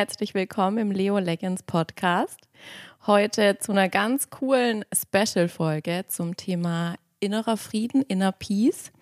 Herzlich 0.00 0.32
willkommen 0.32 0.78
im 0.78 0.90
Leo 0.92 1.18
Legends 1.18 1.62
Podcast. 1.62 2.48
Heute 3.06 3.58
zu 3.58 3.72
einer 3.72 3.90
ganz 3.90 4.30
coolen 4.30 4.82
Special-Folge 4.94 6.06
zum 6.08 6.38
Thema 6.38 6.94
innerer 7.18 7.58
Frieden, 7.58 8.00
inner 8.00 8.32
Peace. 8.32 8.92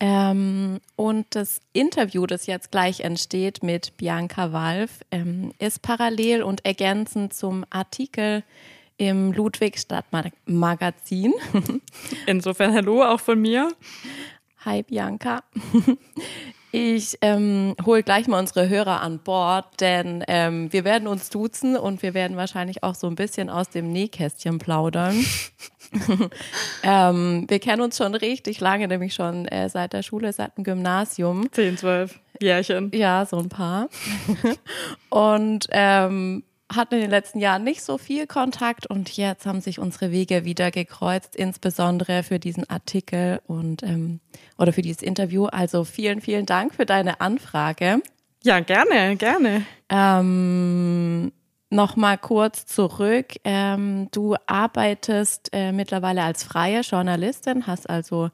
Ähm, 0.00 0.80
und 0.96 1.26
das 1.36 1.60
Interview, 1.72 2.26
das 2.26 2.48
jetzt 2.48 2.72
gleich 2.72 3.02
entsteht 3.02 3.62
mit 3.62 3.96
Bianca 3.98 4.52
Walf, 4.52 5.02
ähm, 5.12 5.52
ist 5.60 5.80
parallel 5.80 6.42
und 6.42 6.64
ergänzend 6.64 7.34
zum 7.34 7.64
Artikel 7.70 8.42
im 8.96 9.32
Ludwigstadt-Magazin. 9.32 11.34
Insofern 12.26 12.74
hallo 12.74 13.04
auch 13.04 13.20
von 13.20 13.40
mir. 13.40 13.72
Hi 14.64 14.82
Bianca. 14.82 15.44
Ich 16.74 17.18
ähm, 17.20 17.76
hole 17.84 18.02
gleich 18.02 18.28
mal 18.28 18.38
unsere 18.38 18.66
Hörer 18.66 19.02
an 19.02 19.18
Bord, 19.18 19.78
denn 19.82 20.24
ähm, 20.26 20.72
wir 20.72 20.84
werden 20.84 21.06
uns 21.06 21.28
duzen 21.28 21.76
und 21.76 22.02
wir 22.02 22.14
werden 22.14 22.38
wahrscheinlich 22.38 22.82
auch 22.82 22.94
so 22.94 23.08
ein 23.08 23.14
bisschen 23.14 23.50
aus 23.50 23.68
dem 23.68 23.92
Nähkästchen 23.92 24.58
plaudern. 24.58 25.22
ähm, 26.82 27.44
wir 27.46 27.58
kennen 27.58 27.82
uns 27.82 27.98
schon 27.98 28.14
richtig 28.14 28.60
lange, 28.60 28.88
nämlich 28.88 29.12
schon 29.12 29.44
äh, 29.48 29.68
seit 29.68 29.92
der 29.92 30.02
Schule, 30.02 30.32
seit 30.32 30.56
dem 30.56 30.64
Gymnasium. 30.64 31.52
Zehn, 31.52 31.76
zwölf 31.76 32.18
Jährchen. 32.40 32.90
Ja, 32.94 33.26
so 33.26 33.36
ein 33.36 33.50
paar. 33.50 33.90
und 35.10 35.66
ähm, 35.72 36.42
hatten 36.74 36.94
in 36.94 37.00
den 37.02 37.10
letzten 37.10 37.38
Jahren 37.38 37.64
nicht 37.64 37.82
so 37.82 37.98
viel 37.98 38.26
Kontakt 38.26 38.86
und 38.86 39.16
jetzt 39.16 39.46
haben 39.46 39.60
sich 39.60 39.78
unsere 39.78 40.10
Wege 40.10 40.44
wieder 40.44 40.70
gekreuzt, 40.70 41.36
insbesondere 41.36 42.22
für 42.22 42.38
diesen 42.38 42.68
Artikel 42.68 43.40
und 43.46 43.82
ähm, 43.82 44.20
oder 44.58 44.72
für 44.72 44.82
dieses 44.82 45.02
Interview. 45.02 45.46
Also 45.46 45.84
vielen, 45.84 46.20
vielen 46.20 46.46
Dank 46.46 46.74
für 46.74 46.86
deine 46.86 47.20
Anfrage. 47.20 48.02
Ja, 48.42 48.60
gerne, 48.60 49.16
gerne. 49.16 49.64
Ähm, 49.88 51.32
Nochmal 51.72 52.18
kurz 52.18 52.66
zurück. 52.66 53.28
Ähm, 53.44 54.08
du 54.10 54.36
arbeitest 54.46 55.48
äh, 55.54 55.72
mittlerweile 55.72 56.22
als 56.22 56.44
freie 56.44 56.82
Journalistin, 56.82 57.66
hast 57.66 57.88
also 57.88 58.28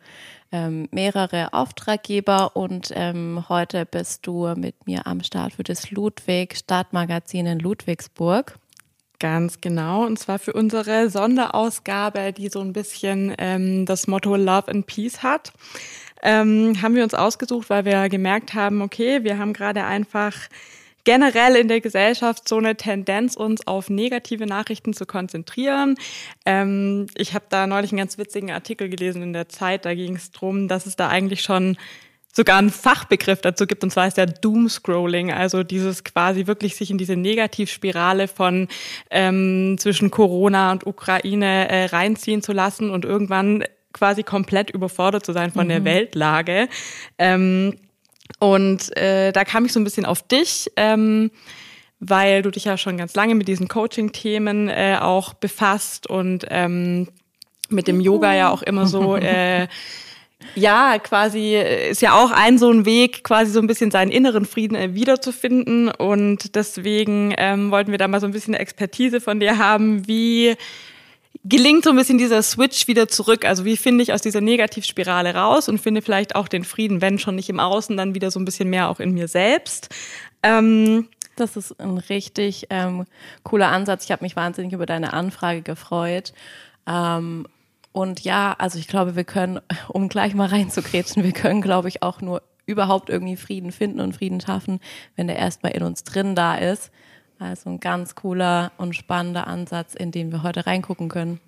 ähm, 0.53 0.89
mehrere 0.91 1.53
Auftraggeber 1.53 2.57
und 2.57 2.93
ähm, 2.95 3.45
heute 3.49 3.85
bist 3.87 4.27
du 4.27 4.55
mit 4.57 4.87
mir 4.87 5.07
am 5.07 5.23
Start 5.23 5.55
für 5.55 5.63
das 5.63 5.91
Ludwig 5.91 6.57
Stadtmagazin 6.57 7.47
in 7.47 7.59
Ludwigsburg. 7.59 8.59
Ganz 9.21 9.61
genau. 9.61 10.07
Und 10.07 10.19
zwar 10.19 10.39
für 10.39 10.53
unsere 10.53 11.11
Sonderausgabe, 11.11 12.33
die 12.33 12.49
so 12.49 12.61
ein 12.61 12.73
bisschen 12.73 13.35
ähm, 13.39 13.85
das 13.85 14.07
Motto 14.07 14.37
Love 14.37 14.69
and 14.69 14.87
Peace 14.87 15.23
hat. 15.23 15.53
Ähm, 16.23 16.81
haben 16.81 16.95
wir 16.95 17.03
uns 17.03 17.15
ausgesucht, 17.15 17.69
weil 17.69 17.85
wir 17.85 18.09
gemerkt 18.09 18.55
haben, 18.55 18.81
okay, 18.81 19.25
wir 19.25 19.39
haben 19.39 19.53
gerade 19.53 19.85
einfach 19.85 20.35
generell 21.05 21.57
in 21.57 21.69
der 21.69 21.81
Gesellschaft 21.81 22.49
so 22.49 22.57
eine 22.59 22.77
Tendenz, 22.77 23.37
uns 23.37 23.67
auf 23.67 23.91
negative 23.91 24.47
Nachrichten 24.47 24.93
zu 24.93 25.07
konzentrieren. 25.07 25.97
Ähm, 26.45 27.07
ich 27.17 27.35
habe 27.35 27.47
da 27.49 27.67
neulich 27.67 27.93
einen 27.93 27.99
ganz 27.99 28.19
witzigen 28.19 28.51
Artikel 28.51 28.89
gelesen 28.89 29.23
in 29.23 29.33
der 29.33 29.49
Zeit, 29.49 29.85
da 29.85 29.95
ging 29.95 30.17
es 30.17 30.31
darum, 30.31 30.69
dass 30.69 30.87
es 30.87 30.97
da 30.97 31.09
eigentlich 31.09 31.43
schon 31.43 31.77
sogar 32.33 32.59
einen 32.59 32.71
Fachbegriff 32.71 33.41
dazu 33.41 33.67
gibt, 33.67 33.83
und 33.83 33.91
zwar 33.91 34.07
ist 34.07 34.17
der 34.17 34.27
Doomscrolling, 34.27 35.33
also 35.33 35.65
dieses 35.65 36.05
quasi 36.05 36.47
wirklich 36.47 36.77
sich 36.77 36.91
in 36.91 36.99
diese 36.99 37.17
Negativspirale 37.17 38.29
von 38.29 38.69
ähm, 39.11 39.77
zwischen 39.79 40.11
Corona 40.11 40.71
und 40.71 40.87
Ukraine 40.87 41.69
äh, 41.69 41.87
reinziehen 41.87 42.43
zu 42.43 42.53
lassen 42.53 42.91
und 42.91 43.05
irgendwann 43.05 43.65
quasi 43.93 44.23
komplett 44.23 44.71
überfordert 44.71 45.27
zu 45.27 45.33
sein 45.33 45.51
von 45.51 45.65
mhm. 45.65 45.71
der 45.71 45.85
Weltlage. 45.85 46.69
Ähm, 47.19 47.75
und 48.39 48.97
äh, 48.97 49.33
da 49.33 49.45
kam 49.45 49.65
ich 49.65 49.73
so 49.73 49.81
ein 49.81 49.85
bisschen 49.85 50.07
auf 50.07 50.23
dich, 50.23 50.71
ähm, 50.77 51.31
weil 52.01 52.43
du 52.43 52.51
dich 52.51 52.65
ja 52.65 52.77
schon 52.77 52.97
ganz 52.97 53.15
lange 53.15 53.35
mit 53.35 53.49
diesen 53.49 53.69
Coaching-Themen 53.69 54.69
äh, 54.69 54.99
auch 55.01 55.35
befasst 55.35 56.09
und 56.09 56.47
ähm, 56.49 57.09
mit 57.69 57.89
dem 57.89 58.01
Yoga 58.01 58.35
ja 58.35 58.51
auch 58.51 58.63
immer 58.63 58.87
so. 58.87 59.17
Äh, 59.17 59.67
ja, 60.55 60.99
quasi 60.99 61.57
äh, 61.57 61.91
ist 61.91 62.03
ja 62.03 62.15
auch 62.15 62.31
ein 62.31 62.59
so 62.59 62.71
ein 62.71 62.85
Weg, 62.85 63.25
quasi 63.25 63.51
so 63.51 63.61
ein 63.61 63.67
bisschen 63.67 63.91
seinen 63.91 64.11
inneren 64.11 64.45
Frieden 64.45 64.77
äh, 64.77 64.95
wiederzufinden. 64.95 65.89
Und 65.89 66.55
deswegen 66.55 67.35
ähm, 67.37 67.71
wollten 67.71 67.91
wir 67.91 67.99
da 67.99 68.09
mal 68.09 68.21
so 68.21 68.27
ein 68.27 68.33
bisschen 68.33 68.55
Expertise 68.55 69.21
von 69.21 69.41
dir 69.41 69.59
haben, 69.59 70.07
wie 70.07 70.57
gelingt 71.45 71.85
so 71.85 71.91
ein 71.91 71.97
bisschen 71.97 72.19
dieser 72.19 72.43
Switch 72.43 72.89
wieder 72.89 73.09
zurück? 73.09 73.45
Also 73.45 73.65
wie 73.65 73.77
finde 73.77 74.03
ich 74.03 74.13
aus 74.13 74.23
dieser 74.23 74.41
Negativspirale 74.41 75.35
raus 75.35 75.69
und 75.69 75.79
finde 75.79 76.03
vielleicht 76.03 76.35
auch 76.35 76.49
den 76.49 76.65
Frieden, 76.65 77.01
wenn 77.01 77.19
schon 77.19 77.37
nicht 77.37 77.49
im 77.49 77.61
Außen, 77.61 77.97
dann 77.97 78.15
wieder 78.15 78.31
so 78.31 78.41
ein 78.41 78.45
bisschen 78.45 78.71
mehr 78.71 78.89
auch 78.89 79.01
in 79.01 79.13
mir 79.13 79.29
selbst? 79.29 79.89
Ähm, 80.43 81.09
das 81.37 81.57
ist 81.57 81.79
ein 81.81 81.99
richtig 81.99 82.67
ähm, 82.71 83.05
cooler 83.43 83.69
Ansatz. 83.69 84.05
Ich 84.05 84.13
habe 84.13 84.25
mich 84.25 84.37
wahnsinnig 84.37 84.73
über 84.73 84.87
deine 84.87 85.13
Anfrage 85.13 85.63
gefreut. 85.63 86.33
Ähm, 86.87 87.47
und 87.93 88.21
ja, 88.21 88.55
also 88.59 88.79
ich 88.79 88.89
glaube, 88.89 89.17
wir 89.17 89.25
können, 89.25 89.61
um 89.89 90.09
gleich 90.09 90.35
mal 90.35 90.49
reinzukretschen, 90.49 91.25
wir 91.25 91.33
können, 91.33 91.63
glaube 91.63 91.89
ich, 91.89 92.03
auch 92.03 92.21
nur 92.21 92.43
überhaupt 92.67 93.09
irgendwie 93.09 93.37
Frieden 93.37 93.73
finden 93.73 94.01
und 94.01 94.15
Frieden 94.15 94.41
schaffen, 94.41 94.81
wenn 95.17 95.27
der 95.27 95.37
erstmal 95.37 95.73
in 95.73 95.83
uns 95.83 96.05
drin 96.05 96.35
da 96.35 96.55
ist. 96.55 96.91
Also 97.39 97.71
ein 97.71 97.81
ganz 97.81 98.15
cooler 98.15 98.73
und 98.79 98.95
spannender 98.95 99.47
Ansatz, 99.47 99.95
in 99.95 100.11
den 100.11 100.33
wir 100.33 100.43
heute 100.43 100.67
reingucken 100.67 101.09
können. 101.09 101.41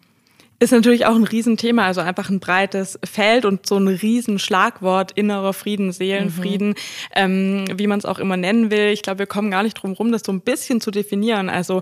Ist 0.63 0.73
natürlich 0.73 1.07
auch 1.07 1.15
ein 1.15 1.25
Riesenthema, 1.25 1.87
also 1.87 2.03
einfach 2.03 2.29
ein 2.29 2.39
breites 2.39 2.99
Feld 3.03 3.47
und 3.47 3.67
so 3.67 3.79
ein 3.79 3.89
Riesenschlagwort, 3.89 5.11
innerer 5.13 5.55
Frieden, 5.55 5.91
Seelenfrieden, 5.91 6.69
mhm. 6.69 6.75
ähm, 7.15 7.65
wie 7.77 7.87
man 7.87 7.99
es 7.99 8.05
auch 8.05 8.19
immer 8.19 8.37
nennen 8.37 8.71
will. 8.71 8.89
Ich 8.89 9.01
glaube, 9.01 9.21
wir 9.21 9.27
kommen 9.27 9.51
gar 9.51 9.63
nicht 9.63 9.73
drum 9.73 9.95
rum, 9.95 10.13
das 10.13 10.23
so 10.23 10.33
ein 10.33 10.43
bisschen 10.43 10.83
zu 10.83 10.91
definieren. 10.91 11.49
Also 11.49 11.81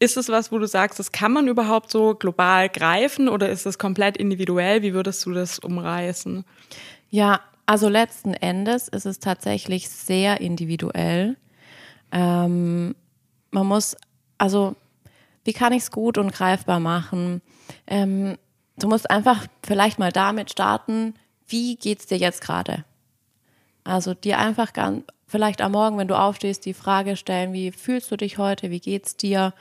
ist 0.00 0.16
es 0.16 0.28
was, 0.28 0.50
wo 0.50 0.58
du 0.58 0.66
sagst, 0.66 0.98
das 0.98 1.12
kann 1.12 1.32
man 1.32 1.46
überhaupt 1.46 1.88
so 1.88 2.16
global 2.16 2.68
greifen 2.68 3.28
oder 3.28 3.48
ist 3.48 3.64
es 3.64 3.78
komplett 3.78 4.16
individuell? 4.16 4.82
Wie 4.82 4.92
würdest 4.92 5.24
du 5.24 5.32
das 5.32 5.60
umreißen? 5.60 6.44
Ja, 7.10 7.42
also 7.64 7.88
letzten 7.88 8.34
Endes 8.34 8.88
ist 8.88 9.06
es 9.06 9.20
tatsächlich 9.20 9.88
sehr 9.88 10.40
individuell. 10.40 11.36
Ähm, 12.10 12.96
man 13.56 13.68
muss, 13.68 13.96
also, 14.36 14.76
wie 15.44 15.54
kann 15.54 15.72
ich 15.72 15.84
es 15.84 15.90
gut 15.90 16.18
und 16.18 16.32
greifbar 16.32 16.78
machen? 16.78 17.40
Ähm, 17.86 18.36
du 18.76 18.86
musst 18.86 19.10
einfach 19.10 19.46
vielleicht 19.64 19.98
mal 19.98 20.12
damit 20.12 20.50
starten, 20.50 21.14
wie 21.48 21.76
geht 21.76 22.00
es 22.00 22.06
dir 22.06 22.18
jetzt 22.18 22.42
gerade? 22.42 22.84
Also 23.82 24.12
dir 24.12 24.38
einfach 24.38 24.74
ganz, 24.74 25.04
vielleicht 25.26 25.62
am 25.62 25.72
Morgen, 25.72 25.96
wenn 25.96 26.08
du 26.08 26.18
aufstehst, 26.18 26.66
die 26.66 26.74
Frage 26.74 27.16
stellen, 27.16 27.54
wie 27.54 27.72
fühlst 27.72 28.10
du 28.10 28.16
dich 28.16 28.36
heute, 28.36 28.70
wie 28.70 28.80
geht's 28.80 29.16
dir? 29.16 29.54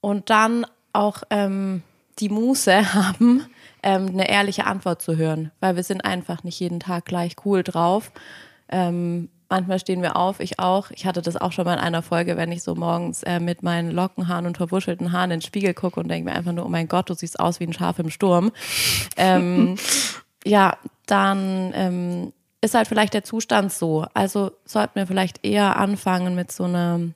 Und 0.00 0.30
dann 0.30 0.64
auch 0.92 1.24
ähm, 1.30 1.82
die 2.20 2.28
Muße 2.28 2.94
haben, 2.94 3.46
ähm, 3.82 4.10
eine 4.10 4.30
ehrliche 4.30 4.64
Antwort 4.64 5.02
zu 5.02 5.16
hören, 5.16 5.50
weil 5.58 5.74
wir 5.74 5.82
sind 5.82 6.04
einfach 6.04 6.44
nicht 6.44 6.60
jeden 6.60 6.78
Tag 6.78 7.04
gleich 7.04 7.34
cool 7.44 7.64
drauf. 7.64 8.12
Ähm, 8.68 9.28
Manchmal 9.52 9.80
stehen 9.80 10.00
wir 10.00 10.14
auf, 10.14 10.38
ich 10.38 10.60
auch. 10.60 10.92
Ich 10.92 11.06
hatte 11.06 11.22
das 11.22 11.36
auch 11.36 11.50
schon 11.50 11.64
mal 11.64 11.74
in 11.74 11.80
einer 11.80 12.02
Folge, 12.02 12.36
wenn 12.36 12.52
ich 12.52 12.62
so 12.62 12.76
morgens 12.76 13.24
äh, 13.24 13.40
mit 13.40 13.64
meinen 13.64 13.90
Lockenhaaren 13.90 14.46
und 14.46 14.56
verwuschelten 14.56 15.10
Haaren 15.10 15.32
in 15.32 15.40
den 15.40 15.42
Spiegel 15.44 15.74
gucke 15.74 15.98
und 15.98 16.06
denke 16.06 16.30
mir 16.30 16.36
einfach 16.36 16.52
nur, 16.52 16.64
oh 16.64 16.68
mein 16.68 16.86
Gott, 16.86 17.10
du 17.10 17.14
siehst 17.14 17.40
aus 17.40 17.58
wie 17.58 17.64
ein 17.64 17.72
Schaf 17.72 17.98
im 17.98 18.10
Sturm. 18.10 18.52
ähm, 19.16 19.74
ja, 20.44 20.78
dann 21.06 21.72
ähm, 21.74 22.32
ist 22.60 22.74
halt 22.74 22.86
vielleicht 22.86 23.12
der 23.12 23.24
Zustand 23.24 23.72
so. 23.72 24.06
Also 24.14 24.52
sollten 24.64 24.94
wir 24.94 25.08
vielleicht 25.08 25.44
eher 25.44 25.76
anfangen 25.76 26.36
mit 26.36 26.52
so 26.52 26.64
einer 26.64 26.98
mh, 26.98 27.12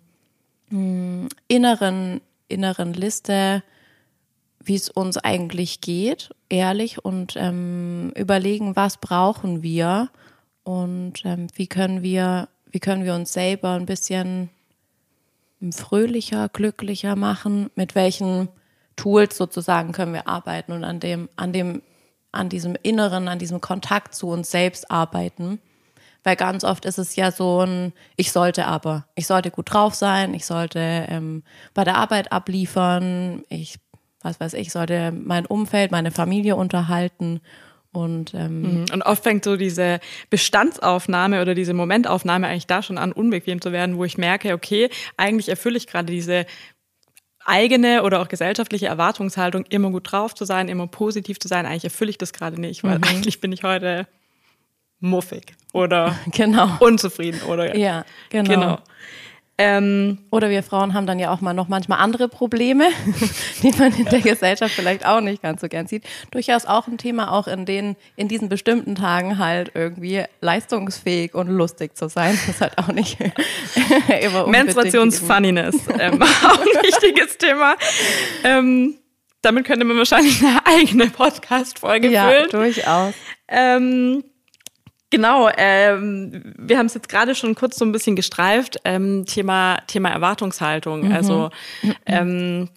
hm, 0.71 1.29
inneren, 1.47 2.21
inneren 2.49 2.95
Liste, 2.95 3.63
wie 4.59 4.75
es 4.75 4.89
uns 4.89 5.19
eigentlich 5.19 5.81
geht, 5.81 6.31
ehrlich 6.49 7.05
und 7.05 7.35
ähm, 7.37 8.13
überlegen, 8.17 8.75
was 8.75 8.97
brauchen 8.97 9.63
wir 9.63 10.09
und 10.65 11.25
ähm, 11.25 11.47
wie 11.55 11.67
können 11.67 12.03
wir, 12.03 12.49
wie 12.71 12.81
können 12.81 13.05
wir 13.05 13.15
uns 13.15 13.33
selber 13.33 13.73
ein 13.73 13.87
bisschen 13.87 14.51
fröhlicher, 15.71 16.49
glücklicher 16.49 17.17
machen, 17.17 17.71
mit 17.75 17.95
welchen 17.95 18.49
Tools 18.97 19.37
sozusagen 19.37 19.93
können 19.93 20.13
wir 20.13 20.27
arbeiten 20.27 20.73
und 20.73 20.85
an 20.85 21.01
dem, 21.01 21.29
an 21.37 21.53
dem, 21.53 21.83
an 22.33 22.49
diesem 22.49 22.77
Inneren, 22.83 23.29
an 23.29 23.39
diesem 23.39 23.61
Kontakt 23.61 24.15
zu 24.15 24.29
uns 24.29 24.51
selbst 24.51 24.91
arbeiten. 24.91 25.61
Weil 26.23 26.37
ganz 26.37 26.65
oft 26.65 26.87
ist 26.87 26.99
es 26.99 27.17
ja 27.17 27.31
so 27.31 27.61
ein, 27.61 27.93
ich 28.17 28.33
sollte 28.33 28.67
aber, 28.67 29.07
ich 29.15 29.27
sollte 29.27 29.51
gut 29.51 29.73
drauf 29.73 29.95
sein, 29.95 30.33
ich 30.33 30.47
sollte 30.47 30.79
ähm, 30.81 31.43
bei 31.75 31.85
der 31.85 31.97
Arbeit 31.97 32.33
abliefern, 32.33 33.45
ich, 33.51 33.79
was 34.23 34.41
weiß 34.41 34.55
ich, 34.55 34.73
sollte 34.73 35.13
mein 35.13 35.45
Umfeld, 35.45 35.93
meine 35.93 36.11
Familie 36.11 36.57
unterhalten 36.57 37.41
und, 37.95 38.35
ähm, 38.35 38.63
mhm. 38.63 38.85
und 38.93 39.03
oft 39.03 39.23
fängt 39.23 39.45
so 39.45 39.57
diese 39.57 40.01
Bestandsaufnahme 40.29 41.41
oder 41.41 41.55
diese 41.55 41.75
Momentaufnahme 41.75 42.49
eigentlich 42.49 42.67
da 42.67 42.83
schon 42.83 42.99
an, 42.99 43.13
unbequem 43.13 43.61
zu 43.61 43.73
werden, 43.73 43.97
wo 43.97 44.05
ich 44.05 44.19
merke, 44.19 44.53
okay, 44.53 44.91
eigentlich 45.17 45.49
erfülle 45.49 45.77
ich 45.77 45.87
gerade 45.87 46.13
diese 46.13 46.45
eigene 47.45 48.03
oder 48.03 48.21
auch 48.21 48.29
gesellschaftliche 48.29 48.87
Erwartungshaltung, 48.87 49.65
immer 49.69 49.91
gut 49.91 50.11
drauf 50.11 50.35
zu 50.35 50.45
sein, 50.45 50.69
immer 50.69 50.87
positiv 50.87 51.39
zu 51.39 51.47
sein. 51.47 51.67
Eigentlich 51.67 51.85
erfülle 51.85 52.11
ich 52.11 52.19
das 52.19 52.33
gerade 52.33 52.61
nicht, 52.61 52.83
weil 52.83 52.99
mhm. 52.99 53.05
eigentlich 53.05 53.41
bin 53.41 53.53
ich 53.53 53.63
heute 53.63 54.07
muffig 54.99 55.55
oder 55.73 56.19
genau. 56.33 56.77
unzufrieden 56.81 57.43
oder 57.43 57.77
ja, 57.77 58.05
genau. 58.31 58.51
genau. 58.51 58.79
Ähm, 59.57 60.19
Oder 60.31 60.51
wir 60.51 60.65
Frauen 60.65 60.95
haben 60.95 61.07
dann 61.07 61.21
ja 61.21 61.33
auch 61.33 61.41
mal 61.41 61.55
noch 61.55 61.69
manchmal 61.69 62.01
andere 62.01 62.29
Probleme, 62.29 62.89
die 63.63 63.71
man 63.79 63.95
in 63.97 64.07
der 64.07 64.21
Gesellschaft 64.21 64.75
vielleicht 64.75 65.07
auch 65.07 65.21
nicht 65.21 65.43
ganz 65.43 65.61
so 65.61 65.69
gern 65.69 65.87
sieht. 65.87 66.05
Durchaus 66.33 66.67
auch 66.67 66.89
ein 66.89 66.99
Thema, 66.99 67.31
auch 67.31 67.47
in 67.47 67.65
den, 67.65 67.95
in 68.17 68.27
diesen 68.27 68.49
bestimmten 68.49 68.97
Tagen 68.97 69.39
halt 69.39 69.71
irgendwie 69.75 70.25
leistungsfähig 70.41 71.35
und 71.35 71.49
lustig 71.49 71.97
zu 71.97 72.09
sein. 72.09 72.37
Das 72.47 72.57
ist 72.57 72.61
halt 72.61 72.79
auch 72.79 72.89
nicht 72.89 73.19
immer 74.21 74.49
Menstruationsfunniness, 74.49 75.77
ähm, 76.01 76.21
auch 76.23 76.61
ein 76.61 76.83
wichtiges 76.83 77.39
Thema. 77.39 77.77
Ähm, 78.43 78.97
damit 79.41 79.67
könnte 79.67 79.85
man 79.85 79.97
wahrscheinlich 79.99 80.43
eine 80.45 80.67
eigene 80.67 81.11
Podcast-Folge 81.11 82.11
ja, 82.11 82.29
füllen. 82.29 82.49
Ja, 82.51 82.59
durchaus. 82.59 83.15
Ähm, 83.47 84.25
Genau, 85.15 85.49
ähm, 85.57 86.55
wir 86.59 86.77
haben 86.77 86.87
es 86.87 86.95
jetzt 86.95 87.09
gerade 87.09 87.37
schon 87.37 87.55
kurz 87.55 87.77
so 87.77 87.85
ein 87.85 87.93
bisschen 87.93 88.17
gestreift, 88.17 88.79
ähm, 88.85 89.25
Thema, 89.27 89.79
Thema 89.87 90.09
Erwartungshaltung. 90.09 91.07
Mhm. 91.07 91.13
Also 91.13 91.51
ähm, 92.05 92.69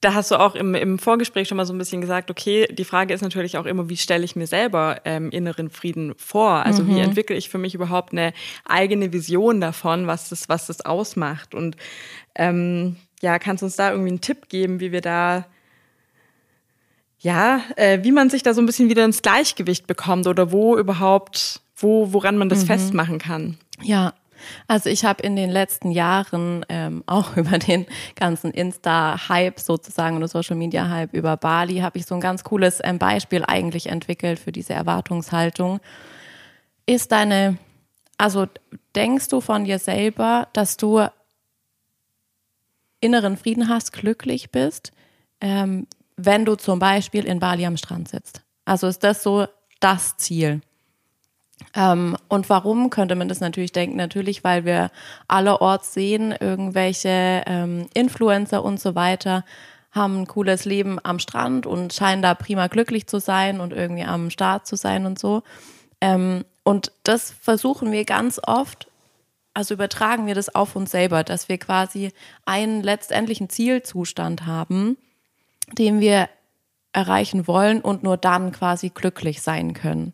da 0.00 0.14
hast 0.14 0.30
du 0.30 0.36
auch 0.36 0.54
im, 0.54 0.74
im 0.74 0.98
Vorgespräch 0.98 1.46
schon 1.46 1.56
mal 1.56 1.66
so 1.66 1.74
ein 1.74 1.78
bisschen 1.78 2.00
gesagt, 2.00 2.30
okay, 2.30 2.66
die 2.70 2.84
Frage 2.84 3.12
ist 3.12 3.20
natürlich 3.20 3.58
auch 3.58 3.66
immer, 3.66 3.90
wie 3.90 3.98
stelle 3.98 4.24
ich 4.24 4.34
mir 4.34 4.46
selber 4.46 5.02
ähm, 5.04 5.30
inneren 5.30 5.68
Frieden 5.68 6.14
vor? 6.16 6.64
Also 6.64 6.82
mhm. 6.82 6.96
wie 6.96 7.00
entwickle 7.00 7.36
ich 7.36 7.50
für 7.50 7.58
mich 7.58 7.74
überhaupt 7.74 8.12
eine 8.12 8.32
eigene 8.64 9.12
Vision 9.12 9.60
davon, 9.60 10.06
was 10.06 10.30
das, 10.30 10.48
was 10.48 10.66
das 10.68 10.84
ausmacht? 10.86 11.54
Und 11.54 11.76
ähm, 12.34 12.96
ja, 13.20 13.38
kannst 13.38 13.60
du 13.60 13.66
uns 13.66 13.76
da 13.76 13.90
irgendwie 13.90 14.08
einen 14.10 14.20
Tipp 14.22 14.48
geben, 14.48 14.80
wie 14.80 14.90
wir 14.90 15.02
da 15.02 15.44
ja, 17.22 17.60
äh, 17.76 18.02
wie 18.02 18.10
man 18.10 18.30
sich 18.30 18.42
da 18.42 18.52
so 18.52 18.60
ein 18.60 18.66
bisschen 18.66 18.90
wieder 18.90 19.04
ins 19.04 19.22
Gleichgewicht 19.22 19.86
bekommt 19.86 20.26
oder 20.26 20.50
wo 20.50 20.76
überhaupt, 20.76 21.60
wo, 21.76 22.12
woran 22.12 22.36
man 22.36 22.48
das 22.48 22.62
mhm. 22.62 22.66
festmachen 22.66 23.18
kann. 23.18 23.58
Ja, 23.80 24.12
also 24.66 24.90
ich 24.90 25.04
habe 25.04 25.22
in 25.22 25.36
den 25.36 25.48
letzten 25.48 25.92
Jahren 25.92 26.66
ähm, 26.68 27.04
auch 27.06 27.36
über 27.36 27.58
den 27.58 27.86
ganzen 28.16 28.50
Insta-Hype 28.50 29.60
sozusagen 29.60 30.16
oder 30.16 30.26
Social-Media-Hype 30.26 31.14
über 31.14 31.36
Bali 31.36 31.78
habe 31.78 31.96
ich 31.98 32.06
so 32.06 32.16
ein 32.16 32.20
ganz 32.20 32.42
cooles 32.42 32.80
ähm, 32.82 32.98
Beispiel 32.98 33.44
eigentlich 33.46 33.86
entwickelt 33.86 34.40
für 34.40 34.50
diese 34.50 34.72
Erwartungshaltung. 34.72 35.78
Ist 36.86 37.12
deine, 37.12 37.56
also 38.18 38.48
denkst 38.96 39.28
du 39.28 39.40
von 39.40 39.64
dir 39.64 39.78
selber, 39.78 40.48
dass 40.52 40.76
du 40.76 41.06
inneren 43.00 43.36
Frieden 43.36 43.68
hast, 43.68 43.92
glücklich 43.92 44.50
bist? 44.50 44.90
Ähm, 45.40 45.86
wenn 46.16 46.44
du 46.44 46.56
zum 46.56 46.78
Beispiel 46.78 47.24
in 47.24 47.38
Bali 47.40 47.66
am 47.66 47.76
Strand 47.76 48.08
sitzt. 48.08 48.42
Also 48.64 48.86
ist 48.86 49.02
das 49.02 49.22
so 49.22 49.46
das 49.80 50.16
Ziel. 50.16 50.60
Ähm, 51.74 52.16
und 52.28 52.50
warum 52.50 52.90
könnte 52.90 53.14
man 53.14 53.28
das 53.28 53.40
natürlich 53.40 53.72
denken? 53.72 53.96
Natürlich, 53.96 54.44
weil 54.44 54.64
wir 54.64 54.90
allerorts 55.28 55.94
sehen, 55.94 56.34
irgendwelche 56.38 57.42
ähm, 57.46 57.86
Influencer 57.94 58.64
und 58.64 58.80
so 58.80 58.94
weiter 58.94 59.44
haben 59.90 60.22
ein 60.22 60.26
cooles 60.26 60.64
Leben 60.64 60.98
am 61.02 61.18
Strand 61.18 61.66
und 61.66 61.92
scheinen 61.92 62.22
da 62.22 62.34
prima 62.34 62.66
glücklich 62.66 63.06
zu 63.06 63.20
sein 63.20 63.60
und 63.60 63.72
irgendwie 63.72 64.04
am 64.04 64.30
Start 64.30 64.66
zu 64.66 64.76
sein 64.76 65.04
und 65.04 65.18
so. 65.18 65.42
Ähm, 66.00 66.44
und 66.64 66.92
das 67.04 67.30
versuchen 67.30 67.92
wir 67.92 68.04
ganz 68.04 68.40
oft, 68.42 68.88
also 69.52 69.74
übertragen 69.74 70.26
wir 70.26 70.34
das 70.34 70.54
auf 70.54 70.76
uns 70.76 70.90
selber, 70.90 71.24
dass 71.24 71.48
wir 71.48 71.58
quasi 71.58 72.12
einen 72.46 72.82
letztendlichen 72.82 73.50
Zielzustand 73.50 74.46
haben, 74.46 74.96
den 75.70 76.00
wir 76.00 76.28
erreichen 76.92 77.46
wollen 77.46 77.80
und 77.80 78.02
nur 78.02 78.16
dann 78.16 78.52
quasi 78.52 78.90
glücklich 78.90 79.42
sein 79.42 79.74
können. 79.74 80.12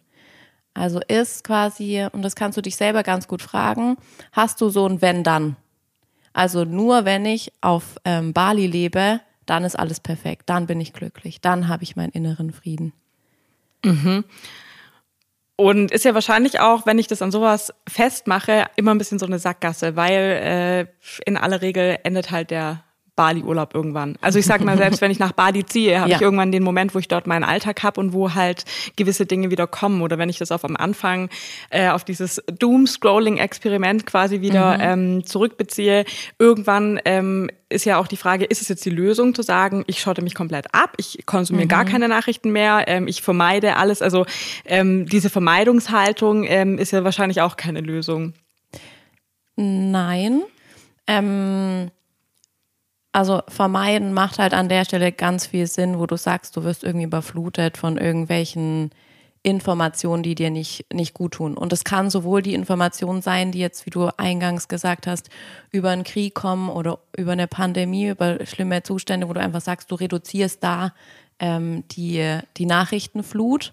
Also 0.75 1.01
ist 1.09 1.43
quasi, 1.43 2.07
und 2.13 2.23
das 2.23 2.37
kannst 2.37 2.57
du 2.57 2.63
dich 2.63 2.77
selber 2.77 3.03
ganz 3.03 3.27
gut 3.27 3.43
fragen, 3.43 3.97
hast 4.33 4.61
du 4.61 4.69
so 4.69 4.87
ein 4.87 5.03
Wenn-Dann? 5.03 5.57
Also 6.33 6.65
nur 6.65 7.05
wenn 7.05 7.27
ich 7.27 7.53
auf 7.61 7.97
ähm, 8.05 8.33
Bali 8.33 8.67
lebe, 8.67 9.21
dann 9.45 9.65
ist 9.65 9.77
alles 9.77 9.99
perfekt, 9.99 10.45
dann 10.47 10.67
bin 10.67 10.81
ich 10.81 10.93
glücklich, 10.93 11.41
dann 11.41 11.67
habe 11.69 11.83
ich 11.83 11.97
meinen 11.97 12.13
inneren 12.13 12.53
Frieden. 12.53 12.93
Mhm. 13.85 14.25
Und 15.57 15.91
ist 15.91 16.05
ja 16.05 16.15
wahrscheinlich 16.15 16.61
auch, 16.61 16.87
wenn 16.87 17.01
ich 17.01 17.09
das 17.09 17.23
an 17.23 17.33
sowas 17.33 17.73
festmache, 17.89 18.67
immer 18.77 18.95
ein 18.95 18.99
bisschen 18.99 19.19
so 19.19 19.27
eine 19.27 19.41
Sackgasse, 19.41 19.97
weil 19.97 20.87
äh, 20.95 21.11
in 21.27 21.37
aller 21.37 21.61
Regel 21.61 21.99
endet 22.05 22.31
halt 22.31 22.53
der 22.53 22.85
Bali-Urlaub 23.19 23.75
irgendwann. 23.75 24.17
Also 24.21 24.39
ich 24.39 24.47
sag 24.47 24.63
mal, 24.63 24.79
selbst 24.79 25.01
wenn 25.01 25.11
ich 25.11 25.19
nach 25.19 25.33
Bali 25.33 25.67
ziehe, 25.67 25.99
habe 25.99 26.11
ja. 26.11 26.17
ich 26.17 26.23
irgendwann 26.23 26.53
den 26.53 26.63
Moment, 26.63 26.95
wo 26.95 27.01
ich 27.01 27.09
dort 27.09 27.27
meinen 27.27 27.43
Alltag 27.43 27.83
habe 27.83 28.01
und 28.01 28.13
wo 28.13 28.35
halt 28.35 28.65
gewisse 28.95 29.27
Dinge 29.27 29.51
wieder 29.51 29.67
kommen. 29.67 30.03
Oder 30.03 30.19
wenn 30.19 30.29
ich 30.29 30.39
das 30.39 30.53
auf 30.53 30.65
am 30.65 30.77
Anfang 30.77 31.29
äh, 31.71 31.89
auf 31.89 32.05
dieses 32.05 32.41
Doom-Scrolling-Experiment 32.47 34.07
quasi 34.07 34.41
wieder 34.41 34.77
mhm. 34.77 34.83
ähm, 34.83 35.27
zurückbeziehe, 35.27 36.05
irgendwann 36.39 37.01
ähm, 37.05 37.51
ist 37.69 37.85
ja 37.85 37.99
auch 37.99 38.07
die 38.07 38.17
Frage, 38.17 38.45
ist 38.45 38.63
es 38.63 38.69
jetzt 38.69 38.85
die 38.85 38.91
Lösung 38.91 39.35
zu 39.35 39.43
sagen, 39.43 39.83
ich 39.89 40.01
schotte 40.01 40.23
mich 40.23 40.37
komplett 40.37 40.73
ab, 40.73 40.95
ich 40.97 41.27
konsumiere 41.27 41.65
mhm. 41.65 41.71
gar 41.71 41.85
keine 41.85 42.07
Nachrichten 42.07 42.53
mehr, 42.53 42.85
ähm, 42.87 43.09
ich 43.09 43.21
vermeide 43.21 43.75
alles. 43.75 44.01
Also 44.01 44.27
ähm, 44.65 45.07
diese 45.07 45.29
Vermeidungshaltung 45.29 46.45
ähm, 46.45 46.79
ist 46.79 46.93
ja 46.93 47.03
wahrscheinlich 47.03 47.41
auch 47.41 47.57
keine 47.57 47.81
Lösung. 47.81 48.35
Nein. 49.57 50.43
Ähm 51.09 51.91
also 53.13 53.43
vermeiden 53.49 54.13
macht 54.13 54.39
halt 54.39 54.55
an 54.55 54.69
der 54.69 54.85
Stelle 54.85 55.13
ganz 55.13 55.47
viel 55.47 55.67
Sinn, 55.67 55.99
wo 55.99 56.07
du 56.07 56.17
sagst, 56.17 56.57
du 56.57 56.65
wirst 56.65 56.85
irgendwie 56.85 57.07
überflutet 57.07 57.77
von 57.77 57.97
irgendwelchen 57.97 58.91
Informationen, 59.43 60.23
die 60.23 60.35
dir 60.35 60.51
nicht, 60.51 60.87
nicht 60.93 61.15
gut 61.15 61.35
tun. 61.35 61.57
Und 61.57 61.73
es 61.73 61.85
kann 61.85 62.11
sowohl 62.11 62.43
die 62.43 62.55
Informationen 62.55 63.23
sein, 63.23 63.53
die 63.53 63.61
jetzt, 63.61 63.87
wie 63.87 63.91
du 63.91 64.09
eingangs 64.19 64.69
gesagt 64.69 65.07
hast, 65.07 65.31
über 65.71 65.91
einen 65.91 66.05
Krieg 66.05 66.35
kommen 66.35 66.69
oder 66.69 66.99
über 67.17 67.33
eine 67.33 67.47
Pandemie, 67.47 68.09
über 68.09 68.45
schlimme 68.45 68.83
Zustände, 68.83 69.29
wo 69.29 69.33
du 69.33 69.41
einfach 69.41 69.61
sagst, 69.61 69.91
du 69.91 69.95
reduzierst 69.95 70.63
da 70.63 70.93
ähm, 71.39 71.85
die, 71.93 72.41
die 72.57 72.67
Nachrichtenflut. 72.67 73.71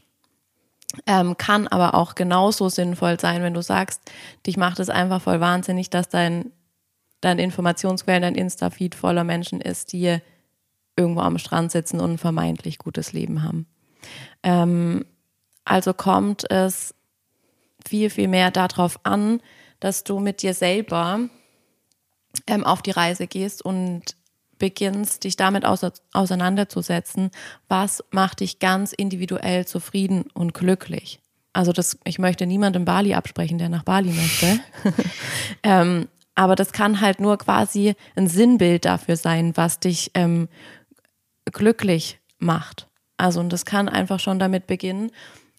Ähm, 1.07 1.35
kann 1.35 1.67
aber 1.67 1.95
auch 1.95 2.15
genauso 2.15 2.69
sinnvoll 2.69 3.19
sein, 3.19 3.41
wenn 3.41 3.53
du 3.53 3.61
sagst, 3.61 4.01
dich 4.45 4.55
macht 4.55 4.79
es 4.79 4.89
einfach 4.89 5.21
voll 5.21 5.41
wahnsinnig, 5.41 5.89
dass 5.89 6.07
dein 6.07 6.51
dein 7.25 7.39
Informationsquellen, 7.39 8.21
dein 8.21 8.35
Insta-Feed 8.35 8.95
voller 8.95 9.23
Menschen 9.23 9.59
ist, 9.59 9.93
die 9.93 10.17
irgendwo 10.95 11.21
am 11.21 11.37
Strand 11.37 11.71
sitzen 11.71 11.99
und 11.99 12.13
ein 12.13 12.17
vermeintlich 12.17 12.77
gutes 12.77 13.13
Leben 13.13 13.43
haben. 13.43 13.65
Ähm, 14.43 15.05
also 15.65 15.93
kommt 15.93 16.49
es 16.51 16.93
viel, 17.85 18.09
viel 18.09 18.27
mehr 18.27 18.51
darauf 18.51 18.99
an, 19.03 19.41
dass 19.79 20.03
du 20.03 20.19
mit 20.19 20.41
dir 20.41 20.53
selber 20.53 21.19
ähm, 22.47 22.63
auf 22.63 22.81
die 22.81 22.91
Reise 22.91 23.27
gehst 23.27 23.65
und 23.65 24.15
beginnst, 24.57 25.25
dich 25.25 25.35
damit 25.35 25.65
auseinanderzusetzen, 25.65 27.31
was 27.67 28.03
macht 28.11 28.39
dich 28.39 28.59
ganz 28.59 28.93
individuell 28.93 29.65
zufrieden 29.65 30.25
und 30.33 30.53
glücklich. 30.53 31.19
Also 31.51 31.71
das, 31.71 31.97
ich 32.05 32.19
möchte 32.19 32.45
niemandem 32.45 32.85
Bali 32.85 33.13
absprechen, 33.13 33.57
der 33.57 33.69
nach 33.69 33.83
Bali 33.83 34.11
möchte. 34.11 34.59
ähm, 35.63 36.07
aber 36.35 36.55
das 36.55 36.73
kann 36.73 37.01
halt 37.01 37.19
nur 37.19 37.37
quasi 37.37 37.95
ein 38.15 38.27
Sinnbild 38.27 38.85
dafür 38.85 39.15
sein, 39.15 39.55
was 39.55 39.79
dich 39.79 40.11
ähm, 40.13 40.49
glücklich 41.45 42.19
macht. 42.37 42.87
Also 43.17 43.39
und 43.39 43.51
das 43.51 43.65
kann 43.65 43.89
einfach 43.89 44.19
schon 44.19 44.39
damit 44.39 44.67
beginnen. 44.67 45.11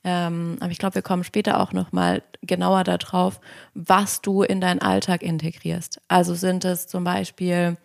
Ähm, 0.04 0.58
aber 0.60 0.70
ich 0.70 0.78
glaube, 0.78 0.94
wir 0.94 1.02
kommen 1.02 1.24
später 1.24 1.58
auch 1.58 1.72
noch 1.72 1.90
mal 1.90 2.22
genauer 2.42 2.84
darauf, 2.84 3.40
was 3.74 4.20
du 4.20 4.42
in 4.42 4.60
deinen 4.60 4.80
Alltag 4.80 5.22
integrierst. 5.22 6.00
Also 6.06 6.34
sind 6.34 6.64
es 6.64 6.86
zum 6.86 7.02
Beispiel 7.02 7.76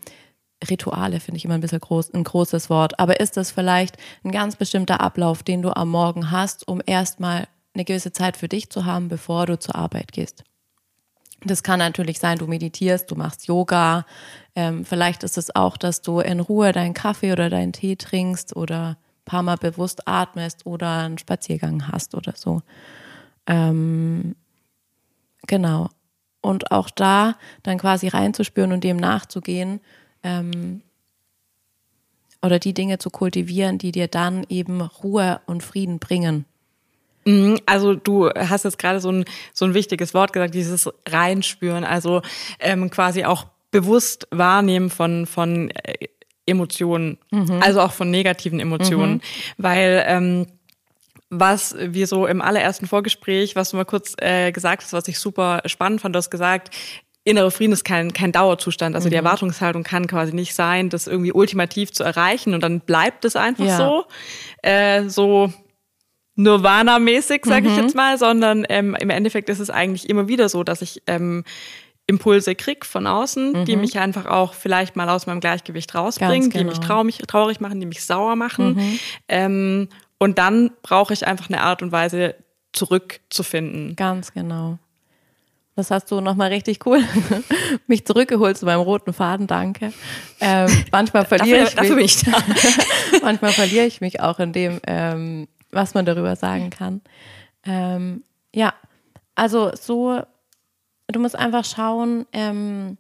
Rituale, 0.69 1.19
finde 1.19 1.37
ich 1.37 1.45
immer 1.45 1.55
ein 1.55 1.61
bisschen 1.61 1.79
groß, 1.79 2.13
ein 2.13 2.23
großes 2.23 2.69
Wort. 2.69 2.99
Aber 2.99 3.19
ist 3.19 3.37
das 3.37 3.51
vielleicht 3.51 3.97
ein 4.23 4.31
ganz 4.31 4.55
bestimmter 4.55 5.01
Ablauf, 5.01 5.41
den 5.41 5.61
du 5.61 5.75
am 5.75 5.89
Morgen 5.89 6.29
hast, 6.29 6.67
um 6.67 6.81
erstmal 6.85 7.47
eine 7.73 7.85
gewisse 7.85 8.11
Zeit 8.11 8.37
für 8.37 8.47
dich 8.47 8.69
zu 8.69 8.85
haben, 8.85 9.07
bevor 9.07 9.47
du 9.47 9.57
zur 9.57 9.75
Arbeit 9.75 10.11
gehst? 10.11 10.43
Das 11.43 11.63
kann 11.63 11.79
natürlich 11.79 12.19
sein, 12.19 12.37
du 12.37 12.45
meditierst, 12.45 13.09
du 13.09 13.15
machst 13.15 13.47
Yoga. 13.47 14.05
Ähm, 14.55 14.85
vielleicht 14.85 15.23
ist 15.23 15.37
es 15.37 15.55
auch, 15.55 15.75
dass 15.77 16.01
du 16.01 16.19
in 16.19 16.39
Ruhe 16.39 16.71
deinen 16.71 16.93
Kaffee 16.93 17.31
oder 17.31 17.49
deinen 17.49 17.73
Tee 17.73 17.95
trinkst 17.95 18.55
oder 18.55 18.89
ein 18.89 19.25
paar 19.25 19.41
Mal 19.41 19.57
bewusst 19.57 20.07
atmest 20.07 20.65
oder 20.65 20.99
einen 20.99 21.17
Spaziergang 21.17 21.87
hast 21.87 22.13
oder 22.13 22.33
so. 22.35 22.61
Ähm, 23.47 24.35
genau. 25.47 25.89
Und 26.41 26.71
auch 26.71 26.89
da 26.91 27.35
dann 27.63 27.79
quasi 27.79 28.07
reinzuspüren 28.07 28.71
und 28.71 28.83
dem 28.83 28.97
nachzugehen 28.97 29.79
ähm, 30.23 30.81
oder 32.43 32.59
die 32.59 32.73
Dinge 32.73 32.99
zu 32.99 33.09
kultivieren, 33.09 33.77
die 33.77 33.91
dir 33.91 34.07
dann 34.07 34.45
eben 34.49 34.81
Ruhe 34.81 35.41
und 35.45 35.63
Frieden 35.63 35.99
bringen. 35.99 36.45
Mhm, 37.25 37.59
also 37.65 37.93
du 37.93 38.29
hast 38.29 38.65
jetzt 38.65 38.79
gerade 38.79 38.99
so 38.99 39.11
ein, 39.11 39.25
so 39.53 39.65
ein 39.65 39.73
wichtiges 39.73 40.13
Wort 40.13 40.33
gesagt, 40.33 40.53
dieses 40.53 40.89
Reinspüren, 41.07 41.83
also 41.83 42.21
ähm, 42.59 42.89
quasi 42.89 43.25
auch 43.25 43.45
bewusst 43.71 44.27
wahrnehmen 44.31 44.89
von, 44.89 45.25
von 45.25 45.69
äh, 45.71 46.07
Emotionen, 46.45 47.17
mhm. 47.31 47.59
also 47.61 47.81
auch 47.81 47.93
von 47.93 48.11
negativen 48.11 48.59
Emotionen, 48.59 49.13
mhm. 49.13 49.21
weil 49.57 50.03
ähm, 50.07 50.47
was 51.29 51.75
wir 51.79 52.07
so 52.07 52.27
im 52.27 52.41
allerersten 52.41 52.87
Vorgespräch, 52.87 53.55
was 53.55 53.71
du 53.71 53.77
mal 53.77 53.85
kurz 53.85 54.15
äh, 54.17 54.51
gesagt 54.51 54.83
hast, 54.83 54.93
was 54.93 55.07
ich 55.07 55.17
super 55.17 55.61
spannend 55.65 56.01
fand, 56.01 56.13
du 56.13 56.17
hast 56.17 56.29
gesagt, 56.29 56.75
innere 57.23 57.51
Frieden 57.51 57.71
ist 57.71 57.85
kein, 57.85 58.13
kein 58.13 58.31
Dauerzustand. 58.31 58.95
Also 58.95 59.07
mhm. 59.07 59.11
die 59.11 59.15
Erwartungshaltung 59.15 59.83
kann 59.83 60.07
quasi 60.07 60.33
nicht 60.33 60.53
sein, 60.53 60.89
das 60.89 61.07
irgendwie 61.07 61.31
ultimativ 61.31 61.91
zu 61.91 62.03
erreichen 62.03 62.53
und 62.53 62.61
dann 62.61 62.81
bleibt 62.81 63.25
es 63.25 63.35
einfach 63.35 63.65
ja. 63.65 63.77
so. 63.77 64.05
Äh, 64.61 65.07
so 65.07 65.53
Nirvana-mäßig, 66.43 67.45
sage 67.45 67.67
mhm. 67.67 67.75
ich 67.75 67.81
jetzt 67.81 67.95
mal, 67.95 68.17
sondern 68.17 68.65
ähm, 68.69 68.95
im 68.95 69.09
Endeffekt 69.09 69.49
ist 69.49 69.59
es 69.59 69.69
eigentlich 69.69 70.09
immer 70.09 70.27
wieder 70.27 70.49
so, 70.49 70.63
dass 70.63 70.81
ich 70.81 71.01
ähm, 71.07 71.43
Impulse 72.07 72.55
krieg 72.55 72.85
von 72.85 73.07
außen, 73.07 73.51
mhm. 73.51 73.65
die 73.65 73.75
mich 73.75 73.99
einfach 73.99 74.25
auch 74.25 74.53
vielleicht 74.53 74.95
mal 74.95 75.09
aus 75.09 75.27
meinem 75.27 75.39
Gleichgewicht 75.39 75.93
rausbringen, 75.95 76.49
genau. 76.49 76.57
die 76.57 76.63
mich 76.65 76.81
genau. 76.81 76.87
traurig, 76.87 77.17
traurig 77.27 77.59
machen, 77.59 77.79
die 77.79 77.85
mich 77.85 78.03
sauer 78.03 78.35
machen. 78.35 78.75
Mhm. 78.75 78.99
Ähm, 79.27 79.89
und 80.17 80.37
dann 80.37 80.71
brauche 80.83 81.13
ich 81.13 81.25
einfach 81.25 81.49
eine 81.49 81.61
Art 81.61 81.81
und 81.81 81.91
Weise, 81.91 82.35
zurückzufinden. 82.73 83.95
Ganz 83.95 84.33
genau. 84.33 84.77
Das 85.75 85.89
hast 85.89 86.11
du 86.11 86.19
nochmal 86.19 86.49
richtig 86.49 86.85
cool 86.85 87.01
mich 87.87 88.05
zurückgeholt 88.05 88.57
zu 88.57 88.65
meinem 88.65 88.81
roten 88.81 89.13
Faden, 89.13 89.47
danke. 89.47 89.93
Ähm, 90.39 90.69
manchmal 90.91 91.25
verliere 91.27 91.63
dafür, 91.63 91.83
ich 91.83 91.95
mich. 91.95 92.23
Dafür 92.23 92.55
ich 93.13 93.21
manchmal 93.23 93.51
verliere 93.51 93.85
ich 93.85 94.01
mich 94.01 94.19
auch 94.19 94.39
in 94.39 94.53
dem, 94.53 94.79
ähm, 94.85 95.47
was 95.71 95.93
man 95.93 96.05
darüber 96.05 96.35
sagen 96.35 96.69
kann. 96.69 97.01
Ähm, 97.63 98.23
ja, 98.53 98.73
also 99.35 99.71
so 99.75 100.21
Du 101.11 101.19
musst 101.19 101.35
einfach 101.35 101.65
schauen, 101.65 102.25
ähm, 102.31 102.97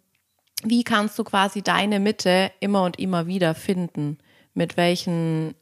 wie 0.63 0.83
kannst 0.83 1.17
du 1.17 1.23
quasi 1.23 1.61
deine 1.61 1.99
Mitte 1.99 2.51
immer 2.59 2.83
und 2.83 2.99
immer 2.99 3.27
wieder 3.27 3.55
finden, 3.55 4.17
mit 4.53 4.77
welchen, 4.77 5.55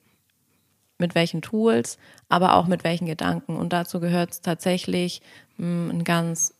mit 0.98 1.16
welchen 1.16 1.42
Tools, 1.42 1.98
aber 2.28 2.56
auch 2.56 2.68
mit 2.68 2.84
welchen 2.84 3.06
Gedanken. 3.06 3.56
Und 3.56 3.72
dazu 3.72 4.00
gehört 4.00 4.32
es 4.32 4.42
tatsächlich, 4.42 5.22
mh, 5.58 5.66
hm, 5.66 5.90
ein 5.92 6.04
ganz 6.04 6.54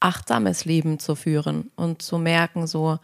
achtsames 0.00 0.64
Leben 0.64 0.98
zu 0.98 1.14
führen 1.14 1.70
und 1.76 2.02
zu 2.02 2.18
merken, 2.18 2.66
so, 2.66 2.98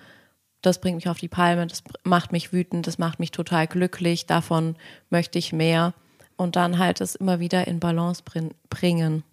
das 0.61 0.81
bringt 0.81 0.97
mich 0.97 1.09
auf 1.09 1.19
die 1.19 1.29
Palme, 1.29 1.67
das 1.67 1.83
macht 2.05 2.33
mich 2.33 2.53
wütend, 2.53 2.87
das 2.87 2.99
macht 2.99 3.19
mich 3.19 3.31
total 3.31 3.67
glücklich, 3.67 4.27
davon 4.27 4.77
möchte 5.11 5.39
ich 5.39 5.53
mehr. 5.53 5.95
Und 6.37 6.57
dann 6.57 6.79
halt 6.79 7.01
es 7.01 7.15
immer 7.15 7.41
wieder 7.41 7.67
in 7.67 7.81
Balance 7.81 8.23
bringen. 8.71 9.25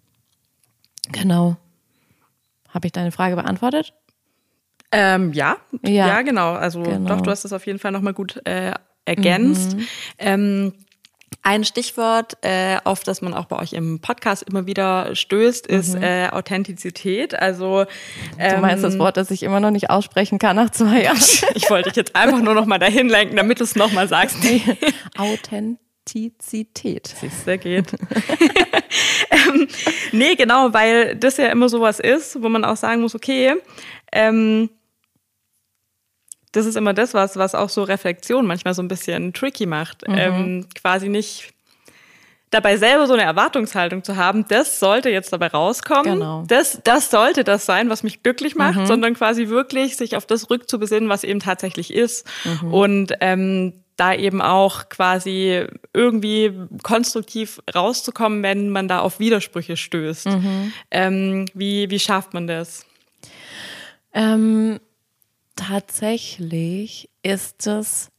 Genau. 1.12 1.56
Habe 2.68 2.86
ich 2.86 2.92
deine 2.92 3.12
Frage 3.12 3.36
beantwortet? 3.36 3.94
Ähm, 4.92 5.32
ja. 5.32 5.56
ja, 5.82 5.90
ja, 5.90 6.22
genau. 6.22 6.52
Also 6.52 6.82
genau. 6.82 7.08
doch, 7.08 7.20
du 7.20 7.30
hast 7.30 7.44
es 7.44 7.52
auf 7.52 7.66
jeden 7.66 7.78
Fall 7.78 7.92
nochmal 7.92 8.14
gut 8.14 8.44
äh, 8.46 8.72
ergänzt. 9.04 9.76
Mhm. 9.76 9.86
Ähm, 10.18 10.72
ein 11.42 11.64
Stichwort, 11.64 12.36
äh, 12.42 12.78
auf 12.84 13.02
das 13.02 13.22
man 13.22 13.34
auch 13.34 13.46
bei 13.46 13.58
euch 13.58 13.72
im 13.72 14.00
Podcast 14.00 14.42
immer 14.42 14.66
wieder 14.66 15.14
stößt, 15.14 15.66
ist 15.66 15.94
mhm. 15.94 16.02
äh, 16.02 16.28
Authentizität. 16.28 17.38
Also 17.38 17.86
ähm, 18.38 18.56
du 18.56 18.60
meinst 18.60 18.84
das 18.84 18.98
Wort, 18.98 19.16
das 19.16 19.30
ich 19.30 19.42
immer 19.42 19.60
noch 19.60 19.70
nicht 19.70 19.90
aussprechen 19.90 20.38
kann 20.38 20.56
nach 20.56 20.70
zwei 20.70 21.04
Jahren. 21.04 21.16
ich 21.54 21.70
wollte 21.70 21.88
dich 21.88 21.96
jetzt 21.96 22.16
einfach 22.16 22.40
nur 22.40 22.54
noch 22.54 22.66
mal 22.66 22.78
dahin 22.78 23.08
lenken, 23.08 23.36
damit 23.36 23.60
du 23.60 23.64
es 23.64 23.76
noch 23.76 23.92
mal 23.92 24.08
sagst. 24.08 24.38
Authentizität. 25.16 25.78
Authentizität. 26.10 27.06
Siehste, 27.06 27.58
geht. 27.58 27.92
ähm, 29.30 29.68
nee, 30.12 30.34
genau, 30.34 30.72
weil 30.72 31.16
das 31.16 31.36
ja 31.36 31.46
immer 31.46 31.68
sowas 31.68 32.00
ist, 32.00 32.42
wo 32.42 32.48
man 32.48 32.64
auch 32.64 32.76
sagen 32.76 33.02
muss, 33.02 33.14
okay, 33.14 33.54
ähm, 34.12 34.70
das 36.52 36.66
ist 36.66 36.76
immer 36.76 36.94
das, 36.94 37.14
was, 37.14 37.36
was 37.36 37.54
auch 37.54 37.68
so 37.68 37.84
Reflexion 37.84 38.46
manchmal 38.46 38.74
so 38.74 38.82
ein 38.82 38.88
bisschen 38.88 39.32
tricky 39.32 39.66
macht. 39.66 40.06
Mhm. 40.08 40.18
Ähm, 40.18 40.66
quasi 40.74 41.08
nicht 41.08 41.52
dabei 42.50 42.76
selber 42.76 43.06
so 43.06 43.12
eine 43.12 43.22
Erwartungshaltung 43.22 44.02
zu 44.02 44.16
haben, 44.16 44.44
das 44.48 44.80
sollte 44.80 45.08
jetzt 45.08 45.32
dabei 45.32 45.46
rauskommen. 45.46 46.14
Genau. 46.18 46.44
Das, 46.48 46.80
das 46.82 47.10
sollte 47.10 47.44
das 47.44 47.64
sein, 47.64 47.88
was 47.90 48.02
mich 48.02 48.24
glücklich 48.24 48.56
macht, 48.56 48.80
mhm. 48.80 48.86
sondern 48.86 49.14
quasi 49.14 49.48
wirklich 49.48 49.96
sich 49.96 50.16
auf 50.16 50.26
das 50.26 50.50
rückzubesinnen, 50.50 51.08
was 51.08 51.22
eben 51.22 51.38
tatsächlich 51.38 51.94
ist. 51.94 52.26
Mhm. 52.44 52.74
Und 52.74 53.12
ähm, 53.20 53.79
da 54.00 54.14
eben 54.14 54.40
auch 54.40 54.88
quasi 54.88 55.66
irgendwie 55.92 56.52
konstruktiv 56.82 57.60
rauszukommen, 57.74 58.42
wenn 58.42 58.70
man 58.70 58.88
da 58.88 59.00
auf 59.00 59.20
Widersprüche 59.20 59.76
stößt. 59.76 60.26
Mhm. 60.26 60.72
Ähm, 60.90 61.46
wie, 61.52 61.90
wie 61.90 61.98
schafft 61.98 62.32
man 62.32 62.46
das? 62.46 62.86
Ähm, 64.14 64.80
tatsächlich 65.54 67.10
ist 67.22 67.66
es 67.66 68.10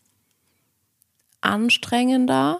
anstrengender. 1.41 2.59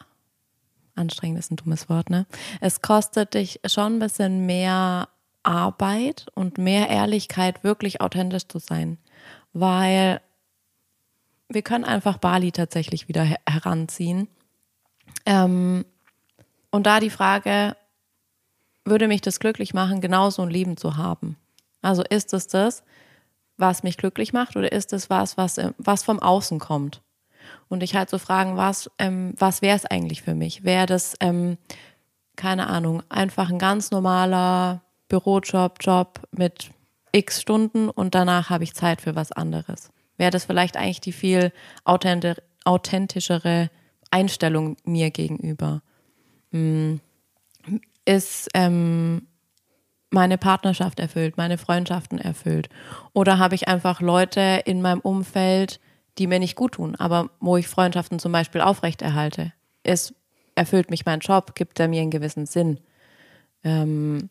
Anstrengend 0.96 1.38
ist 1.38 1.52
ein 1.52 1.58
dummes 1.58 1.90
Wort, 1.90 2.10
ne? 2.10 2.26
Es 2.60 2.82
kostet 2.82 3.36
dich 3.36 3.60
schon 3.68 3.98
ein 3.98 4.00
bisschen 4.00 4.48
mehr 4.48 5.10
Arbeit 5.44 6.26
und 6.34 6.58
mehr 6.58 6.90
Ehrlichkeit, 6.90 7.64
wirklich 7.64 8.02
authentisch 8.02 8.48
zu 8.48 8.58
sein. 8.58 8.98
Weil 9.54 10.22
wir 11.54 11.62
können 11.62 11.84
einfach 11.84 12.18
Bali 12.18 12.52
tatsächlich 12.52 13.08
wieder 13.08 13.24
her 13.24 13.40
heranziehen. 13.48 14.28
Ähm, 15.26 15.86
und 16.72 16.86
da 16.86 17.00
die 17.00 17.10
Frage, 17.10 17.76
würde 18.86 19.08
mich 19.08 19.22
das 19.22 19.40
glücklich 19.40 19.74
machen, 19.74 20.02
genau 20.02 20.30
so 20.30 20.42
ein 20.42 20.50
Leben 20.50 20.78
zu 20.78 20.98
haben? 20.98 21.38
Also 21.82 22.04
ist 22.04 22.34
es 22.34 22.48
das, 22.48 22.84
was 23.58 23.84
mich 23.84 23.98
glücklich 23.98 24.34
macht 24.34 24.56
oder 24.56 24.72
ist 24.72 24.94
es 24.94 25.10
was, 25.10 25.38
was, 25.38 25.58
äh, 25.58 25.72
was 25.78 26.04
vom 26.04 26.20
Außen 26.20 26.60
kommt? 26.60 27.02
Und 27.70 27.84
ich 27.84 27.96
halt 27.96 28.10
so 28.10 28.18
fragen, 28.18 28.58
was, 28.58 28.90
ähm, 28.98 29.34
was 29.38 29.62
wäre 29.62 29.76
es 29.76 29.86
eigentlich 29.86 30.22
für 30.22 30.36
mich? 30.36 30.64
Wäre 30.64 30.86
das, 30.86 31.16
ähm, 31.20 31.58
keine 32.36 32.68
Ahnung, 32.68 33.04
einfach 33.10 33.50
ein 33.50 33.60
ganz 33.60 33.92
normaler 33.92 34.82
Bürojob, 35.10 35.78
Job 35.82 36.22
mit 36.32 36.72
x 37.12 37.42
Stunden 37.42 37.90
und 37.90 38.16
danach 38.16 38.50
habe 38.50 38.64
ich 38.64 38.74
Zeit 38.74 39.02
für 39.02 39.16
was 39.16 39.32
anderes? 39.32 39.90
Wäre 40.22 40.32
das 40.32 40.46
vielleicht 40.46 40.78
eigentlich 40.78 41.02
die 41.02 41.12
viel 41.12 41.52
authentischere 41.84 43.72
Einstellung 44.12 44.78
mir 44.86 45.10
gegenüber. 45.10 45.82
Hm. 46.52 47.02
Ist 48.06 48.48
ähm, 48.54 49.28
meine 50.12 50.38
Partnerschaft 50.38 51.00
erfüllt, 51.00 51.38
meine 51.38 51.58
Freundschaften 51.58 52.20
erfüllt? 52.20 52.70
Oder 53.14 53.40
habe 53.40 53.56
ich 53.56 53.68
einfach 53.68 54.00
Leute 54.00 54.62
in 54.66 54.82
meinem 54.82 55.00
Umfeld, 55.00 55.80
die 56.20 56.28
mir 56.28 56.40
nicht 56.40 56.56
gut 56.56 56.74
tun, 56.74 56.96
aber 56.96 57.32
wo 57.40 57.58
ich 57.58 57.68
Freundschaften 57.68 58.20
zum 58.20 58.32
Beispiel 58.32 58.62
aufrechterhalte? 58.62 59.54
Ist, 59.84 60.14
erfüllt 60.54 60.92
mich 60.92 61.04
mein 61.04 61.22
Job? 61.22 61.56
Gibt 61.56 61.80
er 61.80 61.88
mir 61.88 62.02
einen 62.02 62.12
gewissen 62.12 62.46
Sinn? 62.46 62.80
Ähm, 63.64 64.30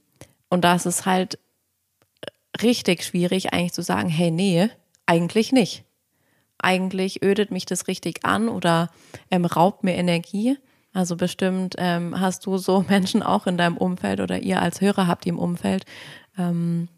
und 0.51 0.63
da 0.63 0.77
ist 0.77 0.87
es 0.87 1.05
halt 1.05 1.41
richtig 2.63 3.03
schwierig, 3.03 3.53
eigentlich 3.53 3.73
zu 3.73 3.83
sagen, 3.83 4.09
hey, 4.09 4.31
nee, 4.31 4.71
eigentlich 5.11 5.51
nicht. 5.51 5.85
Eigentlich 6.59 7.25
ödet 7.25 7.51
mich 7.51 7.67
das 7.67 7.89
richtig 7.89 8.25
an 8.25 8.49
oder 8.49 8.91
ähm, 9.31 9.45
raubt 9.45 9.83
mir 9.83 9.95
Energie. 9.95 10.57
Also 10.93 11.17
bestimmt 11.17 11.75
ähm, 11.79 12.21
hast 12.21 12.47
du 12.47 12.59
so 12.59 12.85
Menschen 12.89 13.23
auch 13.23 13.49
in 13.49 13.57
deinem 13.57 13.77
Umfeld 13.77 14.21
oder 14.21 14.41
ihr 14.41 14.63
als 14.63 14.81
Hörer 14.81 15.09
habt 15.09 15.27
ihr 15.27 15.33
im 15.33 15.39
Umfeld, 15.39 15.85
ähm, 16.39 16.89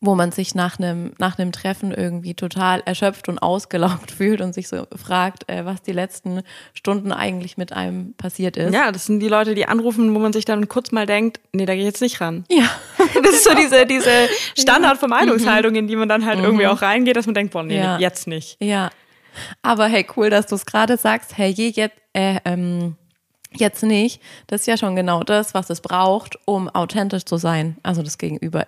wo 0.00 0.14
man 0.14 0.32
sich 0.32 0.54
nach 0.54 0.78
einem 0.78 1.12
nach 1.18 1.38
einem 1.38 1.52
Treffen 1.52 1.92
irgendwie 1.92 2.34
total 2.34 2.82
erschöpft 2.84 3.28
und 3.28 3.38
ausgelaugt 3.38 4.10
fühlt 4.16 4.40
und 4.40 4.54
sich 4.54 4.68
so 4.68 4.86
fragt, 4.94 5.48
äh, 5.50 5.64
was 5.64 5.82
die 5.82 5.92
letzten 5.92 6.42
Stunden 6.72 7.12
eigentlich 7.12 7.56
mit 7.56 7.72
einem 7.72 8.14
passiert 8.14 8.56
ist. 8.56 8.72
Ja, 8.72 8.92
das 8.92 9.06
sind 9.06 9.20
die 9.20 9.28
Leute, 9.28 9.54
die 9.54 9.66
anrufen, 9.66 10.14
wo 10.14 10.18
man 10.18 10.32
sich 10.32 10.44
dann 10.44 10.68
kurz 10.68 10.92
mal 10.92 11.06
denkt, 11.06 11.40
nee, 11.52 11.66
da 11.66 11.74
gehe 11.74 11.82
ich 11.82 11.86
jetzt 11.86 12.02
nicht 12.02 12.20
ran. 12.20 12.44
Ja. 12.50 12.68
Das 13.22 13.32
ist 13.32 13.44
so 13.44 13.54
diese 13.54 13.86
diese 13.86 14.28
Standardvermeidungshaltung, 14.58 15.74
in 15.76 15.86
die 15.86 15.96
man 15.96 16.08
dann 16.08 16.26
halt 16.26 16.38
mhm. 16.38 16.44
irgendwie 16.44 16.66
auch 16.66 16.82
reingeht, 16.82 17.16
dass 17.16 17.26
man 17.26 17.34
denkt, 17.34 17.52
boah, 17.52 17.62
nee, 17.62 17.78
ja. 17.78 17.98
jetzt 17.98 18.26
nicht. 18.26 18.56
Ja. 18.60 18.90
Aber 19.62 19.86
hey, 19.86 20.06
cool, 20.16 20.30
dass 20.30 20.46
du 20.46 20.56
es 20.56 20.66
gerade 20.66 20.96
sagst. 20.96 21.36
Hey, 21.38 21.50
je 21.50 21.68
jetzt 21.68 21.96
äh, 22.12 22.40
ähm, 22.44 22.96
jetzt 23.58 23.82
nicht. 23.82 24.20
Das 24.46 24.62
ist 24.62 24.66
ja 24.66 24.76
schon 24.76 24.96
genau 24.96 25.22
das, 25.22 25.54
was 25.54 25.70
es 25.70 25.80
braucht, 25.80 26.38
um 26.44 26.68
authentisch 26.68 27.24
zu 27.24 27.36
sein. 27.36 27.76
Also 27.82 28.02
das 28.02 28.18
Gegenüber 28.18 28.66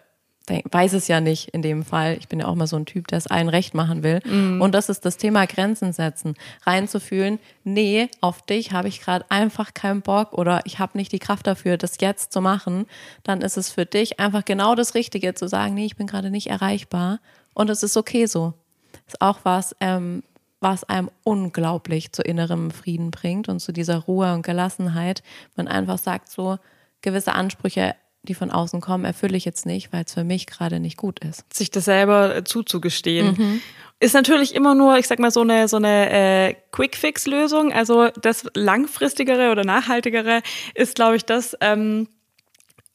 weiß 0.49 0.93
es 0.93 1.09
ja 1.09 1.21
nicht 1.21 1.49
in 1.49 1.63
dem 1.63 1.85
Fall. 1.85 2.17
Ich 2.19 2.29
bin 2.29 2.39
ja 2.39 2.47
auch 2.47 2.55
mal 2.55 2.67
so 2.67 2.77
ein 2.77 2.87
Typ, 2.87 3.09
der 3.09 3.19
es 3.19 3.27
allen 3.27 3.49
recht 3.49 3.75
machen 3.75 4.03
will. 4.03 4.21
Mm. 4.25 4.61
Und 4.61 4.75
das 4.75 4.89
ist 4.89 5.05
das 5.05 5.17
Thema 5.17 5.47
Grenzen 5.47 5.93
setzen. 5.93 6.35
Reinzufühlen, 6.65 7.41
nee, 7.65 8.09
auf 8.21 8.43
dich 8.43 8.73
habe 8.73 8.89
ich 8.89 9.01
gerade 9.01 9.25
einfach 9.29 9.75
keinen 9.75 10.03
Bock 10.03 10.33
oder 10.33 10.63
ich 10.65 10.79
habe 10.79 10.97
nicht 10.97 11.13
die 11.13 11.19
Kraft 11.19 11.47
dafür, 11.47 11.77
das 11.77 11.97
jetzt 12.01 12.33
zu 12.33 12.41
machen. 12.41 12.87
Dann 13.25 13.41
ist 13.43 13.57
es 13.57 13.71
für 13.71 13.87
dich 13.87 14.21
einfach 14.21 14.45
genau 14.45 14.75
das 14.75 14.95
Richtige 14.95 15.35
zu 15.35 15.49
sagen, 15.49 15.75
nee, 15.75 15.87
ich 15.87 15.97
bin 15.97 16.07
gerade 16.07 16.31
nicht 16.31 16.49
erreichbar. 16.49 17.19
Und 17.55 17.69
es 17.71 17.83
ist 17.83 17.97
okay 17.97 18.27
so. 18.27 18.55
Ist 19.07 19.21
auch 19.21 19.41
was, 19.43 19.75
ähm, 19.81 20.23
was 20.61 20.85
einem 20.85 21.11
unglaublich 21.25 22.13
zu 22.13 22.23
innerem 22.23 22.71
Frieden 22.71 23.11
bringt 23.11 23.49
und 23.49 23.61
zu 23.61 23.73
dieser 23.73 23.99
Ruhe 23.99 24.33
und 24.33 24.43
Gelassenheit. 24.43 25.23
Man 25.57 25.69
einfach 25.69 25.99
sagt 25.99 26.29
so, 26.29 26.59
gewisse 27.03 27.33
Ansprüche 27.35 27.95
die 28.27 28.35
von 28.35 28.51
außen 28.51 28.81
kommen, 28.81 29.05
erfülle 29.05 29.37
ich 29.37 29.45
jetzt 29.45 29.67
nicht, 29.67 29.93
weil 29.93 30.05
es 30.05 30.15
für 30.15 30.25
mich 30.25 30.47
gerade 30.47 30.81
nicht 30.81 30.97
gut 30.97 31.21
ist. 31.21 31.45
Sich 31.53 31.71
das 31.71 31.87
selber 31.87 32.45
zuzugestehen. 32.45 33.35
Mhm. 33.39 33.61
Ist 33.99 34.15
natürlich 34.15 34.55
immer 34.55 34.75
nur, 34.75 34.99
ich 34.99 35.07
sag 35.07 35.19
mal, 35.19 35.31
so 35.31 35.41
eine, 35.41 35.69
so 35.69 35.79
eine 35.79 36.11
äh, 36.11 36.55
Quick-Fix-Lösung. 36.73 37.73
Also 37.73 38.09
das 38.21 38.45
langfristigere 38.55 39.51
oder 39.51 39.65
nachhaltigere 39.65 40.43
ist, 40.75 40.97
glaube 40.97 41.17
ich, 41.17 41.25
das, 41.25 41.57
ähm, 41.63 42.09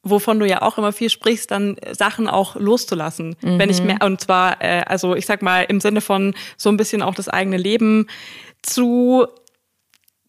wovon 0.03 0.39
du 0.39 0.45
ja 0.47 0.61
auch 0.61 0.77
immer 0.77 0.93
viel 0.93 1.09
sprichst, 1.09 1.49
dann 1.49 1.75
Sachen 1.91 2.27
auch 2.27 2.55
loszulassen. 2.55 3.35
Mhm. 3.41 3.57
Wenn 3.57 3.69
ich 3.71 3.81
mehr, 3.81 3.97
und 4.03 4.21
zwar, 4.21 4.61
äh, 4.61 4.83
also 4.85 5.15
ich 5.15 5.25
sag 5.25 5.41
mal, 5.41 5.63
im 5.63 5.79
Sinne 5.79 6.01
von 6.01 6.35
so 6.55 6.69
ein 6.69 6.77
bisschen 6.77 7.01
auch 7.01 7.15
das 7.15 7.29
eigene 7.29 7.57
Leben 7.57 8.07
zu 8.61 9.25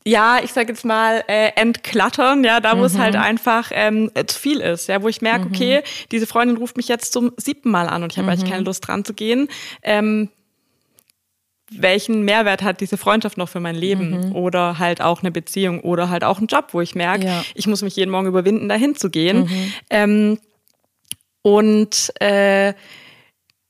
ja, 0.05 0.41
ich 0.43 0.53
sag 0.53 0.69
jetzt 0.69 0.85
mal, 0.85 1.23
äh, 1.29 1.51
entklattern, 1.55 2.45
ja, 2.45 2.61
da 2.61 2.75
wo 2.75 2.81
mhm. 2.81 2.85
es 2.85 2.99
halt 2.99 3.17
einfach 3.17 3.71
ähm, 3.73 4.11
zu 4.27 4.39
viel 4.39 4.61
ist, 4.61 4.89
ja, 4.89 5.03
wo 5.03 5.09
ich 5.09 5.23
merke, 5.23 5.47
mhm. 5.47 5.53
okay, 5.55 5.83
diese 6.11 6.27
Freundin 6.27 6.57
ruft 6.57 6.77
mich 6.77 6.89
jetzt 6.89 7.13
zum 7.13 7.33
siebten 7.37 7.71
Mal 7.71 7.89
an 7.89 8.03
und 8.03 8.13
ich 8.13 8.19
habe 8.19 8.27
mhm. 8.27 8.33
eigentlich 8.33 8.51
keine 8.51 8.65
Lust 8.65 8.87
dran 8.87 9.05
zu 9.05 9.15
gehen. 9.15 9.49
Ähm, 9.83 10.29
welchen 11.71 12.23
Mehrwert 12.23 12.63
hat 12.63 12.81
diese 12.81 12.99
Freundschaft 12.99 13.39
noch 13.39 13.49
für 13.49 13.61
mein 13.61 13.75
Leben 13.75 14.29
mhm. 14.29 14.37
oder 14.37 14.79
halt 14.79 15.01
auch 15.01 15.21
eine 15.21 15.31
Beziehung 15.31 15.81
oder 15.81 16.11
halt 16.11 16.25
auch 16.25 16.39
ein 16.39 16.47
Job, 16.47 16.69
wo 16.73 16.81
ich 16.81 16.95
merke, 16.95 17.27
ja. 17.27 17.45
ich 17.55 17.67
muss 17.67 17.83
mich 17.83 17.97
jeden 17.97 18.11
Morgen 18.11 18.27
überwinden, 18.27 18.69
dahin 18.69 18.95
zu 18.95 19.09
gehen. 19.09 19.45
Mhm. 19.45 19.73
Ähm, 19.91 20.39
und 21.43 22.13
äh, 22.21 22.75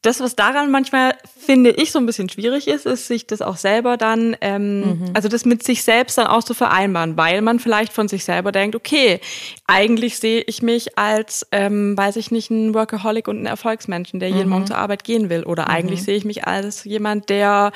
das, 0.03 0.19
was 0.19 0.35
daran 0.35 0.73
manchmal, 0.73 1.15
finde 1.39 1.71
ich, 1.71 1.93
so 1.93 2.01
ein 2.01 2.07
bisschen 2.07 2.29
schwierig 2.29 2.67
ist, 2.67 2.87
ist, 2.87 3.07
sich 3.07 3.29
das 3.29 3.41
auch 3.41 3.57
selber 3.57 3.97
dann, 3.97 4.37
ähm, 4.41 4.81
mhm. 4.81 5.11
also 5.15 5.29
das 5.29 5.45
mit 5.45 5.63
sich 5.63 5.85
selbst 5.85 6.19
dann 6.19 6.27
auch 6.27 6.43
zu 6.43 6.55
vereinbaren, 6.55 7.17
weil 7.17 7.41
man 7.41 7.61
vielleicht 7.61 7.93
von 7.93 8.09
sich 8.09 8.25
selber 8.25 8.51
denkt, 8.51 8.75
okay, 8.75 9.21
eigentlich 9.69 10.19
sehe 10.19 10.41
ich 10.41 10.61
mich 10.61 10.99
als, 10.99 11.47
ähm, 11.53 11.97
weiß 11.97 12.17
ich 12.17 12.33
nicht, 12.33 12.51
ein 12.51 12.75
Workaholic 12.75 13.29
und 13.29 13.43
ein 13.43 13.47
Erfolgsmenschen, 13.47 14.19
der 14.19 14.29
jeden 14.29 14.45
mhm. 14.45 14.51
Morgen 14.51 14.67
zur 14.67 14.79
Arbeit 14.79 15.05
gehen 15.05 15.31
will. 15.31 15.45
Oder 15.45 15.67
mhm. 15.67 15.71
eigentlich 15.71 16.03
sehe 16.03 16.17
ich 16.17 16.25
mich 16.25 16.49
als 16.49 16.83
jemand, 16.83 17.31
der 17.31 17.71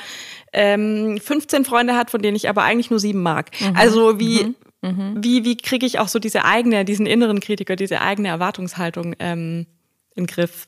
ähm, 0.51 1.19
15 1.23 1.63
Freunde 1.63 1.95
hat, 1.95 2.11
von 2.11 2.21
denen 2.21 2.35
ich 2.35 2.49
aber 2.49 2.63
eigentlich 2.63 2.89
nur 2.89 2.99
sieben 2.99 3.23
mag. 3.23 3.51
Mhm. 3.61 3.75
Also 3.77 4.19
wie, 4.19 4.53
mhm. 4.81 5.15
Wie, 5.17 5.45
wie 5.45 5.55
kriege 5.55 5.85
ich 5.85 5.99
auch 5.99 6.09
so 6.09 6.19
diese 6.19 6.43
eigene, 6.43 6.83
diesen 6.83 7.05
inneren 7.05 7.39
Kritiker, 7.39 7.77
diese 7.77 8.01
eigene 8.01 8.27
Erwartungshaltung 8.27 9.15
ähm, 9.19 9.65
in 10.13 10.25
den 10.25 10.27
Griff? 10.27 10.67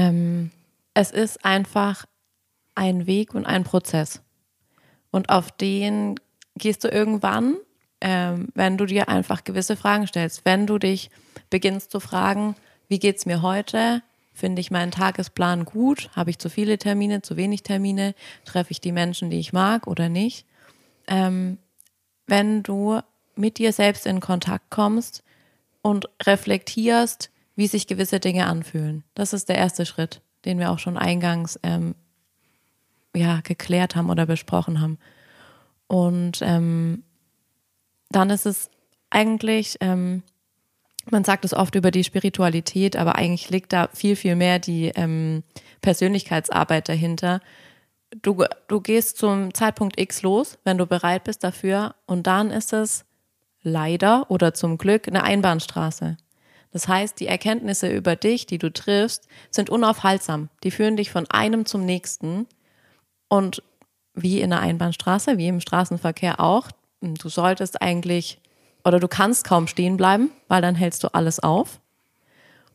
Ähm, 0.00 0.50
es 0.94 1.10
ist 1.10 1.44
einfach 1.44 2.06
ein 2.74 3.06
Weg 3.06 3.34
und 3.34 3.44
ein 3.44 3.64
Prozess. 3.64 4.22
Und 5.10 5.28
auf 5.28 5.52
den 5.52 6.18
gehst 6.56 6.84
du 6.84 6.88
irgendwann, 6.88 7.56
ähm, 8.00 8.48
wenn 8.54 8.78
du 8.78 8.86
dir 8.86 9.10
einfach 9.10 9.44
gewisse 9.44 9.76
Fragen 9.76 10.06
stellst. 10.06 10.44
Wenn 10.46 10.66
du 10.66 10.78
dich 10.78 11.10
beginnst 11.50 11.90
zu 11.90 12.00
fragen, 12.00 12.56
wie 12.88 12.98
geht 12.98 13.18
es 13.18 13.26
mir 13.26 13.42
heute? 13.42 14.02
Finde 14.32 14.60
ich 14.60 14.70
meinen 14.70 14.90
Tagesplan 14.90 15.66
gut? 15.66 16.08
Habe 16.16 16.30
ich 16.30 16.38
zu 16.38 16.48
viele 16.48 16.78
Termine, 16.78 17.20
zu 17.20 17.36
wenig 17.36 17.62
Termine? 17.62 18.14
Treffe 18.46 18.70
ich 18.70 18.80
die 18.80 18.92
Menschen, 18.92 19.28
die 19.28 19.38
ich 19.38 19.52
mag 19.52 19.86
oder 19.86 20.08
nicht? 20.08 20.46
Ähm, 21.08 21.58
wenn 22.26 22.62
du 22.62 23.00
mit 23.34 23.58
dir 23.58 23.74
selbst 23.74 24.06
in 24.06 24.20
Kontakt 24.20 24.70
kommst 24.70 25.22
und 25.82 26.08
reflektierst, 26.22 27.30
wie 27.56 27.66
sich 27.66 27.86
gewisse 27.86 28.20
Dinge 28.20 28.46
anfühlen. 28.46 29.04
Das 29.14 29.32
ist 29.32 29.48
der 29.48 29.58
erste 29.58 29.86
Schritt, 29.86 30.22
den 30.44 30.58
wir 30.58 30.70
auch 30.70 30.78
schon 30.78 30.96
eingangs 30.96 31.58
ähm, 31.62 31.94
ja, 33.14 33.40
geklärt 33.42 33.96
haben 33.96 34.10
oder 34.10 34.26
besprochen 34.26 34.80
haben. 34.80 34.98
Und 35.86 36.40
ähm, 36.42 37.02
dann 38.10 38.30
ist 38.30 38.46
es 38.46 38.70
eigentlich, 39.10 39.76
ähm, 39.80 40.22
man 41.10 41.24
sagt 41.24 41.44
es 41.44 41.54
oft 41.54 41.74
über 41.74 41.90
die 41.90 42.04
Spiritualität, 42.04 42.96
aber 42.96 43.16
eigentlich 43.16 43.50
liegt 43.50 43.72
da 43.72 43.88
viel, 43.92 44.16
viel 44.16 44.36
mehr 44.36 44.58
die 44.58 44.92
ähm, 44.94 45.42
Persönlichkeitsarbeit 45.80 46.88
dahinter. 46.88 47.40
Du, 48.22 48.44
du 48.68 48.80
gehst 48.80 49.18
zum 49.18 49.54
Zeitpunkt 49.54 50.00
X 50.00 50.22
los, 50.22 50.58
wenn 50.64 50.78
du 50.78 50.86
bereit 50.86 51.24
bist 51.24 51.44
dafür, 51.44 51.94
und 52.06 52.26
dann 52.26 52.50
ist 52.50 52.72
es 52.72 53.04
leider 53.62 54.30
oder 54.30 54.54
zum 54.54 54.78
Glück 54.78 55.06
eine 55.08 55.22
Einbahnstraße. 55.22 56.16
Das 56.72 56.88
heißt, 56.88 57.18
die 57.18 57.26
Erkenntnisse 57.26 57.88
über 57.88 58.16
dich, 58.16 58.46
die 58.46 58.58
du 58.58 58.72
triffst, 58.72 59.26
sind 59.50 59.70
unaufhaltsam. 59.70 60.48
Die 60.62 60.70
führen 60.70 60.96
dich 60.96 61.10
von 61.10 61.28
einem 61.30 61.66
zum 61.66 61.84
nächsten. 61.84 62.46
Und 63.28 63.62
wie 64.14 64.40
in 64.40 64.50
der 64.50 64.60
Einbahnstraße, 64.60 65.38
wie 65.38 65.48
im 65.48 65.60
Straßenverkehr 65.60 66.40
auch, 66.40 66.68
du 67.00 67.28
solltest 67.28 67.82
eigentlich 67.82 68.40
oder 68.84 68.98
du 68.98 69.08
kannst 69.08 69.44
kaum 69.44 69.66
stehen 69.66 69.96
bleiben, 69.96 70.30
weil 70.48 70.62
dann 70.62 70.74
hältst 70.74 71.04
du 71.04 71.08
alles 71.08 71.40
auf. 71.40 71.80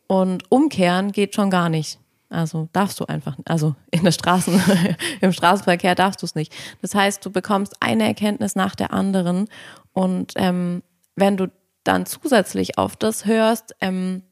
Und 0.08 0.52
umkehren 0.52 1.12
geht 1.12 1.34
schon 1.34 1.50
gar 1.50 1.70
nicht. 1.70 2.00
Also 2.30 2.70
darfst 2.74 3.00
du 3.00 3.06
einfach, 3.06 3.38
also 3.46 3.76
in 3.92 4.04
der 4.04 4.12
Straßen, 4.12 4.62
im 5.22 5.32
Straßenverkehr 5.32 5.96
darfst 5.96 6.22
du 6.22 6.26
es 6.26 6.36
nicht. 6.36 6.54
Das 6.82 6.94
heißt, 6.94 7.26
du 7.26 7.32
bekommst 7.32 7.76
eine 7.82 8.06
Erkenntnis 8.06 8.56
nach 8.56 8.76
der 8.76 8.94
anderen 8.94 9.48
und 9.94 10.34
ähm, 10.36 10.84
wenn 11.16 11.38
du 11.38 11.50
dann 11.86 12.06
zusätzlich 12.06 12.78
auf 12.78 12.96
das 12.98 13.26
hörst, 13.26 13.76
ähm, 13.80 14.24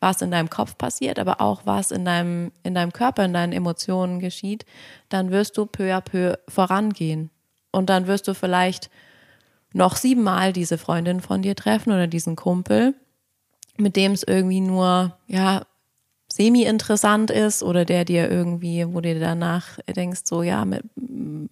was 0.00 0.22
in 0.22 0.30
deinem 0.30 0.50
Kopf 0.50 0.76
passiert, 0.78 1.18
aber 1.18 1.40
auch 1.40 1.62
was 1.64 1.90
in 1.90 2.04
deinem, 2.04 2.50
in 2.64 2.74
deinem 2.74 2.92
Körper, 2.92 3.24
in 3.24 3.32
deinen 3.32 3.52
Emotionen 3.52 4.18
geschieht, 4.18 4.64
dann 5.08 5.30
wirst 5.30 5.56
du 5.56 5.66
peu 5.66 5.94
à 5.94 6.00
peu 6.00 6.36
vorangehen. 6.48 7.30
Und 7.70 7.88
dann 7.88 8.06
wirst 8.06 8.26
du 8.26 8.34
vielleicht 8.34 8.90
noch 9.72 9.96
siebenmal 9.96 10.52
diese 10.52 10.76
Freundin 10.76 11.20
von 11.20 11.42
dir 11.42 11.54
treffen 11.54 11.92
oder 11.92 12.06
diesen 12.06 12.36
Kumpel, 12.36 12.94
mit 13.78 13.96
dem 13.96 14.12
es 14.12 14.22
irgendwie 14.22 14.60
nur, 14.60 15.16
ja, 15.26 15.62
semi-interessant 16.34 17.30
ist 17.30 17.62
oder 17.62 17.84
der 17.84 18.04
dir 18.04 18.30
irgendwie, 18.30 18.86
wo 18.88 19.00
dir 19.00 19.18
danach 19.18 19.78
denkst, 19.86 20.22
so 20.24 20.42
ja, 20.42 20.66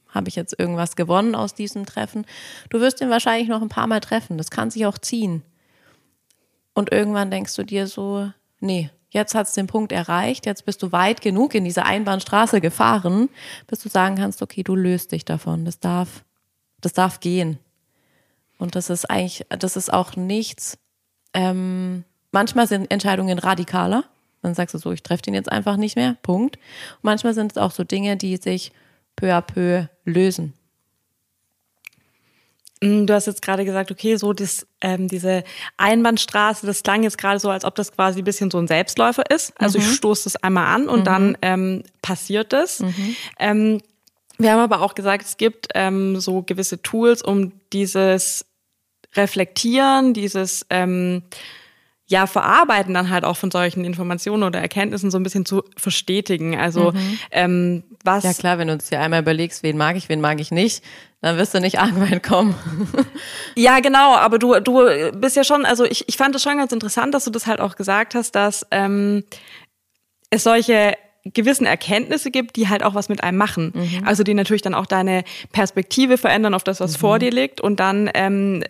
habe 0.09 0.29
ich 0.29 0.37
jetzt 0.37 0.59
irgendwas 0.59 0.97
gewonnen 0.97 1.35
aus 1.35 1.55
diesem 1.55 1.87
Treffen. 1.87 2.27
Du 2.69 2.81
wirst 2.81 3.01
ihn 3.01 3.11
wahrscheinlich 3.11 3.49
noch 3.49 3.63
ein 3.63 3.69
paar 3.69 3.87
Mal 3.87 4.01
treffen. 4.01 4.39
Das 4.39 4.51
kann 4.51 4.71
sich 4.71 4.87
auch 4.87 4.99
ziehen. 4.99 5.43
Und 6.75 6.93
irgendwann 6.93 7.31
denkst 7.31 7.55
du 7.57 7.63
dir 7.63 7.87
so, 7.87 8.31
nee, 8.61 8.91
jetzt 9.11 9.35
hat 9.35 9.47
es 9.47 9.55
den 9.55 9.67
Punkt 9.67 9.93
erreicht, 9.93 10.47
jetzt 10.47 10.65
bist 10.65 10.83
du 10.83 10.93
weit 10.93 11.21
genug 11.21 11.55
in 11.55 11.65
diese 11.65 11.85
Einbahnstraße 11.85 12.61
gefahren, 12.61 13.29
bis 13.67 13.81
du 13.81 13.89
sagen 13.89 14.17
kannst, 14.17 14.41
okay, 14.43 14.63
du 14.63 14.75
löst 14.75 15.13
dich 15.13 15.25
davon. 15.25 15.65
Das 15.65 15.81
darf, 15.81 16.25
das 16.81 16.93
darf 16.93 17.21
gehen. 17.21 17.59
Und 18.59 18.77
das 18.77 18.91
ist 18.91 19.11
eigentlich, 19.11 19.45
das 19.49 19.77
ist 19.77 19.93
auch 19.93 20.17
nichts. 20.17 20.79
Ähm, 21.33 22.05
manchmal 22.31 22.67
sind 22.67 22.91
Entscheidungen 22.91 23.39
radikaler 23.39 24.05
dann 24.43 24.55
sagst 24.55 24.75
du 24.75 24.79
so, 24.79 24.93
ich 24.93 25.03
treffe 25.03 25.23
den 25.23 25.35
jetzt 25.35 25.51
einfach 25.51 25.77
nicht 25.77 25.97
mehr. 25.97 26.17
Punkt. 26.23 26.57
Und 26.57 27.05
manchmal 27.05 27.35
sind 27.35 27.53
es 27.53 27.59
auch 27.59 27.71
so 27.71 27.85
Dinge, 27.85 28.17
die 28.17 28.37
sich 28.37 28.73
peu 29.17 29.35
à 29.35 29.41
peu 29.43 29.87
lösen. 30.05 30.55
Mm, 32.83 33.05
du 33.07 33.15
hast 33.15 33.27
jetzt 33.27 33.43
gerade 33.43 33.65
gesagt, 33.65 33.91
okay, 33.91 34.17
so 34.17 34.33
das, 34.33 34.67
ähm, 34.81 35.09
diese 35.09 35.45
Einbahnstraße, 35.77 36.67
das 36.67 36.83
klang 36.83 37.03
jetzt 37.03 37.19
gerade 37.19 37.39
so, 37.39 37.51
als 37.51 37.65
ob 37.65 37.75
das 37.75 37.93
quasi 37.93 38.21
ein 38.21 38.25
bisschen 38.25 38.51
so 38.51 38.59
ein 38.59 38.69
Selbstläufer 38.69 39.31
ist. 39.31 39.53
Also 39.61 39.79
mhm. 39.79 39.85
ich 39.85 39.95
stoße 39.97 40.25
das 40.25 40.37
einmal 40.37 40.75
an 40.75 40.89
und 40.89 41.01
mhm. 41.01 41.05
dann 41.05 41.39
ähm, 41.43 41.83
passiert 42.01 42.53
das. 42.53 42.81
Mhm. 42.81 43.17
Ähm, 43.39 43.81
wir 44.39 44.53
haben 44.53 44.61
aber 44.61 44.81
auch 44.81 44.95
gesagt, 44.95 45.27
es 45.27 45.37
gibt 45.37 45.69
ähm, 45.75 46.19
so 46.19 46.43
gewisse 46.43 46.81
Tools, 46.81 47.21
um 47.21 47.53
dieses 47.75 48.47
Reflektieren, 49.15 50.15
dieses 50.15 50.65
ähm, 50.71 51.23
ja, 52.11 52.27
Verarbeiten 52.27 52.93
dann 52.93 53.09
halt 53.09 53.25
auch 53.25 53.37
von 53.37 53.53
solchen 53.53 53.85
Informationen 53.85 54.43
oder 54.43 54.61
Erkenntnissen 54.61 55.13
so 55.13 55.19
ein 55.19 55.23
bisschen 55.23 55.47
zu 55.47 55.63
verstetigen. 55.77 56.59
Also 56.59 56.91
mhm. 56.91 57.19
ähm, 57.31 57.83
was. 58.03 58.25
Ja 58.25 58.35
klar, 58.35 58.59
wenn 58.59 58.67
du 58.67 58.75
uns 58.75 58.89
hier 58.89 59.01
einmal 59.01 59.21
überlegst, 59.21 59.63
wen 59.63 59.77
mag 59.77 59.97
ich, 59.97 60.09
wen 60.09 60.21
mag 60.21 60.41
ich 60.41 60.51
nicht, 60.51 60.83
dann 61.21 61.39
wirst 61.39 61.55
du 61.55 61.61
nicht 61.61 61.79
arg 61.79 61.93
weit 62.01 62.25
kommen. 62.25 62.57
ja, 63.55 63.79
genau, 63.79 64.17
aber 64.17 64.41
du, 64.41 64.59
du 64.59 65.13
bist 65.13 65.37
ja 65.37 65.45
schon, 65.45 65.65
also 65.65 65.85
ich, 65.85 66.09
ich 66.09 66.17
fand 66.17 66.35
es 66.35 66.43
schon 66.43 66.59
ganz 66.59 66.73
interessant, 66.73 67.15
dass 67.15 67.27
du 67.27 67.31
das 67.31 67.47
halt 67.47 67.61
auch 67.61 67.77
gesagt 67.77 68.17
hast, 68.17 68.35
dass 68.35 68.67
ähm, 68.73 69.23
es 70.31 70.43
solche 70.43 70.97
gewissen 71.23 71.67
Erkenntnisse 71.67 72.33
gibt, 72.33 72.57
die 72.57 72.69
halt 72.69 72.83
auch 72.83 72.95
was 72.95 73.09
mit 73.09 73.23
einem 73.23 73.39
machen. 73.39 73.73
Mhm. 73.73 74.05
Also 74.05 74.25
die 74.25 74.35
natürlich 74.35 74.63
dann 74.63 74.75
auch 74.75 74.87
deine 74.87 75.23
Perspektive 75.53 76.19
verändern 76.19 76.55
auf 76.55 76.65
das, 76.65 76.81
was 76.81 76.95
mhm. 76.95 77.01
vor 77.01 77.19
dir 77.21 77.31
liegt 77.31 77.61
und 77.61 77.79
dann 77.79 78.11
ähm, 78.15 78.65